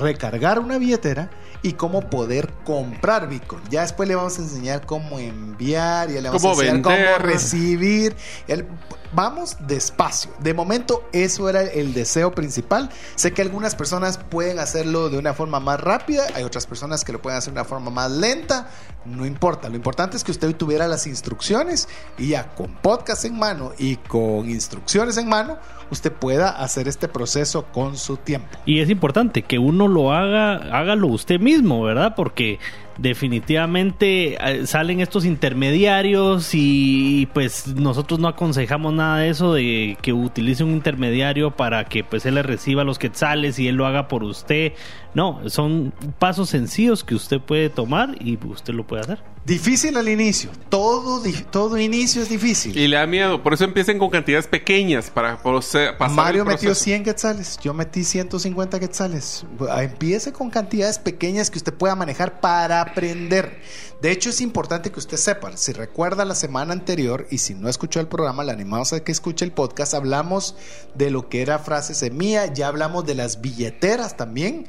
recargar 0.00 0.58
una 0.58 0.78
billetera 0.78 1.30
y 1.62 1.72
cómo 1.72 2.08
poder 2.10 2.52
comprar 2.64 3.28
Bitcoin. 3.28 3.62
Ya 3.70 3.82
después 3.82 4.08
le 4.08 4.14
vamos 4.14 4.38
a 4.38 4.42
enseñar 4.42 4.84
cómo 4.86 5.18
enviar, 5.18 6.08
ya 6.10 6.20
le 6.20 6.28
vamos 6.28 6.44
a 6.44 6.48
enseñar 6.50 6.74
vender. 6.74 7.14
cómo 7.14 7.26
recibir. 7.26 8.16
El- 8.46 8.66
vamos 9.12 9.56
despacio. 9.66 10.30
De 10.40 10.52
momento, 10.52 11.08
eso 11.12 11.48
era 11.48 11.62
el 11.62 11.94
deseo 11.94 12.32
principal. 12.32 12.90
Sé 13.14 13.32
que 13.32 13.42
algunas 13.42 13.74
personas 13.74 14.18
pueden 14.18 14.58
hacerlo 14.58 15.08
de 15.08 15.18
una 15.18 15.32
forma 15.32 15.58
más 15.60 15.80
rápida, 15.80 16.24
hay 16.34 16.42
otras 16.44 16.66
personas 16.66 17.04
que 17.04 17.12
lo 17.12 17.22
pueden 17.22 17.38
hacer 17.38 17.52
de 17.54 17.60
una 17.60 17.68
forma 17.68 17.90
más 17.90 18.10
lenta. 18.10 18.68
No 19.04 19.24
importa, 19.24 19.68
lo 19.68 19.76
importante 19.76 20.16
es 20.16 20.24
que 20.24 20.32
usted 20.32 20.54
tuviera 20.56 20.88
las 20.88 21.06
instrucciones 21.06 21.88
y 22.18 22.28
ya 22.28 22.54
con 22.54 22.74
podcast 22.76 23.24
en 23.24 23.38
mano 23.38 23.72
y 23.78 23.96
con 23.96 24.50
instrucciones 24.50 25.16
en 25.16 25.28
mano, 25.28 25.58
usted 25.90 26.12
pueda 26.12 26.50
hacer 26.50 26.88
este 26.88 27.08
proceso 27.08 27.66
con 27.66 27.96
su 27.96 28.16
tiempo. 28.16 28.58
Y 28.66 28.80
es 28.80 28.90
importante 28.90 29.42
que 29.42 29.58
uno 29.58 29.88
lo 29.88 30.12
haga, 30.12 30.56
hágalo 30.76 31.08
usted 31.08 31.40
mismo, 31.40 31.82
¿verdad? 31.82 32.14
Porque 32.16 32.58
definitivamente 32.98 34.38
eh, 34.40 34.66
salen 34.66 35.00
estos 35.00 35.24
intermediarios 35.24 36.50
y 36.54 37.28
pues 37.34 37.66
nosotros 37.68 38.18
no 38.20 38.28
aconsejamos 38.28 38.94
nada 38.94 39.18
de 39.18 39.28
eso 39.28 39.52
de 39.52 39.98
que 40.00 40.12
utilice 40.12 40.64
un 40.64 40.72
intermediario 40.72 41.50
para 41.50 41.84
que 41.84 42.04
pues 42.04 42.24
él 42.26 42.36
le 42.36 42.42
reciba 42.42 42.84
los 42.84 42.98
quetzales 42.98 43.58
y 43.58 43.68
él 43.68 43.76
lo 43.76 43.86
haga 43.86 44.08
por 44.08 44.24
usted. 44.24 44.72
No, 45.16 45.48
son 45.48 45.94
pasos 46.18 46.50
sencillos 46.50 47.02
que 47.02 47.14
usted 47.14 47.40
puede 47.40 47.70
tomar 47.70 48.14
y 48.20 48.36
usted 48.48 48.74
lo 48.74 48.86
puede 48.86 49.00
hacer. 49.00 49.22
Difícil 49.46 49.96
al 49.96 50.10
inicio, 50.10 50.50
todo, 50.68 51.22
todo 51.50 51.78
inicio 51.78 52.20
es 52.20 52.28
difícil. 52.28 52.76
Y 52.76 52.86
le 52.86 52.96
da 52.96 53.06
miedo, 53.06 53.42
por 53.42 53.54
eso 53.54 53.64
empiecen 53.64 53.98
con 53.98 54.10
cantidades 54.10 54.46
pequeñas 54.46 55.08
para 55.08 55.38
pasar 55.42 56.10
Mario 56.10 56.42
el 56.42 56.48
metió 56.48 56.68
proceso. 56.68 56.84
100 56.84 57.04
quetzales, 57.04 57.58
yo 57.62 57.72
metí 57.72 58.04
150 58.04 58.78
quetzales. 58.78 59.46
Empiece 59.78 60.34
con 60.34 60.50
cantidades 60.50 60.98
pequeñas 60.98 61.50
que 61.50 61.56
usted 61.56 61.72
pueda 61.72 61.94
manejar 61.94 62.38
para 62.40 62.82
aprender. 62.82 63.62
De 64.02 64.10
hecho, 64.10 64.28
es 64.28 64.42
importante 64.42 64.92
que 64.92 64.98
usted 64.98 65.16
sepa, 65.16 65.56
si 65.56 65.72
recuerda 65.72 66.26
la 66.26 66.34
semana 66.34 66.74
anterior 66.74 67.26
y 67.30 67.38
si 67.38 67.54
no 67.54 67.70
escuchó 67.70 68.00
el 68.00 68.08
programa, 68.08 68.44
le 68.44 68.52
animamos 68.52 68.92
a 68.92 69.02
que 69.02 69.12
escuche 69.12 69.46
el 69.46 69.52
podcast, 69.52 69.94
hablamos 69.94 70.56
de 70.94 71.10
lo 71.10 71.30
que 71.30 71.40
era 71.40 71.58
frase 71.58 71.94
semilla, 71.94 72.52
ya 72.52 72.68
hablamos 72.68 73.06
de 73.06 73.14
las 73.14 73.40
billeteras 73.40 74.18
también. 74.18 74.66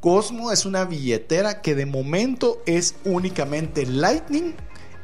Cosmo 0.00 0.52
es 0.52 0.66
una 0.66 0.84
billetera 0.84 1.62
que 1.62 1.74
de 1.74 1.86
momento 1.86 2.62
es 2.66 2.94
únicamente 3.04 3.86
Lightning 3.86 4.54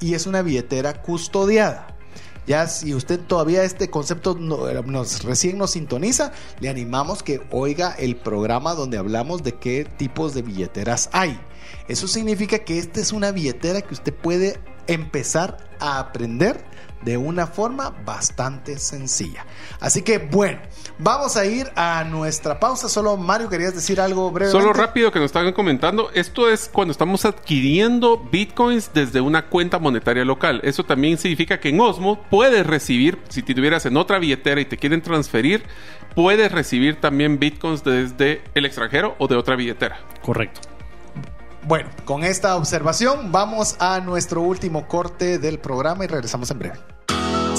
y 0.00 0.14
es 0.14 0.26
una 0.26 0.42
billetera 0.42 1.02
custodiada. 1.02 1.88
Ya 2.46 2.66
si 2.66 2.92
usted 2.94 3.20
todavía 3.20 3.62
este 3.62 3.88
concepto 3.88 4.34
no- 4.34 4.70
nos 4.82 5.22
recién 5.22 5.58
nos 5.58 5.72
sintoniza, 5.72 6.32
le 6.60 6.68
animamos 6.68 7.22
que 7.22 7.40
oiga 7.52 7.92
el 7.98 8.16
programa 8.16 8.74
donde 8.74 8.98
hablamos 8.98 9.42
de 9.44 9.54
qué 9.54 9.84
tipos 9.84 10.34
de 10.34 10.42
billeteras 10.42 11.08
hay. 11.12 11.40
Eso 11.88 12.08
significa 12.08 12.58
que 12.60 12.78
esta 12.78 13.00
es 13.00 13.12
una 13.12 13.30
billetera 13.30 13.80
que 13.80 13.94
usted 13.94 14.12
puede 14.12 14.58
empezar 14.88 15.56
a 15.78 16.00
aprender 16.00 16.64
de 17.04 17.16
una 17.16 17.46
forma 17.46 17.90
bastante 18.04 18.78
sencilla. 18.78 19.46
Así 19.80 20.02
que 20.02 20.18
bueno, 20.18 20.60
vamos 20.98 21.36
a 21.36 21.44
ir 21.44 21.70
a 21.76 22.04
nuestra 22.04 22.58
pausa. 22.58 22.88
Solo 22.88 23.16
Mario, 23.16 23.48
¿querías 23.48 23.74
decir 23.74 24.00
algo 24.00 24.30
brevemente? 24.30 24.60
Solo 24.60 24.72
rápido 24.72 25.10
que 25.10 25.18
nos 25.18 25.26
estaban 25.26 25.52
comentando, 25.52 26.10
esto 26.14 26.48
es 26.48 26.68
cuando 26.72 26.92
estamos 26.92 27.24
adquiriendo 27.24 28.18
bitcoins 28.18 28.90
desde 28.92 29.20
una 29.20 29.48
cuenta 29.48 29.78
monetaria 29.78 30.24
local. 30.24 30.60
Eso 30.64 30.84
también 30.84 31.18
significa 31.18 31.60
que 31.60 31.70
en 31.70 31.80
Osmo 31.80 32.22
puedes 32.30 32.66
recibir, 32.66 33.18
si 33.28 33.42
te 33.42 33.54
tuvieras 33.54 33.86
en 33.86 33.96
otra 33.96 34.18
billetera 34.18 34.60
y 34.60 34.64
te 34.64 34.76
quieren 34.76 35.02
transferir, 35.02 35.64
puedes 36.14 36.52
recibir 36.52 37.00
también 37.00 37.38
bitcoins 37.38 37.84
desde 37.84 38.42
el 38.54 38.66
extranjero 38.66 39.14
o 39.18 39.28
de 39.28 39.36
otra 39.36 39.56
billetera. 39.56 39.98
Correcto. 40.22 40.60
Bueno, 41.64 41.90
con 42.04 42.24
esta 42.24 42.56
observación 42.56 43.30
vamos 43.30 43.76
a 43.78 44.00
nuestro 44.00 44.42
último 44.42 44.88
corte 44.88 45.38
del 45.38 45.60
programa 45.60 46.04
y 46.04 46.08
regresamos 46.08 46.50
en 46.50 46.58
breve. 46.58 46.91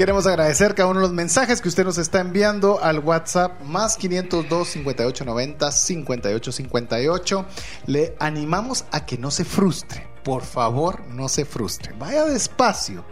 Queremos 0.00 0.26
agradecer 0.26 0.74
cada 0.74 0.88
uno 0.88 1.00
de 1.00 1.08
los 1.08 1.12
mensajes 1.12 1.60
que 1.60 1.68
usted 1.68 1.84
nos 1.84 1.98
está 1.98 2.20
enviando 2.20 2.82
al 2.82 3.00
WhatsApp 3.00 3.60
más 3.60 3.98
502 3.98 4.66
5890 4.66 5.70
5858. 5.70 7.46
Le 7.84 8.16
animamos 8.18 8.86
a 8.92 9.04
que 9.04 9.18
no 9.18 9.30
se 9.30 9.44
frustre. 9.44 10.08
Por 10.24 10.42
favor, 10.42 11.06
no 11.08 11.28
se 11.28 11.44
frustre. 11.44 11.92
Vaya 11.98 12.24
despacio 12.24 13.04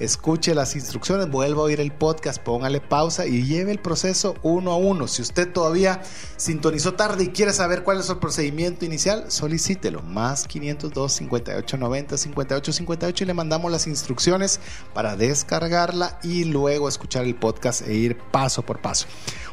escuche 0.00 0.54
las 0.54 0.74
instrucciones, 0.76 1.30
vuelva 1.30 1.62
a 1.62 1.64
oír 1.64 1.80
el 1.80 1.92
podcast, 1.92 2.42
póngale 2.42 2.80
pausa 2.80 3.26
y 3.26 3.44
lleve 3.44 3.72
el 3.72 3.78
proceso 3.78 4.34
uno 4.42 4.72
a 4.72 4.76
uno. 4.76 5.08
Si 5.08 5.22
usted 5.22 5.52
todavía 5.52 6.02
sintonizó 6.36 6.94
tarde 6.94 7.24
y 7.24 7.28
quiere 7.28 7.52
saber 7.52 7.82
cuál 7.82 8.00
es 8.00 8.10
el 8.10 8.18
procedimiento 8.18 8.84
inicial, 8.84 9.30
solicítelo. 9.30 10.02
Más 10.02 10.46
502 10.46 11.12
58 11.12 11.76
90 11.76 12.16
58 12.16 12.72
58 12.72 13.24
y 13.24 13.26
le 13.26 13.34
mandamos 13.34 13.70
las 13.70 13.86
instrucciones 13.86 14.60
para 14.94 15.16
descargarla 15.16 16.18
y 16.22 16.44
luego 16.44 16.88
escuchar 16.88 17.24
el 17.24 17.34
podcast 17.34 17.82
e 17.86 17.94
ir 17.94 18.18
paso 18.30 18.62
por 18.62 18.80
paso. 18.80 19.06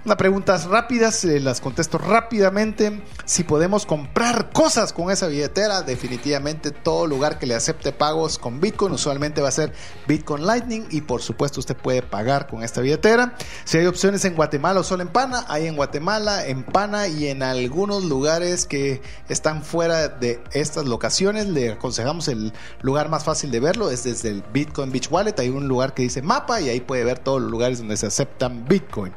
Unas 0.06 0.18
preguntas 0.18 0.66
rápidas, 0.66 1.24
eh, 1.24 1.40
las 1.40 1.62
contesto 1.62 1.98
rápidamente. 1.98 3.02
Si 3.24 3.46
podemos 3.46 3.86
comprar 3.86 4.52
cosas 4.52 4.92
con 4.92 5.10
esa 5.10 5.28
billetera, 5.28 5.82
definitivamente 5.82 6.72
todo 6.72 7.08
lugar 7.08 7.40
que 7.40 7.46
le 7.46 7.56
acepte 7.56 7.94
pagos 7.94 8.38
con 8.38 8.60
Bitcoin, 8.60 8.92
usualmente 8.92 9.40
va 9.40 9.48
a 9.48 9.52
ser 9.52 9.72
Bitcoin 10.06 10.46
Lightning 10.46 10.88
y 10.92 11.00
por 11.00 11.22
supuesto 11.22 11.62
usted 11.62 11.78
puede 11.78 12.02
pagar 12.02 12.48
con 12.48 12.64
esta 12.64 12.82
billetera. 12.82 13.38
Si 13.64 13.78
hay 13.78 13.86
opciones 13.86 14.26
en 14.26 14.36
Guatemala 14.36 14.82
o 14.82 14.84
solo 14.84 15.04
en 15.04 15.08
Pana, 15.08 15.46
hay 15.48 15.68
en 15.68 15.78
Guatemala, 15.78 16.48
en 16.48 16.64
Pana 16.64 17.08
y 17.08 17.28
en 17.28 17.42
algunos 17.42 18.04
lugares 18.04 18.66
que 18.66 19.02
están 19.30 19.64
fuera 19.64 20.10
de 20.10 20.44
estas 20.52 20.84
locaciones. 20.84 21.48
Le 21.48 21.72
aconsejamos 21.72 22.28
el 22.28 22.52
lugar 22.82 23.08
más 23.08 23.24
fácil 23.24 23.52
de 23.52 23.62
verlo, 23.62 23.90
es 23.90 24.04
desde 24.04 24.32
el 24.32 24.44
Bitcoin 24.52 24.92
Beach 24.92 25.10
Wallet. 25.10 25.40
Hay 25.40 25.48
un 25.48 25.70
lugar 25.70 25.94
que 25.94 26.02
dice 26.02 26.22
mapa 26.22 26.60
y 26.60 26.68
ahí 26.68 26.82
puede 26.82 27.06
ver 27.06 27.20
todos 27.20 27.42
los 27.42 27.50
lugares 27.50 27.78
donde 27.78 27.96
se 27.96 28.08
aceptan 28.08 28.66
Bitcoin. 28.68 29.14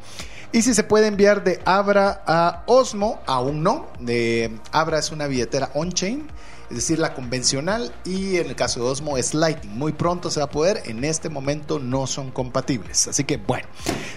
Y 0.57 0.62
si 0.62 0.72
se 0.72 0.84
puede 0.84 1.07
enviar 1.07 1.44
de 1.44 1.61
Abra 1.66 2.22
a 2.26 2.62
Osmo, 2.64 3.20
aún 3.26 3.62
no. 3.62 3.88
De 4.00 4.59
Abra 4.72 4.98
es 4.98 5.12
una 5.12 5.26
billetera 5.26 5.68
on-chain 5.74 6.28
es 6.70 6.76
decir, 6.76 6.98
la 6.98 7.14
convencional 7.14 7.92
y 8.04 8.36
en 8.36 8.46
el 8.48 8.56
caso 8.56 8.80
de 8.80 8.86
Osmo 8.86 9.16
es 9.16 9.34
Lightning. 9.34 9.76
Muy 9.76 9.92
pronto 9.92 10.30
se 10.30 10.40
va 10.40 10.46
a 10.46 10.50
poder, 10.50 10.82
en 10.86 11.04
este 11.04 11.28
momento 11.28 11.78
no 11.78 12.06
son 12.06 12.30
compatibles. 12.30 13.08
Así 13.08 13.24
que 13.24 13.36
bueno, 13.36 13.66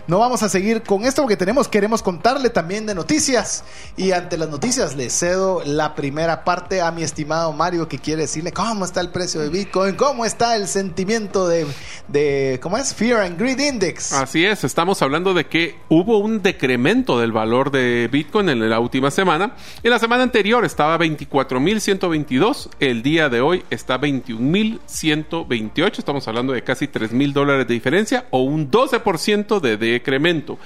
no 0.07 0.19
vamos 0.19 0.43
a 0.43 0.49
seguir 0.49 0.81
con 0.83 1.05
esto 1.05 1.21
porque 1.21 1.37
tenemos, 1.37 1.67
queremos 1.67 2.01
contarle 2.01 2.49
también 2.49 2.85
de 2.85 2.95
noticias 2.95 3.63
y 3.97 4.11
ante 4.11 4.37
las 4.37 4.49
noticias 4.49 4.95
le 4.95 5.09
cedo 5.09 5.61
la 5.65 5.95
primera 5.95 6.43
parte 6.43 6.81
a 6.81 6.91
mi 6.91 7.03
estimado 7.03 7.53
Mario 7.53 7.87
que 7.87 7.99
quiere 7.99 8.23
decirle 8.23 8.51
cómo 8.51 8.85
está 8.85 9.01
el 9.01 9.09
precio 9.09 9.41
de 9.41 9.49
Bitcoin, 9.49 9.95
cómo 9.95 10.25
está 10.25 10.55
el 10.55 10.67
sentimiento 10.67 11.47
de, 11.47 11.67
de 12.07 12.59
¿cómo 12.61 12.77
es? 12.77 12.93
Fear 12.93 13.21
and 13.21 13.39
Greed 13.39 13.59
Index. 13.59 14.13
Así 14.13 14.45
es, 14.45 14.63
estamos 14.63 15.01
hablando 15.01 15.33
de 15.33 15.45
que 15.45 15.75
hubo 15.89 16.17
un 16.17 16.41
decremento 16.41 17.19
del 17.19 17.31
valor 17.31 17.71
de 17.71 18.09
Bitcoin 18.11 18.49
en 18.49 18.69
la 18.69 18.79
última 18.79 19.11
semana. 19.11 19.55
En 19.83 19.91
la 19.91 19.99
semana 19.99 20.23
anterior 20.23 20.65
estaba 20.65 20.97
24.122 20.97 22.38
el 22.79 23.03
día 23.03 23.27
de 23.27 23.41
hoy 23.41 23.65
está 23.69 23.99
21.128. 23.99 25.99
Estamos 25.99 26.25
hablando 26.25 26.53
de 26.53 26.63
casi 26.63 26.87
3.000 26.87 27.33
dólares 27.33 27.67
de 27.67 27.73
diferencia 27.73 28.27
o 28.29 28.43
un 28.43 28.71
12% 28.71 29.59
de 29.59 29.75
decremento. 29.75 30.57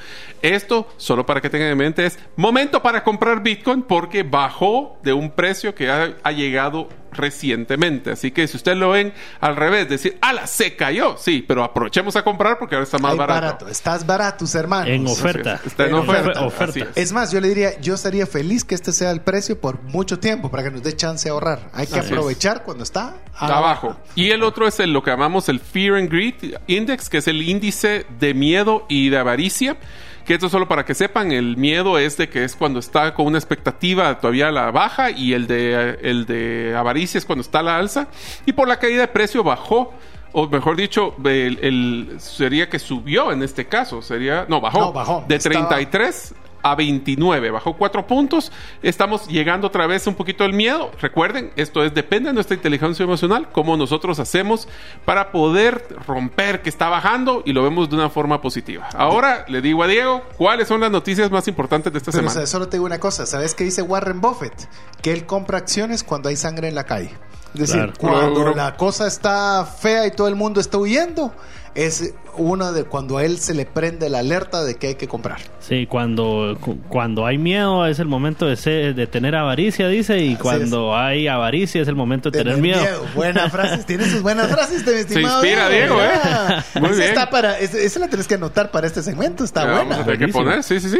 Esto, 0.43 0.87
solo 0.97 1.25
para 1.25 1.41
que 1.41 1.49
tengan 1.49 1.69
en 1.69 1.77
mente, 1.79 2.05
es 2.05 2.19
momento 2.35 2.83
para 2.83 3.03
comprar 3.03 3.41
Bitcoin 3.41 3.81
porque 3.81 4.21
bajó 4.21 4.99
de 5.01 5.13
un 5.13 5.31
precio 5.31 5.73
que 5.73 5.89
ha, 5.89 6.13
ha 6.21 6.31
llegado 6.31 6.89
recientemente. 7.13 8.11
Así 8.11 8.31
que 8.31 8.47
si 8.47 8.57
ustedes 8.57 8.77
lo 8.77 8.91
ven 8.91 9.13
al 9.39 9.55
revés, 9.55 9.89
decir, 9.89 10.17
¡ala! 10.21 10.47
Se 10.47 10.75
cayó. 10.75 11.15
Sí, 11.17 11.43
pero 11.47 11.63
aprovechemos 11.63 12.15
a 12.15 12.23
comprar 12.23 12.59
porque 12.59 12.75
ahora 12.75 12.83
está 12.83 12.97
más 12.97 13.15
barato. 13.15 13.67
Estás 13.67 14.05
barato, 14.05 14.45
hermanos. 14.53 14.89
En 14.89 15.07
oferta. 15.07 15.59
Está 15.65 15.87
en, 15.87 15.93
oferta. 15.93 16.87
Es. 16.95 17.11
más, 17.11 17.31
yo 17.31 17.39
le 17.39 17.47
diría, 17.49 17.79
yo 17.79 17.95
estaría 17.95 18.25
feliz 18.25 18.63
que 18.63 18.75
este 18.75 18.91
sea 18.91 19.11
el 19.11 19.21
precio 19.21 19.59
por 19.59 19.81
mucho 19.83 20.19
tiempo 20.19 20.49
para 20.49 20.63
que 20.63 20.71
nos 20.71 20.83
dé 20.83 20.95
chance 20.95 21.25
de 21.25 21.31
ahorrar. 21.31 21.69
Hay 21.73 21.87
que 21.87 21.99
aprovechar 21.99 22.63
cuando 22.63 22.83
está 22.83 23.15
abajo. 23.37 23.95
Y 24.15 24.31
el 24.31 24.43
otro 24.43 24.67
es 24.67 24.79
el, 24.79 24.91
lo 24.91 25.03
que 25.03 25.11
llamamos 25.11 25.49
el 25.49 25.59
Fear 25.59 25.95
and 25.95 26.09
Greed 26.09 26.35
Index, 26.67 27.09
que 27.09 27.17
es 27.17 27.27
el 27.27 27.41
índice 27.41 28.05
de 28.19 28.33
miedo 28.33 28.85
y 28.89 29.09
de 29.09 29.17
avaricia 29.17 29.77
que 30.25 30.35
esto 30.35 30.49
solo 30.49 30.67
para 30.67 30.85
que 30.85 30.93
sepan, 30.93 31.31
el 31.31 31.57
miedo 31.57 31.97
es 31.97 32.17
de 32.17 32.29
que 32.29 32.43
es 32.43 32.55
cuando 32.55 32.79
está 32.79 33.13
con 33.13 33.25
una 33.25 33.37
expectativa 33.37 34.19
todavía 34.19 34.47
a 34.47 34.51
la 34.51 34.71
baja 34.71 35.11
y 35.11 35.33
el 35.33 35.47
de, 35.47 35.99
el 36.01 36.25
de 36.25 36.75
avaricia 36.75 37.17
es 37.17 37.25
cuando 37.25 37.41
está 37.41 37.59
a 37.59 37.63
la 37.63 37.77
alza. 37.77 38.07
Y 38.45 38.53
por 38.53 38.67
la 38.67 38.79
caída 38.79 39.01
de 39.01 39.07
precio 39.07 39.43
bajó 39.43 39.93
o 40.33 40.47
mejor 40.47 40.75
dicho, 40.75 41.15
el, 41.23 42.15
sería 42.17 42.67
que 42.67 42.79
subió 42.79 43.31
en 43.31 43.43
este 43.43 43.67
caso, 43.67 44.01
sería, 44.01 44.45
no, 44.49 44.59
bajó, 44.59 44.91
bajó. 44.91 45.23
de 45.27 45.37
33 45.37 46.33
a 46.63 46.75
29, 46.75 47.51
bajó 47.51 47.73
4 47.73 48.07
puntos. 48.07 48.51
Estamos 48.81 49.27
llegando 49.27 49.67
otra 49.67 49.85
vez 49.85 50.07
un 50.07 50.15
poquito 50.15 50.43
del 50.43 50.53
miedo. 50.53 50.91
Recuerden, 50.99 51.51
esto 51.55 51.83
es 51.83 51.93
depende 51.93 52.29
de 52.29 52.33
nuestra 52.33 52.55
inteligencia 52.55 53.03
emocional, 53.03 53.49
cómo 53.51 53.77
nosotros 53.77 54.19
hacemos 54.19 54.67
para 55.05 55.31
poder 55.31 55.85
romper 56.07 56.61
que 56.61 56.69
está 56.69 56.89
bajando 56.89 57.43
y 57.45 57.53
lo 57.53 57.63
vemos 57.63 57.89
de 57.89 57.95
una 57.95 58.09
forma 58.09 58.41
positiva. 58.41 58.89
Ahora 58.95 59.45
le 59.47 59.61
digo 59.61 59.83
a 59.83 59.87
Diego, 59.87 60.23
¿cuáles 60.37 60.67
son 60.67 60.81
las 60.81 60.91
noticias 60.91 61.29
más 61.29 61.47
importantes 61.47 61.91
de 61.91 61.99
esta 61.99 62.11
semana? 62.11 62.47
solo 62.47 62.67
te 62.67 62.77
digo 62.77 62.85
una 62.85 62.99
cosa, 62.99 63.25
¿sabes 63.25 63.53
qué 63.53 63.63
dice 63.63 63.81
Warren 63.81 64.21
Buffett? 64.21 64.69
Que 65.01 65.11
él 65.11 65.25
compra 65.25 65.57
acciones 65.57 66.03
cuando 66.03 66.29
hay 66.29 66.35
sangre 66.35 66.67
en 66.69 66.75
la 66.75 66.85
calle. 66.85 67.11
Es 67.53 67.59
decir, 67.59 67.93
cuando 67.99 68.53
la 68.55 68.75
cosa 68.75 69.05
está 69.05 69.63
fea 69.65 70.07
y 70.07 70.11
todo 70.11 70.27
el 70.27 70.35
mundo 70.35 70.59
está 70.59 70.79
huyendo, 70.79 71.33
es 71.75 72.13
uno 72.35 72.71
de 72.71 72.83
cuando 72.83 73.17
a 73.17 73.25
él 73.25 73.37
se 73.37 73.53
le 73.53 73.65
prende 73.65 74.09
la 74.09 74.19
alerta 74.19 74.63
de 74.63 74.75
que 74.75 74.87
hay 74.87 74.95
que 74.95 75.07
comprar. 75.07 75.39
Sí, 75.59 75.85
cuando, 75.87 76.57
cuando 76.89 77.25
hay 77.25 77.37
miedo 77.37 77.85
es 77.85 77.99
el 77.99 78.07
momento 78.07 78.47
de, 78.47 78.93
de 78.93 79.07
tener 79.07 79.35
avaricia, 79.35 79.87
dice, 79.87 80.19
y 80.19 80.35
cuando 80.35 80.95
hay 80.95 81.27
avaricia 81.27 81.81
es 81.81 81.87
el 81.87 81.95
momento 81.95 82.31
de 82.31 82.39
tener, 82.39 82.57
miedo. 82.57 83.05
Buenas 83.15 83.51
frases, 83.51 83.85
tienes 83.85 84.07
sus 84.07 84.21
buenas 84.21 84.47
frases, 84.47 84.83
te 84.83 85.03
Se 85.07 85.21
inspira, 85.21 85.69
Diego, 85.69 85.97
¿eh? 86.01 86.79
Muy 86.79 86.89
bien. 86.89 87.01
Está 87.03 87.29
para, 87.29 87.59
esa 87.59 87.99
la 87.99 88.07
tienes 88.07 88.27
que 88.27 88.35
anotar 88.35 88.71
para 88.71 88.87
este 88.87 89.03
segmento, 89.03 89.43
está 89.43 89.71
buena. 89.71 90.01
A 90.01 90.17
que 90.17 90.27
poner, 90.29 90.63
sí, 90.63 90.79
sí, 90.79 90.89
sí. 90.89 90.99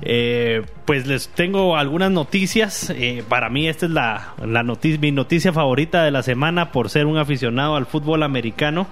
Eh, 0.00 0.62
pues 0.84 1.06
les 1.06 1.28
tengo 1.28 1.76
algunas 1.76 2.10
noticias. 2.10 2.90
Eh, 2.90 3.24
para 3.28 3.50
mí 3.50 3.68
esta 3.68 3.86
es 3.86 3.92
la, 3.92 4.34
la 4.44 4.62
noticia, 4.62 5.00
mi 5.00 5.10
noticia 5.10 5.52
favorita 5.52 6.04
de 6.04 6.12
la 6.12 6.22
semana 6.22 6.70
por 6.70 6.88
ser 6.88 7.06
un 7.06 7.18
aficionado 7.18 7.74
al 7.74 7.86
fútbol 7.86 8.22
americano 8.22 8.86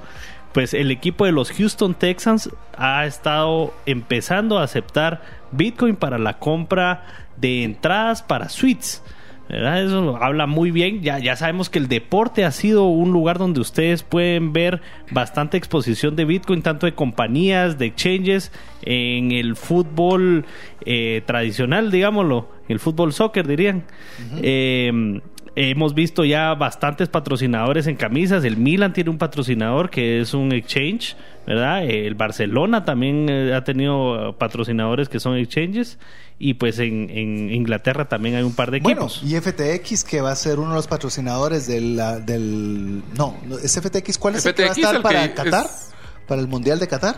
pues 0.56 0.72
el 0.72 0.90
equipo 0.90 1.26
de 1.26 1.32
los 1.32 1.52
Houston 1.52 1.92
Texans 1.92 2.48
ha 2.78 3.04
estado 3.04 3.74
empezando 3.84 4.58
a 4.58 4.62
aceptar 4.62 5.20
Bitcoin 5.52 5.96
para 5.96 6.16
la 6.16 6.38
compra 6.38 7.04
de 7.36 7.62
entradas 7.62 8.22
para 8.22 8.48
suites. 8.48 9.02
Eso 9.50 10.16
habla 10.16 10.46
muy 10.46 10.70
bien. 10.70 11.02
Ya, 11.02 11.18
ya 11.18 11.36
sabemos 11.36 11.68
que 11.68 11.78
el 11.78 11.88
deporte 11.88 12.46
ha 12.46 12.52
sido 12.52 12.86
un 12.86 13.12
lugar 13.12 13.36
donde 13.36 13.60
ustedes 13.60 14.02
pueden 14.02 14.54
ver 14.54 14.80
bastante 15.10 15.58
exposición 15.58 16.16
de 16.16 16.24
Bitcoin, 16.24 16.62
tanto 16.62 16.86
de 16.86 16.94
compañías, 16.94 17.76
de 17.76 17.84
exchanges, 17.84 18.50
en 18.80 19.32
el 19.32 19.56
fútbol 19.56 20.46
eh, 20.86 21.22
tradicional, 21.26 21.90
digámoslo, 21.90 22.48
el 22.66 22.80
fútbol 22.80 23.12
soccer 23.12 23.46
dirían. 23.46 23.84
Hemos 25.58 25.94
visto 25.94 26.22
ya 26.26 26.54
bastantes 26.54 27.08
patrocinadores 27.08 27.86
en 27.86 27.96
camisas. 27.96 28.44
El 28.44 28.58
Milan 28.58 28.92
tiene 28.92 29.08
un 29.08 29.16
patrocinador 29.16 29.88
que 29.88 30.20
es 30.20 30.34
un 30.34 30.52
exchange, 30.52 31.16
¿verdad? 31.46 31.82
El 31.82 32.14
Barcelona 32.14 32.84
también 32.84 33.26
eh, 33.30 33.54
ha 33.54 33.64
tenido 33.64 34.36
patrocinadores 34.38 35.08
que 35.08 35.18
son 35.18 35.34
exchanges. 35.38 35.98
Y 36.38 36.54
pues 36.54 36.78
en, 36.78 37.08
Inglaterra 37.50 38.06
también 38.06 38.34
hay 38.34 38.42
un 38.42 38.54
par 38.54 38.70
de 38.70 38.78
equipos. 38.78 39.22
Bueno, 39.22 39.34
y 39.34 39.40
FTX 39.40 40.04
que 40.04 40.20
va 40.20 40.32
a 40.32 40.36
ser 40.36 40.58
uno 40.58 40.72
de 40.72 40.76
los 40.76 40.88
patrocinadores 40.88 41.66
del... 41.66 41.96
del 42.26 43.02
no, 43.16 43.34
¿es 43.62 43.80
FTX? 43.80 44.18
¿Cuál 44.18 44.34
es 44.34 44.44
el 44.44 44.54
que 44.54 44.64
va 44.64 44.68
a 44.68 44.72
estar 44.72 45.00
para 45.00 45.32
Qatar? 45.32 45.66
¿Para 46.28 46.42
el 46.42 46.48
Mundial 46.48 46.78
de 46.78 46.86
Qatar? 46.86 47.16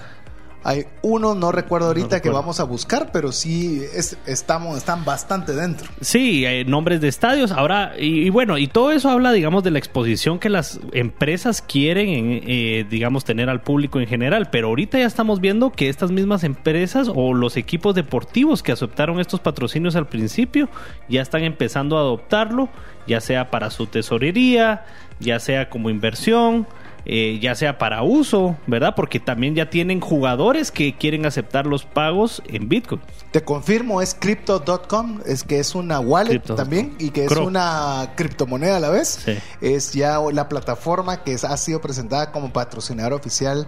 Hay 0.65 0.87
uno, 1.03 1.35
no 1.35 1.53
recuerdo 1.53 1.87
ahorita, 1.87 2.21
que 2.21 2.31
vamos 2.31 2.59
a 2.61 2.65
buscar, 2.65 3.11
pero 3.13 3.33
sí 3.33 3.83
estamos, 4.27 4.77
están 4.77 5.05
bastante 5.05 5.55
dentro. 5.55 5.89
Sí, 6.01 6.45
hay 6.47 6.65
nombres 6.65 7.01
de 7.01 7.09
estadios. 7.09 7.53
Ahora, 7.53 7.93
y, 7.99 8.29
bueno, 8.31 8.59
y 8.59 8.67
todo 8.67 8.91
eso 8.91 9.09
habla, 9.09 9.33
digamos, 9.33 9.63
de 9.63 9.71
la 9.71 9.79
exposición 9.79 10.39
que 10.39 10.49
las 10.49 10.81
empresas 10.93 11.63
quieren, 11.63 12.43
eh, 12.45 12.85
digamos, 12.91 13.25
tener 13.25 13.49
al 13.49 13.63
público 13.63 14.01
en 14.01 14.09
general. 14.09 14.49
Pero 14.51 14.69
ahorita 14.69 14.99
ya 14.99 15.07
estamos 15.07 15.41
viendo 15.41 15.71
que 15.71 15.89
estas 15.89 16.11
mismas 16.11 16.43
empresas 16.43 17.11
o 17.15 17.35
los 17.35 17.57
equipos 17.57 17.95
deportivos 17.95 18.63
que 18.63 18.73
aceptaron 18.73 19.21
estos 19.21 19.41
patrocinios 19.41 19.97
al 19.97 20.09
principio 20.09 20.69
ya 21.09 21.23
están 21.23 21.45
empezando 21.45 21.97
a 21.97 22.01
adoptarlo, 22.01 22.69
ya 23.07 23.21
sea 23.21 23.51
para 23.51 23.71
su 23.71 23.87
tesorería, 23.87 24.85
ya 25.21 25.39
sea 25.39 25.71
como 25.71 25.91
inversión 25.91 26.67
eh, 27.05 27.39
ya 27.41 27.55
sea 27.55 27.79
para 27.79 28.03
uso, 28.03 28.57
¿verdad? 28.67 28.95
Porque 28.95 29.21
también 29.21 29.55
ya 29.55 29.71
tienen 29.71 30.01
jugadores 30.01 30.71
que 30.71 30.97
quieren 30.97 31.27
aceptar 31.27 31.67
los 31.67 31.85
pagos 31.85 32.43
en 32.47 32.69
Bitcoin. 32.69 33.01
Te 33.31 33.43
confirmo, 33.43 34.01
es 34.01 34.15
crypto.com, 34.15 35.21
es 35.27 35.45
que 35.45 35.59
es 35.59 35.75
una 35.75 36.01
wallet 36.01 36.41
también 36.41 36.97
y 36.99 37.11
que 37.11 37.25
es 37.25 37.33
una 37.33 38.13
criptomoneda 38.17 38.79
a 38.79 38.81
la 38.81 38.91
vez. 38.91 39.21
Sí. 39.25 39.39
Es 39.61 39.93
ya 39.93 40.19
la 40.33 40.49
plataforma 40.49 41.23
que 41.23 41.35
ha 41.35 41.57
sido 41.57 41.81
presentada 41.81 42.33
como 42.33 42.53
patrocinador 42.53 43.13
oficial 43.13 43.67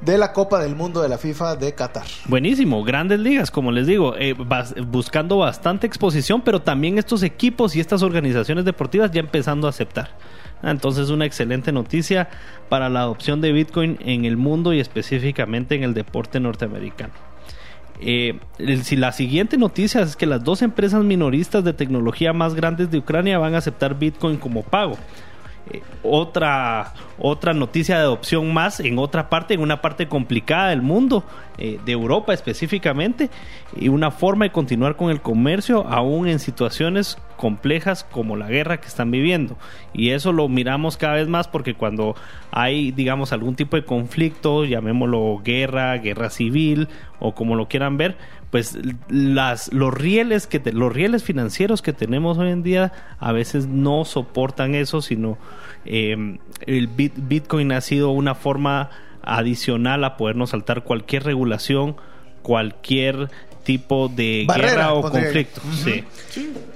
de 0.00 0.16
la 0.16 0.32
Copa 0.32 0.60
del 0.60 0.76
Mundo 0.76 1.02
de 1.02 1.08
la 1.08 1.18
FIFA 1.18 1.56
de 1.56 1.74
Qatar. 1.74 2.04
Buenísimo, 2.26 2.84
grandes 2.84 3.18
ligas, 3.18 3.50
como 3.50 3.72
les 3.72 3.86
digo, 3.86 4.14
eh, 4.16 4.34
buscando 4.86 5.38
bastante 5.38 5.86
exposición, 5.86 6.42
pero 6.42 6.62
también 6.62 6.98
estos 6.98 7.22
equipos 7.22 7.74
y 7.74 7.80
estas 7.80 8.02
organizaciones 8.02 8.64
deportivas 8.64 9.10
ya 9.10 9.20
empezando 9.20 9.66
a 9.66 9.70
aceptar. 9.70 10.10
Ah, 10.62 10.70
Entonces, 10.70 11.10
una 11.10 11.24
excelente 11.24 11.72
noticia 11.72 12.28
para 12.68 12.88
la 12.88 13.00
adopción 13.00 13.40
de 13.40 13.52
Bitcoin 13.52 13.98
en 14.00 14.24
el 14.24 14.36
mundo 14.36 14.72
y 14.72 14.80
específicamente 14.80 15.74
en 15.74 15.82
el 15.82 15.94
deporte 15.94 16.40
norteamericano. 16.40 17.12
Eh, 18.00 18.38
si 18.82 18.94
la 18.94 19.10
siguiente 19.10 19.56
noticia 19.56 20.02
es 20.02 20.14
que 20.14 20.26
las 20.26 20.44
dos 20.44 20.62
empresas 20.62 21.02
minoristas 21.02 21.64
de 21.64 21.72
tecnología 21.72 22.32
más 22.32 22.54
grandes 22.54 22.92
de 22.92 22.98
Ucrania 22.98 23.38
van 23.38 23.54
a 23.54 23.58
aceptar 23.58 23.98
Bitcoin 23.98 24.36
como 24.36 24.62
pago. 24.62 24.96
Eh, 25.70 25.82
otra, 26.02 26.94
otra 27.18 27.52
noticia 27.52 27.96
de 27.96 28.02
adopción 28.02 28.52
más 28.54 28.80
en 28.80 28.98
otra 28.98 29.28
parte, 29.28 29.54
en 29.54 29.60
una 29.60 29.82
parte 29.82 30.08
complicada 30.08 30.70
del 30.70 30.82
mundo, 30.82 31.24
eh, 31.58 31.78
de 31.84 31.92
Europa 31.92 32.32
específicamente, 32.32 33.30
y 33.76 33.88
una 33.88 34.10
forma 34.10 34.46
de 34.46 34.52
continuar 34.52 34.96
con 34.96 35.10
el 35.10 35.20
comercio 35.20 35.86
aún 35.88 36.28
en 36.28 36.38
situaciones 36.38 37.18
complejas 37.36 38.04
como 38.04 38.36
la 38.36 38.48
guerra 38.48 38.80
que 38.80 38.86
están 38.86 39.10
viviendo. 39.10 39.56
Y 39.92 40.10
eso 40.10 40.32
lo 40.32 40.48
miramos 40.48 40.96
cada 40.96 41.14
vez 41.14 41.28
más 41.28 41.48
porque 41.48 41.74
cuando 41.74 42.14
hay, 42.50 42.90
digamos, 42.92 43.32
algún 43.32 43.54
tipo 43.54 43.76
de 43.76 43.84
conflicto, 43.84 44.64
llamémoslo 44.64 45.40
guerra, 45.44 45.96
guerra 45.98 46.30
civil 46.30 46.88
o 47.20 47.34
como 47.34 47.56
lo 47.56 47.68
quieran 47.68 47.96
ver, 47.96 48.16
pues 48.50 48.78
las 49.10 49.72
los 49.72 49.92
rieles 49.92 50.46
que 50.46 50.58
te- 50.58 50.72
los 50.72 50.92
rieles 50.92 51.22
financieros 51.22 51.82
que 51.82 51.92
tenemos 51.92 52.38
hoy 52.38 52.50
en 52.50 52.62
día 52.62 52.92
a 53.18 53.32
veces 53.32 53.66
no 53.66 54.04
soportan 54.04 54.74
eso 54.74 55.02
sino 55.02 55.36
eh, 55.84 56.38
el 56.66 56.88
bit- 56.88 57.12
Bitcoin 57.28 57.72
ha 57.72 57.80
sido 57.82 58.10
una 58.10 58.34
forma 58.34 58.90
adicional 59.22 60.02
a 60.04 60.16
podernos 60.16 60.50
saltar 60.50 60.82
cualquier 60.84 61.24
regulación 61.24 61.96
cualquier 62.42 63.28
tipo 63.68 64.08
de 64.08 64.44
Barrera, 64.48 64.70
guerra 64.70 64.92
o 64.94 65.02
pondría 65.02 65.24
conflicto 65.24 65.60
Ujú. 65.62 65.76
sí 65.84 66.04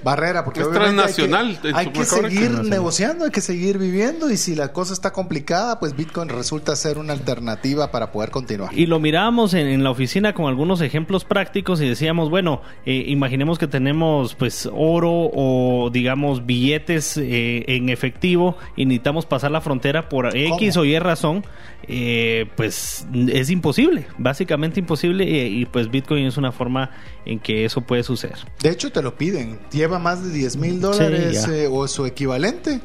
Barrera, 0.02 0.44
porque 0.44 0.60
Es 0.60 0.70
transnacional, 0.70 1.58
hay 1.74 1.86
que, 1.90 2.00
hay 2.00 2.04
seguir 2.04 2.50
negociando, 2.64 3.24
hay 3.24 3.30
que 3.30 3.40
seguir 3.40 3.78
viviendo 3.78 4.30
y 4.30 4.36
si 4.36 4.54
la 4.54 4.72
cosa 4.72 4.92
está 4.92 5.12
complicada, 5.12 5.78
pues 5.78 5.94
Bitcoin 5.94 6.28
resulta 6.28 6.74
ser 6.74 6.98
una 6.98 7.12
alternativa 7.12 7.90
para 7.92 8.10
poder 8.10 8.30
continuar. 8.30 8.76
Y 8.76 8.86
lo 8.86 8.98
mirábamos 8.98 9.54
en, 9.54 9.68
en 9.68 9.84
la 9.84 9.90
oficina 9.90 10.32
con 10.32 10.46
algunos 10.46 10.80
ejemplos 10.80 11.24
prácticos 11.24 11.80
y 11.80 11.88
decíamos, 11.88 12.30
bueno, 12.30 12.62
eh, 12.84 13.04
imaginemos 13.06 13.58
que 13.58 13.68
tenemos 13.68 14.34
pues 14.34 14.68
oro 14.72 15.30
o 15.32 15.90
digamos 15.92 16.46
billetes 16.46 17.16
eh, 17.16 17.64
en 17.68 17.88
efectivo 17.88 18.56
y 18.76 18.86
necesitamos 18.86 19.26
pasar 19.26 19.52
la 19.52 19.60
frontera 19.60 20.08
por 20.08 20.36
X 20.36 20.74
¿Cómo? 20.74 20.82
o 20.82 20.84
Y 20.84 20.98
razón, 20.98 21.44
eh, 21.86 22.46
pues 22.56 23.06
es 23.28 23.50
imposible, 23.50 24.06
básicamente 24.18 24.80
imposible 24.80 25.24
y, 25.24 25.62
y, 25.62 25.66
pues 25.66 25.90
Bitcoin 25.90 26.26
es 26.26 26.36
una 26.36 26.52
forma 26.52 26.81
en 27.24 27.38
que 27.40 27.64
eso 27.64 27.80
puede 27.82 28.02
suceder. 28.02 28.36
De 28.62 28.70
hecho, 28.70 28.90
te 28.92 29.02
lo 29.02 29.16
piden. 29.16 29.58
Lleva 29.72 29.98
más 29.98 30.22
de 30.24 30.30
10 30.30 30.56
mil 30.56 30.80
dólares 30.80 31.46
eh, 31.48 31.68
o 31.70 31.86
su 31.88 32.06
equivalente. 32.06 32.80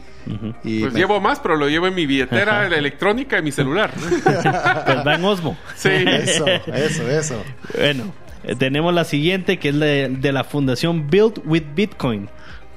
Y 0.64 0.82
Pues 0.82 0.94
me- 0.94 1.00
llevo 1.00 1.22
más, 1.22 1.40
pero 1.40 1.56
lo 1.56 1.70
llevo 1.70 1.88
en 1.88 1.96
mi 1.96 2.06
billetera 2.06 2.68
electrónica 2.68 3.40
y 3.40 3.42
mi 3.42 3.52
celular. 3.52 3.92
Pues 4.26 5.06
va 5.08 5.16
en 5.16 5.24
Osmo. 5.24 5.58
Sí. 5.76 5.90
Eso, 5.90 6.46
eso, 6.48 7.10
eso. 7.10 7.44
Bueno, 7.78 8.14
eh, 8.44 8.56
tenemos 8.56 8.94
la 8.94 9.06
siguiente 9.06 9.58
que 9.58 9.70
es 9.70 9.80
de, 9.80 10.10
de 10.10 10.32
la 10.32 10.44
fundación 10.44 11.10
Build 11.10 11.42
with 11.46 11.64
Bitcoin. 11.76 12.30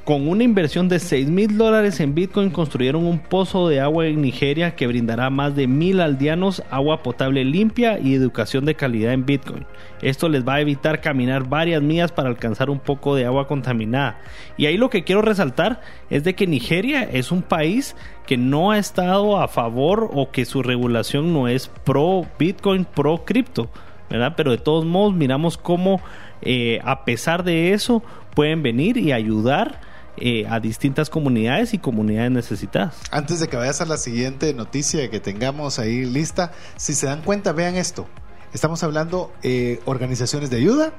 Con 0.04 0.28
una 0.28 0.44
inversión 0.44 0.88
de 0.88 0.98
6 0.98 1.28
mil 1.28 1.58
dólares 1.58 2.00
en 2.00 2.14
Bitcoin 2.14 2.50
construyeron 2.50 3.04
un 3.04 3.18
pozo 3.18 3.68
de 3.68 3.80
agua 3.80 4.06
en 4.06 4.22
Nigeria 4.22 4.74
que 4.74 4.86
brindará 4.86 5.26
a 5.26 5.30
más 5.30 5.54
de 5.54 5.66
mil 5.66 6.00
aldeanos 6.00 6.62
agua 6.70 7.02
potable 7.02 7.44
limpia 7.44 7.98
y 7.98 8.14
educación 8.14 8.64
de 8.64 8.74
calidad 8.74 9.12
en 9.12 9.26
Bitcoin. 9.26 9.66
Esto 10.00 10.30
les 10.30 10.46
va 10.46 10.54
a 10.54 10.60
evitar 10.62 11.02
caminar 11.02 11.48
varias 11.48 11.82
millas 11.82 12.12
para 12.12 12.30
alcanzar 12.30 12.70
un 12.70 12.80
poco 12.80 13.14
de 13.14 13.26
agua 13.26 13.46
contaminada. 13.46 14.18
Y 14.56 14.66
ahí 14.66 14.78
lo 14.78 14.88
que 14.88 15.04
quiero 15.04 15.20
resaltar 15.20 15.82
es 16.08 16.24
de 16.24 16.34
que 16.34 16.46
Nigeria 16.46 17.02
es 17.02 17.30
un 17.30 17.42
país 17.42 17.94
que 18.26 18.38
no 18.38 18.70
ha 18.70 18.78
estado 18.78 19.38
a 19.38 19.48
favor 19.48 20.10
o 20.14 20.30
que 20.30 20.46
su 20.46 20.62
regulación 20.62 21.34
no 21.34 21.46
es 21.46 21.68
pro 21.68 22.26
Bitcoin, 22.38 22.86
pro 22.86 23.24
cripto. 23.26 23.68
¿verdad? 24.08 24.32
Pero 24.36 24.50
de 24.50 24.58
todos 24.58 24.86
modos 24.86 25.14
miramos 25.14 25.56
cómo 25.56 26.00
eh, 26.42 26.80
a 26.84 27.04
pesar 27.04 27.44
de 27.44 27.74
eso 27.74 28.02
pueden 28.34 28.62
venir 28.62 28.96
y 28.96 29.12
ayudar 29.12 29.89
eh, 30.16 30.46
a 30.48 30.60
distintas 30.60 31.08
comunidades 31.08 31.72
y 31.72 31.78
comunidades 31.78 32.30
necesitadas. 32.30 32.96
Antes 33.10 33.40
de 33.40 33.48
que 33.48 33.56
vayas 33.56 33.80
a 33.80 33.86
la 33.86 33.96
siguiente 33.96 34.52
noticia 34.54 35.08
que 35.10 35.20
tengamos 35.20 35.78
ahí 35.78 36.04
lista, 36.04 36.52
si 36.76 36.94
se 36.94 37.06
dan 37.06 37.22
cuenta, 37.22 37.52
vean 37.52 37.76
esto. 37.76 38.06
Estamos 38.52 38.82
hablando 38.82 39.32
eh, 39.42 39.80
organizaciones 39.84 40.50
de 40.50 40.56
ayuda, 40.56 40.92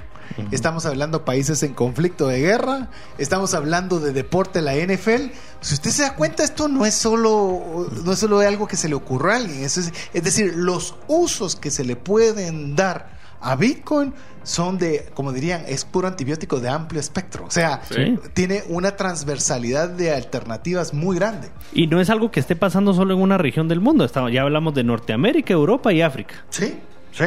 estamos 0.51 0.85
hablando 0.85 1.25
países 1.25 1.61
en 1.63 1.73
conflicto 1.73 2.27
de 2.27 2.39
guerra, 2.39 2.89
estamos 3.17 3.53
hablando 3.53 3.99
de 3.99 4.13
deporte, 4.13 4.61
la 4.61 4.73
NFL. 4.73 5.33
Si 5.59 5.73
usted 5.73 5.91
se 5.91 6.03
da 6.03 6.15
cuenta, 6.15 6.43
esto 6.45 6.69
no 6.69 6.85
es 6.85 6.93
solo, 6.93 7.89
no 8.05 8.13
es 8.13 8.19
solo 8.19 8.39
algo 8.39 8.67
que 8.67 8.77
se 8.77 8.87
le 8.87 8.95
ocurrió 8.95 9.33
a 9.33 9.35
alguien, 9.35 9.63
es 9.63 9.91
decir, 10.13 10.53
los 10.55 10.95
usos 11.07 11.57
que 11.57 11.71
se 11.71 11.83
le 11.83 11.97
pueden 11.97 12.77
dar 12.77 13.19
a 13.41 13.55
Bitcoin 13.55 14.13
son 14.43 14.77
de, 14.77 15.05
como 15.13 15.31
dirían, 15.31 15.63
es 15.67 15.85
puro 15.85 16.07
antibiótico 16.07 16.59
de 16.59 16.69
amplio 16.69 16.99
espectro. 16.99 17.45
O 17.45 17.51
sea, 17.51 17.81
Sí. 17.89 18.17
tiene 18.33 18.63
una 18.69 18.95
transversalidad 18.95 19.89
de 19.89 20.13
alternativas 20.13 20.93
muy 20.93 21.15
grande. 21.17 21.49
Y 21.73 21.87
no 21.87 21.99
es 22.01 22.09
algo 22.09 22.31
que 22.31 22.39
esté 22.39 22.55
pasando 22.55 22.93
solo 22.93 23.13
en 23.13 23.21
una 23.21 23.37
región 23.37 23.67
del 23.67 23.79
mundo. 23.81 24.03
Estamos- 24.05 24.31
ya 24.31 24.41
hablamos 24.41 24.73
de 24.73 24.83
Norteamérica, 24.83 25.53
Europa 25.53 25.93
y 25.93 26.01
África. 26.01 26.35
Sí, 26.49 26.75
sí. 27.11 27.25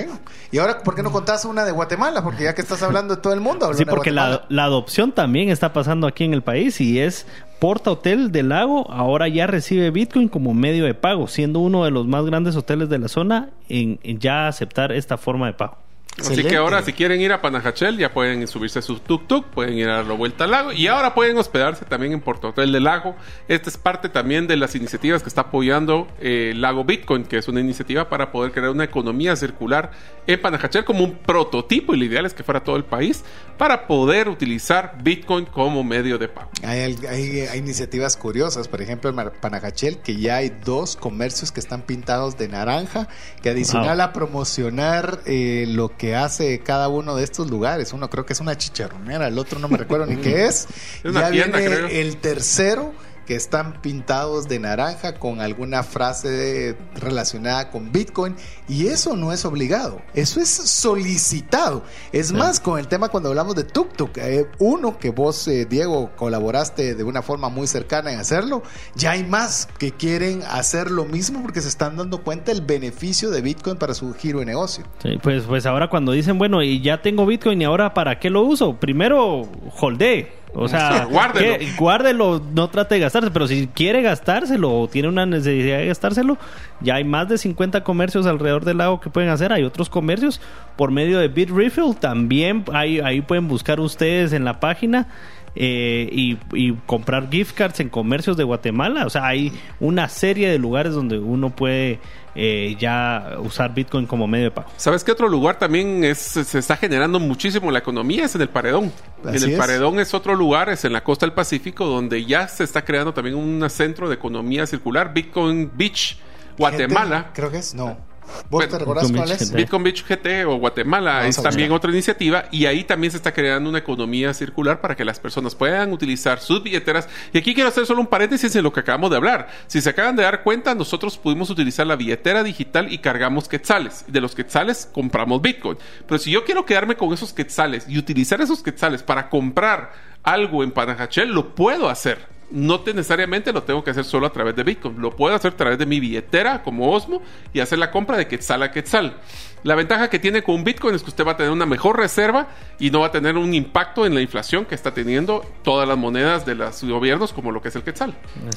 Y 0.50 0.58
ahora, 0.58 0.82
¿por 0.82 0.94
qué 0.94 1.02
no 1.02 1.12
contás 1.12 1.44
una 1.44 1.64
de 1.64 1.72
Guatemala? 1.72 2.22
Porque 2.22 2.44
ya 2.44 2.54
que 2.54 2.62
estás 2.62 2.82
hablando 2.82 3.16
de 3.16 3.22
todo 3.22 3.32
el 3.32 3.40
mundo, 3.40 3.72
Sí, 3.74 3.84
porque 3.84 4.10
la, 4.10 4.44
la 4.48 4.64
adopción 4.64 5.12
también 5.12 5.50
está 5.50 5.72
pasando 5.72 6.06
aquí 6.06 6.24
en 6.24 6.34
el 6.34 6.42
país 6.42 6.80
y 6.80 6.98
es 7.00 7.26
Porta 7.60 7.92
Hotel 7.92 8.30
del 8.32 8.50
Lago 8.50 8.90
ahora 8.90 9.26
ya 9.28 9.46
recibe 9.46 9.90
Bitcoin 9.90 10.28
como 10.28 10.52
medio 10.52 10.84
de 10.84 10.94
pago, 10.94 11.28
siendo 11.28 11.60
uno 11.60 11.84
de 11.84 11.90
los 11.90 12.06
más 12.06 12.24
grandes 12.26 12.56
hoteles 12.56 12.88
de 12.88 12.98
la 12.98 13.08
zona 13.08 13.50
en, 13.68 13.98
en 14.02 14.18
ya 14.18 14.48
aceptar 14.48 14.92
esta 14.92 15.16
forma 15.16 15.46
de 15.46 15.54
pago. 15.54 15.78
Así 16.20 16.44
que 16.44 16.56
ahora 16.56 16.80
si 16.82 16.92
quieren 16.92 17.20
ir 17.20 17.32
a 17.32 17.42
Panajachel 17.42 17.98
ya 17.98 18.12
pueden 18.12 18.46
subirse 18.46 18.78
a 18.78 18.82
su 18.82 19.00
tuk-tuk, 19.00 19.46
pueden 19.46 19.74
ir 19.78 19.88
a 19.88 19.96
dar 19.96 20.06
la 20.06 20.14
vuelta 20.14 20.44
al 20.44 20.52
lago 20.52 20.72
y 20.72 20.86
ahora 20.86 21.12
pueden 21.12 21.36
hospedarse 21.38 21.84
también 21.84 22.12
en 22.12 22.20
Porto 22.20 22.50
Hotel 22.50 22.70
del 22.70 22.84
Lago. 22.84 23.16
Esta 23.48 23.68
es 23.68 23.76
parte 23.76 24.08
también 24.08 24.46
de 24.46 24.56
las 24.56 24.76
iniciativas 24.76 25.22
que 25.22 25.28
está 25.28 25.40
apoyando 25.42 26.06
eh, 26.20 26.50
el 26.52 26.60
Lago 26.60 26.84
Bitcoin, 26.84 27.24
que 27.24 27.38
es 27.38 27.48
una 27.48 27.58
iniciativa 27.60 28.08
para 28.08 28.30
poder 28.30 28.52
crear 28.52 28.70
una 28.70 28.84
economía 28.84 29.34
circular 29.34 29.90
en 30.28 30.40
Panajachel 30.40 30.84
como 30.84 31.02
un 31.02 31.14
prototipo 31.18 31.94
y 31.94 31.98
lo 31.98 32.04
ideal 32.04 32.26
es 32.26 32.32
que 32.34 32.44
fuera 32.44 32.62
todo 32.62 32.76
el 32.76 32.84
país 32.84 33.24
para 33.58 33.86
poder 33.88 34.28
utilizar 34.28 34.96
Bitcoin 35.02 35.46
como 35.46 35.82
medio 35.82 36.16
de 36.18 36.28
pago. 36.28 36.50
Hay, 36.62 36.96
hay- 37.08 37.40
hay 37.40 37.58
iniciativas 37.58 38.16
curiosas, 38.16 38.68
por 38.68 38.80
ejemplo 38.80 39.10
en 39.10 39.30
Panajachel, 39.40 39.98
que 39.98 40.16
ya 40.16 40.36
hay 40.36 40.50
dos 40.64 40.94
comercios 40.96 41.50
que 41.50 41.58
están 41.60 41.82
pintados 41.82 42.36
de 42.38 42.46
naranja, 42.48 43.08
que 43.42 43.50
adicional 43.50 43.96
Wow. 43.98 44.06
a 44.06 44.12
promocionar 44.12 45.18
eh, 45.26 45.64
lo 45.68 45.96
que 45.96 46.03
hace 46.12 46.60
cada 46.60 46.88
uno 46.88 47.16
de 47.16 47.24
estos 47.24 47.50
lugares, 47.50 47.92
uno 47.92 48.10
creo 48.10 48.26
que 48.26 48.32
es 48.32 48.40
una 48.40 48.56
chicharronera, 48.58 49.28
el 49.28 49.38
otro 49.38 49.58
no 49.58 49.68
me 49.68 49.76
recuerdo 49.78 50.06
ni 50.06 50.16
qué 50.16 50.46
es, 50.46 50.66
Es 51.02 51.10
una 51.10 51.22
ya 51.22 51.28
viene 51.30 51.52
creo. 51.52 51.86
el 51.88 52.16
tercero 52.18 52.92
que 53.24 53.34
están 53.36 53.80
pintados 53.80 54.48
de 54.48 54.58
naranja 54.58 55.14
con 55.14 55.40
alguna 55.40 55.82
frase 55.82 56.28
de- 56.28 56.76
relacionada 56.94 57.70
con 57.70 57.90
Bitcoin 57.92 58.34
y 58.68 58.86
eso 58.86 59.16
no 59.16 59.32
es 59.32 59.44
obligado, 59.44 60.00
eso 60.14 60.40
es 60.40 60.48
solicitado. 60.48 61.82
Es 62.12 62.28
Sí. 62.28 62.34
más, 62.34 62.60
con 62.60 62.78
el 62.78 62.88
tema 62.88 63.08
cuando 63.08 63.28
hablamos 63.28 63.54
de 63.54 63.64
Tuk 63.64 63.92
Tuk, 63.96 64.16
eh, 64.18 64.46
uno 64.58 64.98
que 64.98 65.10
vos, 65.10 65.46
eh, 65.48 65.66
Diego, 65.66 66.10
colaboraste 66.16 66.94
de 66.94 67.04
una 67.04 67.22
forma 67.22 67.48
muy 67.48 67.66
cercana 67.66 68.12
en 68.12 68.18
hacerlo, 68.18 68.62
ya 68.94 69.12
hay 69.12 69.24
más 69.24 69.66
que 69.78 69.92
quieren 69.92 70.42
hacer 70.48 70.90
lo 70.90 71.04
mismo 71.04 71.42
porque 71.42 71.60
se 71.60 71.68
están 71.68 71.96
dando 71.96 72.22
cuenta 72.22 72.52
del 72.52 72.62
beneficio 72.62 73.30
de 73.30 73.40
Bitcoin 73.42 73.76
para 73.76 73.94
su 73.94 74.12
giro 74.14 74.40
de 74.40 74.46
negocio. 74.46 74.84
Sí, 75.02 75.18
pues, 75.22 75.44
pues 75.44 75.66
ahora 75.66 75.88
cuando 75.90 76.12
dicen, 76.12 76.38
bueno, 76.38 76.62
y 76.62 76.80
ya 76.80 77.02
tengo 77.02 77.26
Bitcoin 77.26 77.60
y 77.60 77.64
ahora 77.64 77.92
para 77.94 78.18
qué 78.18 78.30
lo 78.30 78.42
uso, 78.42 78.76
primero 78.78 79.42
holdé. 79.80 80.43
O 80.54 80.68
sea, 80.68 81.04
Guárdelo. 81.10 81.58
que- 81.58 81.72
guárdelo, 81.76 82.40
no 82.54 82.68
trate 82.68 82.94
de 82.94 83.00
gastarse, 83.02 83.30
pero 83.30 83.46
si 83.48 83.66
quiere 83.66 84.02
gastárselo 84.02 84.72
o 84.80 84.88
tiene 84.88 85.08
una 85.08 85.26
necesidad 85.26 85.78
de 85.78 85.86
gastárselo, 85.86 86.38
ya 86.80 86.94
hay 86.96 87.04
más 87.04 87.28
de 87.28 87.38
50 87.38 87.82
comercios 87.84 88.26
alrededor 88.26 88.64
del 88.64 88.78
lago 88.78 89.00
que 89.00 89.10
pueden 89.10 89.30
hacer. 89.30 89.52
Hay 89.52 89.64
otros 89.64 89.90
comercios 89.90 90.40
por 90.76 90.90
medio 90.90 91.18
de 91.18 91.28
Bitrefill, 91.28 91.96
también 91.98 92.64
ahí, 92.72 93.00
ahí 93.00 93.20
pueden 93.20 93.48
buscar 93.48 93.80
ustedes 93.80 94.32
en 94.32 94.44
la 94.44 94.60
página. 94.60 95.08
eh, 95.56 96.08
y, 96.10 96.36
y 96.52 96.72
comprar 96.86 97.30
gift 97.30 97.54
cards 97.56 97.78
en 97.78 97.88
comercios 97.88 98.36
de 98.36 98.42
Guatemala. 98.42 99.06
O 99.06 99.10
sea, 99.10 99.24
hay 99.26 99.52
una 99.78 100.08
serie 100.08 100.48
de 100.50 100.58
lugares 100.58 100.94
donde 100.94 101.20
uno 101.20 101.50
puede 101.50 102.00
eh, 102.34 102.76
ya 102.78 103.36
usar 103.38 103.72
Bitcoin 103.74 104.06
como 104.06 104.26
medio 104.26 104.46
de 104.46 104.50
pago. 104.50 104.68
¿Sabes 104.76 105.04
qué 105.04 105.12
otro 105.12 105.28
lugar 105.28 105.58
también 105.58 106.04
es, 106.04 106.18
se 106.18 106.58
está 106.58 106.76
generando 106.76 107.20
muchísimo 107.20 107.70
la 107.70 107.78
economía? 107.78 108.24
Es 108.24 108.34
en 108.34 108.42
el 108.42 108.48
Paredón. 108.48 108.92
Así 109.24 109.36
en 109.36 109.42
el 109.44 109.50
es. 109.52 109.58
Paredón 109.58 110.00
es 110.00 110.14
otro 110.14 110.34
lugar, 110.34 110.68
es 110.68 110.84
en 110.84 110.92
la 110.92 111.04
costa 111.04 111.26
del 111.26 111.32
Pacífico, 111.32 111.86
donde 111.86 112.24
ya 112.24 112.48
se 112.48 112.64
está 112.64 112.84
creando 112.84 113.14
también 113.14 113.36
un 113.36 113.68
centro 113.70 114.08
de 114.08 114.14
economía 114.14 114.66
circular, 114.66 115.12
Bitcoin 115.14 115.70
Beach, 115.74 116.18
Guatemala. 116.58 117.30
Creo 117.34 117.50
que 117.50 117.58
es, 117.58 117.74
no. 117.74 117.96
¿Vos 118.24 118.44
Bueno, 118.50 118.72
te 118.72 118.78
recordás 118.78 119.04
Bitcoin 119.04 119.16
cuál 119.16 119.28
Beach 119.28 119.42
es? 119.42 119.50
GT. 119.50 119.56
Bitcoin 119.56 119.82
Beach 119.82 120.04
GT 120.06 120.46
o 120.46 120.56
Guatemala 120.56 121.12
Vamos 121.18 121.36
es 121.36 121.42
también 121.42 121.72
otra 121.72 121.90
iniciativa 121.90 122.44
y 122.50 122.66
ahí 122.66 122.84
también 122.84 123.10
se 123.10 123.16
está 123.16 123.32
creando 123.32 123.70
una 123.70 123.78
economía 123.78 124.32
circular 124.34 124.80
para 124.80 124.96
que 124.96 125.04
las 125.04 125.20
personas 125.20 125.54
puedan 125.54 125.92
utilizar 125.92 126.40
sus 126.40 126.62
billeteras. 126.62 127.08
Y 127.32 127.38
aquí 127.38 127.54
quiero 127.54 127.68
hacer 127.68 127.86
solo 127.86 128.00
un 128.00 128.06
paréntesis 128.06 128.54
en 128.56 128.62
lo 128.62 128.72
que 128.72 128.80
acabamos 128.80 129.10
de 129.10 129.16
hablar. 129.16 129.48
Si 129.66 129.80
se 129.80 129.90
acaban 129.90 130.16
de 130.16 130.22
dar 130.22 130.42
cuenta, 130.42 130.74
nosotros 130.74 131.18
pudimos 131.18 131.50
utilizar 131.50 131.86
la 131.86 131.96
billetera 131.96 132.42
digital 132.42 132.92
y 132.92 132.98
cargamos 132.98 133.48
quetzales. 133.48 134.04
De 134.08 134.20
los 134.20 134.34
quetzales 134.34 134.88
compramos 134.92 135.42
Bitcoin. 135.42 135.78
Pero 136.06 136.18
si 136.18 136.30
yo 136.30 136.44
quiero 136.44 136.64
quedarme 136.64 136.96
con 136.96 137.12
esos 137.12 137.32
quetzales 137.32 137.86
y 137.88 137.98
utilizar 137.98 138.40
esos 138.40 138.62
quetzales 138.62 139.02
para 139.02 139.28
comprar 139.28 139.92
algo 140.22 140.64
en 140.64 140.70
Panajachel, 140.70 141.30
lo 141.30 141.54
puedo 141.54 141.88
hacer. 141.88 142.33
No 142.54 142.80
te- 142.80 142.94
necesariamente 142.94 143.52
lo 143.52 143.62
tengo 143.64 143.82
que 143.84 143.90
hacer 143.90 144.04
solo 144.04 144.26
a 144.26 144.32
través 144.32 144.54
de 144.56 144.62
Bitcoin. 144.62 145.00
Lo 145.00 145.14
puedo 145.14 145.34
hacer 145.34 145.52
a 145.52 145.56
través 145.56 145.76
de 145.78 145.86
mi 145.86 145.98
billetera 146.00 146.62
como 146.62 146.92
Osmo 146.92 147.20
y 147.52 147.60
hacer 147.60 147.78
la 147.78 147.90
compra 147.90 148.16
de 148.16 148.26
quetzal 148.28 148.62
a 148.62 148.70
quetzal. 148.70 149.18
La 149.64 149.74
ventaja 149.74 150.08
que 150.08 150.18
tiene 150.18 150.42
con 150.42 150.54
un 150.56 150.64
Bitcoin 150.64 150.94
es 150.94 151.02
que 151.02 151.10
usted 151.10 151.26
va 151.26 151.32
a 151.32 151.36
tener 151.36 151.50
una 151.50 151.66
mejor 151.66 151.98
reserva 151.98 152.48
y 152.78 152.90
no 152.90 153.00
va 153.00 153.08
a 153.08 153.10
tener 153.10 153.36
un 153.36 153.52
impacto 153.54 154.06
en 154.06 154.14
la 154.14 154.20
inflación 154.20 154.66
que 154.66 154.74
está 154.74 154.94
teniendo 154.94 155.44
todas 155.62 155.88
las 155.88 155.98
monedas 155.98 156.46
de 156.46 156.54
los 156.54 156.84
gobiernos 156.84 157.32
como 157.32 157.50
lo 157.50 157.60
que 157.60 157.68
es 157.68 157.76
el 157.76 157.82
quetzal. 157.82 158.14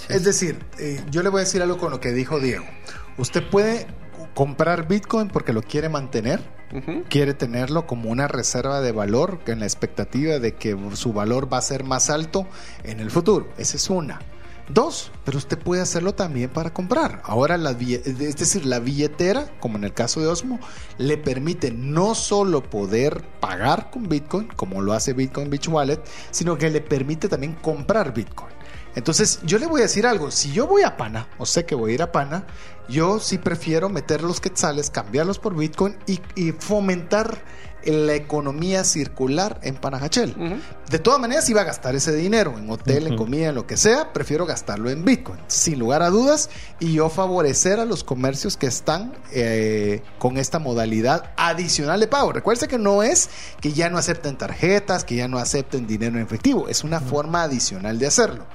Es 0.09 0.23
decir, 0.23 0.59
eh, 0.79 1.01
yo 1.09 1.23
le 1.23 1.29
voy 1.29 1.39
a 1.39 1.43
decir 1.45 1.61
algo 1.61 1.77
con 1.77 1.91
lo 1.91 1.99
que 1.99 2.11
dijo 2.11 2.39
Diego. 2.39 2.65
Usted 3.17 3.41
puede 3.49 3.87
comprar 4.37 4.87
Bitcoin 4.87 5.29
porque 5.29 5.51
lo 5.51 5.63
quiere 5.63 5.89
mantener, 5.89 6.39
quiere 7.09 7.33
tenerlo 7.33 7.87
como 7.87 8.11
una 8.11 8.27
reserva 8.27 8.81
de 8.81 8.91
valor 8.91 9.39
en 9.47 9.61
la 9.61 9.65
expectativa 9.65 10.37
de 10.37 10.53
que 10.53 10.77
su 10.93 11.11
valor 11.11 11.51
va 11.51 11.57
a 11.57 11.61
ser 11.61 11.83
más 11.83 12.11
alto 12.11 12.45
en 12.83 12.99
el 12.99 13.09
futuro. 13.09 13.47
Esa 13.57 13.77
es 13.77 13.89
una. 13.89 14.19
Dos, 14.69 15.11
pero 15.25 15.39
usted 15.39 15.57
puede 15.57 15.81
hacerlo 15.81 16.13
también 16.13 16.51
para 16.51 16.71
comprar. 16.71 17.19
Ahora, 17.23 17.57
la, 17.57 17.71
es 17.71 18.35
decir, 18.35 18.67
la 18.67 18.77
billetera, 18.77 19.49
como 19.59 19.79
en 19.79 19.85
el 19.85 19.93
caso 19.93 20.21
de 20.21 20.27
Osmo, 20.27 20.59
le 20.99 21.17
permite 21.17 21.71
no 21.71 22.13
solo 22.13 22.61
poder 22.61 23.23
pagar 23.39 23.89
con 23.89 24.07
Bitcoin, 24.07 24.49
como 24.55 24.83
lo 24.83 24.93
hace 24.93 25.13
Bitcoin 25.13 25.49
Beach 25.49 25.67
Wallet, 25.67 26.01
sino 26.29 26.59
que 26.59 26.69
le 26.69 26.81
permite 26.81 27.27
también 27.27 27.55
comprar 27.55 28.13
Bitcoin. 28.13 28.56
Entonces, 28.95 29.39
yo 29.43 29.59
le 29.59 29.67
voy 29.67 29.81
a 29.81 29.83
decir 29.83 30.07
algo. 30.07 30.31
Si 30.31 30.51
yo 30.51 30.67
voy 30.67 30.83
a 30.83 30.97
Pana, 30.97 31.27
o 31.37 31.45
sé 31.45 31.65
que 31.65 31.75
voy 31.75 31.91
a 31.91 31.93
ir 31.95 32.01
a 32.01 32.11
Pana, 32.11 32.45
yo 32.89 33.19
sí 33.19 33.37
prefiero 33.37 33.89
meter 33.89 34.23
los 34.23 34.39
quetzales, 34.39 34.89
cambiarlos 34.89 35.39
por 35.39 35.55
Bitcoin 35.55 35.97
y, 36.05 36.19
y 36.35 36.51
fomentar 36.53 37.37
la 37.85 38.15
economía 38.15 38.83
circular 38.83 39.59
en 39.63 39.75
Panajachel. 39.75 40.35
De 40.89 40.99
todas 40.99 41.19
maneras, 41.19 41.49
iba 41.49 41.61
a 41.61 41.63
gastar 41.63 41.95
ese 41.95 42.15
dinero 42.15 42.55
en 42.57 42.69
hotel, 42.69 43.07
en 43.07 43.15
comida, 43.15 43.49
en 43.49 43.55
lo 43.55 43.67
que 43.67 43.77
sea, 43.77 44.13
prefiero 44.13 44.45
gastarlo 44.45 44.89
en 44.89 45.05
Bitcoin, 45.05 45.39
sin 45.47 45.79
lugar 45.79 46.01
a 46.01 46.09
dudas, 46.09 46.49
y 46.79 46.93
yo 46.93 47.09
favorecer 47.09 47.79
a 47.79 47.85
los 47.85 48.03
comercios 48.03 48.57
que 48.57 48.67
están 48.67 49.13
eh, 49.31 50.01
con 50.17 50.37
esta 50.37 50.59
modalidad 50.59 51.31
adicional 51.37 51.99
de 51.99 52.07
pago. 52.07 52.33
Recuerde 52.33 52.67
que 52.67 52.77
no 52.77 53.03
es 53.03 53.29
que 53.61 53.73
ya 53.73 53.89
no 53.89 53.97
acepten 53.97 54.37
tarjetas, 54.37 55.05
que 55.05 55.15
ya 55.15 55.27
no 55.27 55.37
acepten 55.37 55.87
dinero 55.87 56.17
en 56.17 56.23
efectivo, 56.23 56.67
es 56.67 56.83
una 56.83 56.99
forma 56.99 57.43
adicional 57.43 57.99
de 57.99 58.07
hacerlo. 58.07 58.45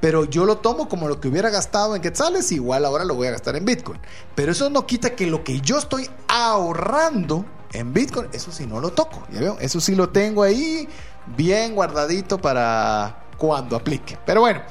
Pero 0.00 0.26
yo 0.26 0.44
lo 0.44 0.58
tomo 0.58 0.88
como 0.88 1.08
lo 1.08 1.20
que 1.20 1.28
hubiera 1.28 1.50
gastado 1.50 1.96
en 1.96 2.02
quetzales, 2.02 2.52
igual 2.52 2.84
ahora 2.84 3.04
lo 3.04 3.14
voy 3.14 3.28
a 3.28 3.30
gastar 3.30 3.56
en 3.56 3.64
Bitcoin. 3.64 3.98
Pero 4.34 4.52
eso 4.52 4.68
no 4.68 4.86
quita 4.86 5.16
que 5.16 5.26
lo 5.26 5.42
que 5.42 5.60
yo 5.60 5.78
estoy 5.78 6.08
ahorrando 6.28 7.46
en 7.72 7.92
Bitcoin, 7.92 8.28
eso 8.32 8.52
sí 8.52 8.66
no 8.66 8.80
lo 8.80 8.90
toco. 8.90 9.26
¿ya 9.32 9.40
veo? 9.40 9.56
Eso 9.60 9.80
sí 9.80 9.94
lo 9.94 10.08
tengo 10.08 10.42
ahí 10.42 10.88
bien 11.36 11.74
guardadito 11.74 12.38
para 12.38 13.25
cuando 13.36 13.76
aplique. 13.76 14.18
Pero 14.24 14.40
bueno, 14.40 14.62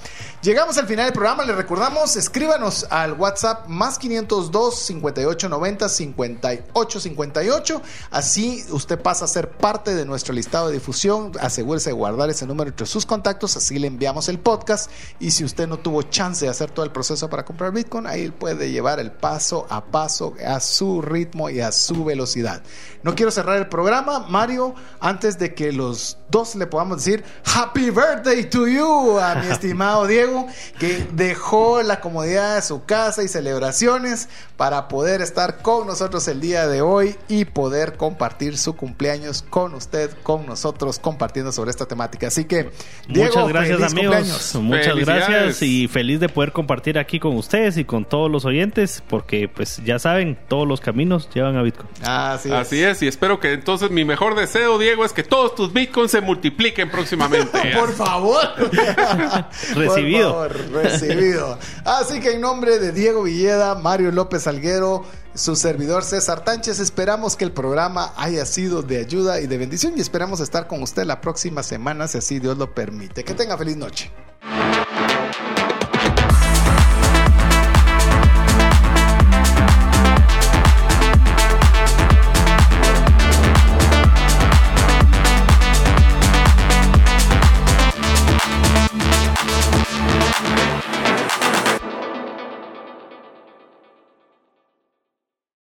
llegamos 0.42 0.78
al 0.78 0.88
final 0.88 1.06
del 1.06 1.14
programa. 1.14 1.44
Les 1.44 1.56
recordamos, 1.56 2.16
escríbanos 2.16 2.86
al 2.90 3.14
WhatsApp 3.14 3.68
más 3.68 3.98
502 4.00 4.80
5890 4.80 5.90
5858. 5.90 7.82
Así 8.12 8.64
usted 8.70 9.00
pasa 9.00 9.26
a 9.26 9.28
ser 9.28 9.50
parte 9.50 9.96
de 9.96 10.06
nuestro 10.06 10.34
listado 10.34 10.68
de 10.68 10.74
difusión. 10.74 11.32
Asegúrese 11.40 11.90
de 11.90 11.94
guardar 11.94 12.30
ese 12.30 12.46
número 12.46 12.70
entre 12.70 12.86
sus 12.86 13.06
contactos. 13.06 13.58
Así 13.58 13.80
le 13.80 13.88
enviamos 13.88 14.30
el 14.30 14.40
podcast. 14.40 14.90
Y 15.20 15.32
si 15.32 15.44
usted 15.44 15.68
no 15.68 15.78
tuvo 15.78 16.02
chance 16.04 16.46
de 16.46 16.52
hacer 16.52 16.72
todo 16.72 16.86
el 16.86 16.92
proceso 16.92 17.30
para 17.30 17.46
comprar 17.46 17.72
Bitcoin, 17.72 18.08
ahí 18.08 18.30
puede 18.32 18.72
llevar 18.72 19.00
el 19.00 19.12
paso 19.12 19.66
a 19.70 19.86
paso 19.86 20.34
a 20.46 20.60
su 20.60 21.02
ritmo 21.02 21.50
y 21.50 21.60
a 21.62 21.72
su 21.72 22.04
velocidad. 22.04 22.64
No 23.04 23.16
quiero 23.16 23.32
cerrar 23.32 23.58
el 23.58 23.68
programa, 23.68 24.28
Mario, 24.28 24.74
antes 25.00 25.38
de 25.38 25.54
que 25.54 25.72
los 25.72 26.18
dos 26.30 26.56
le 26.56 26.68
podamos 26.68 26.98
decir 26.98 27.24
Happy 27.46 27.90
Birthday 27.90 28.50
to 28.56 28.70
you 28.70 29.20
a 29.20 29.36
mi 29.36 29.48
estimado 29.48 30.08
Diego, 30.08 30.48
que 30.80 31.06
dejó 31.12 31.82
la 31.84 32.00
comodidad 32.00 32.56
de 32.56 32.62
su 32.62 32.86
casa 32.86 33.22
y 33.22 33.28
celebraciones 33.28 34.30
para 34.56 34.88
poder 34.88 35.22
estar 35.22 35.58
con 35.58 35.86
nosotros 35.86 36.26
el 36.30 36.40
día 36.40 36.66
de 36.66 36.82
hoy 36.82 37.18
y 37.28 37.44
poder 37.44 37.98
compartir 37.98 38.58
su 38.58 38.78
cumpleaños 38.78 39.42
con 39.42 39.74
usted, 39.74 40.10
con 40.24 40.46
nosotros, 40.46 41.00
compartiendo 41.00 41.52
sobre 41.52 41.72
esta 41.72 41.86
temática. 41.86 42.28
Así 42.28 42.46
que, 42.46 42.72
Diego, 43.10 43.42
Muchas 43.42 43.48
gracias 43.50 43.78
feliz 43.78 43.92
amigos, 43.92 44.16
cumpleaños. 44.16 44.56
muchas 44.56 44.96
gracias 44.96 45.62
y 45.62 45.90
feliz 45.90 46.22
de 46.22 46.30
poder 46.30 46.54
compartir 46.54 46.98
aquí 46.98 47.20
con 47.20 47.36
ustedes 47.36 47.76
y 47.76 47.84
con 47.84 48.06
todos 48.06 48.32
los 48.32 48.46
oyentes 48.46 49.04
porque 49.10 49.50
pues 49.50 49.82
ya 49.84 50.00
saben, 50.00 50.40
todos 50.48 50.66
los 50.66 50.80
caminos 50.80 51.30
llevan 51.34 51.58
a 51.58 51.62
Bitcoin. 51.62 51.90
Así 52.04 52.48
es. 52.48 52.56
Así 52.56 52.82
es, 52.82 53.02
y 53.02 53.08
espero 53.08 53.42
que 53.42 53.52
entonces 53.52 53.92
mi 53.92 54.06
mejor 54.06 54.36
deseo, 54.36 54.78
Diego, 54.78 55.04
es 55.04 55.12
que 55.12 55.24
todos 55.24 55.56
tus 55.56 55.74
bitcoins 55.74 56.12
se 56.12 56.22
multipliquen 56.22 56.90
próximamente. 56.90 57.74
Por 57.78 57.92
favor. 57.94 58.45
Recibido. 59.76 60.32
Favor, 60.32 60.72
recibido. 60.72 61.60
Así 61.84 62.20
que 62.20 62.34
en 62.34 62.42
nombre 62.42 62.80
de 62.80 62.92
Diego 62.92 63.24
Villeda, 63.24 63.76
Mario 63.76 64.12
López 64.12 64.48
Alguero, 64.48 65.06
su 65.34 65.56
servidor 65.56 66.04
César 66.04 66.44
Tánchez, 66.44 66.80
esperamos 66.80 67.36
que 67.36 67.46
el 67.46 67.52
programa 67.52 68.14
haya 68.18 68.46
sido 68.46 68.82
de 68.82 68.98
ayuda 68.98 69.40
y 69.42 69.48
de 69.48 69.58
bendición 69.58 69.94
y 69.98 70.02
esperamos 70.02 70.40
estar 70.40 70.68
con 70.68 70.82
usted 70.82 71.06
la 71.06 71.22
próxima 71.22 71.64
semana, 71.64 72.08
si 72.08 72.18
así 72.18 72.40
Dios 72.40 72.58
lo 72.58 72.74
permite. 72.74 73.24
Que 73.24 73.34
tenga 73.34 73.58
feliz 73.58 73.78
noche. 73.78 74.12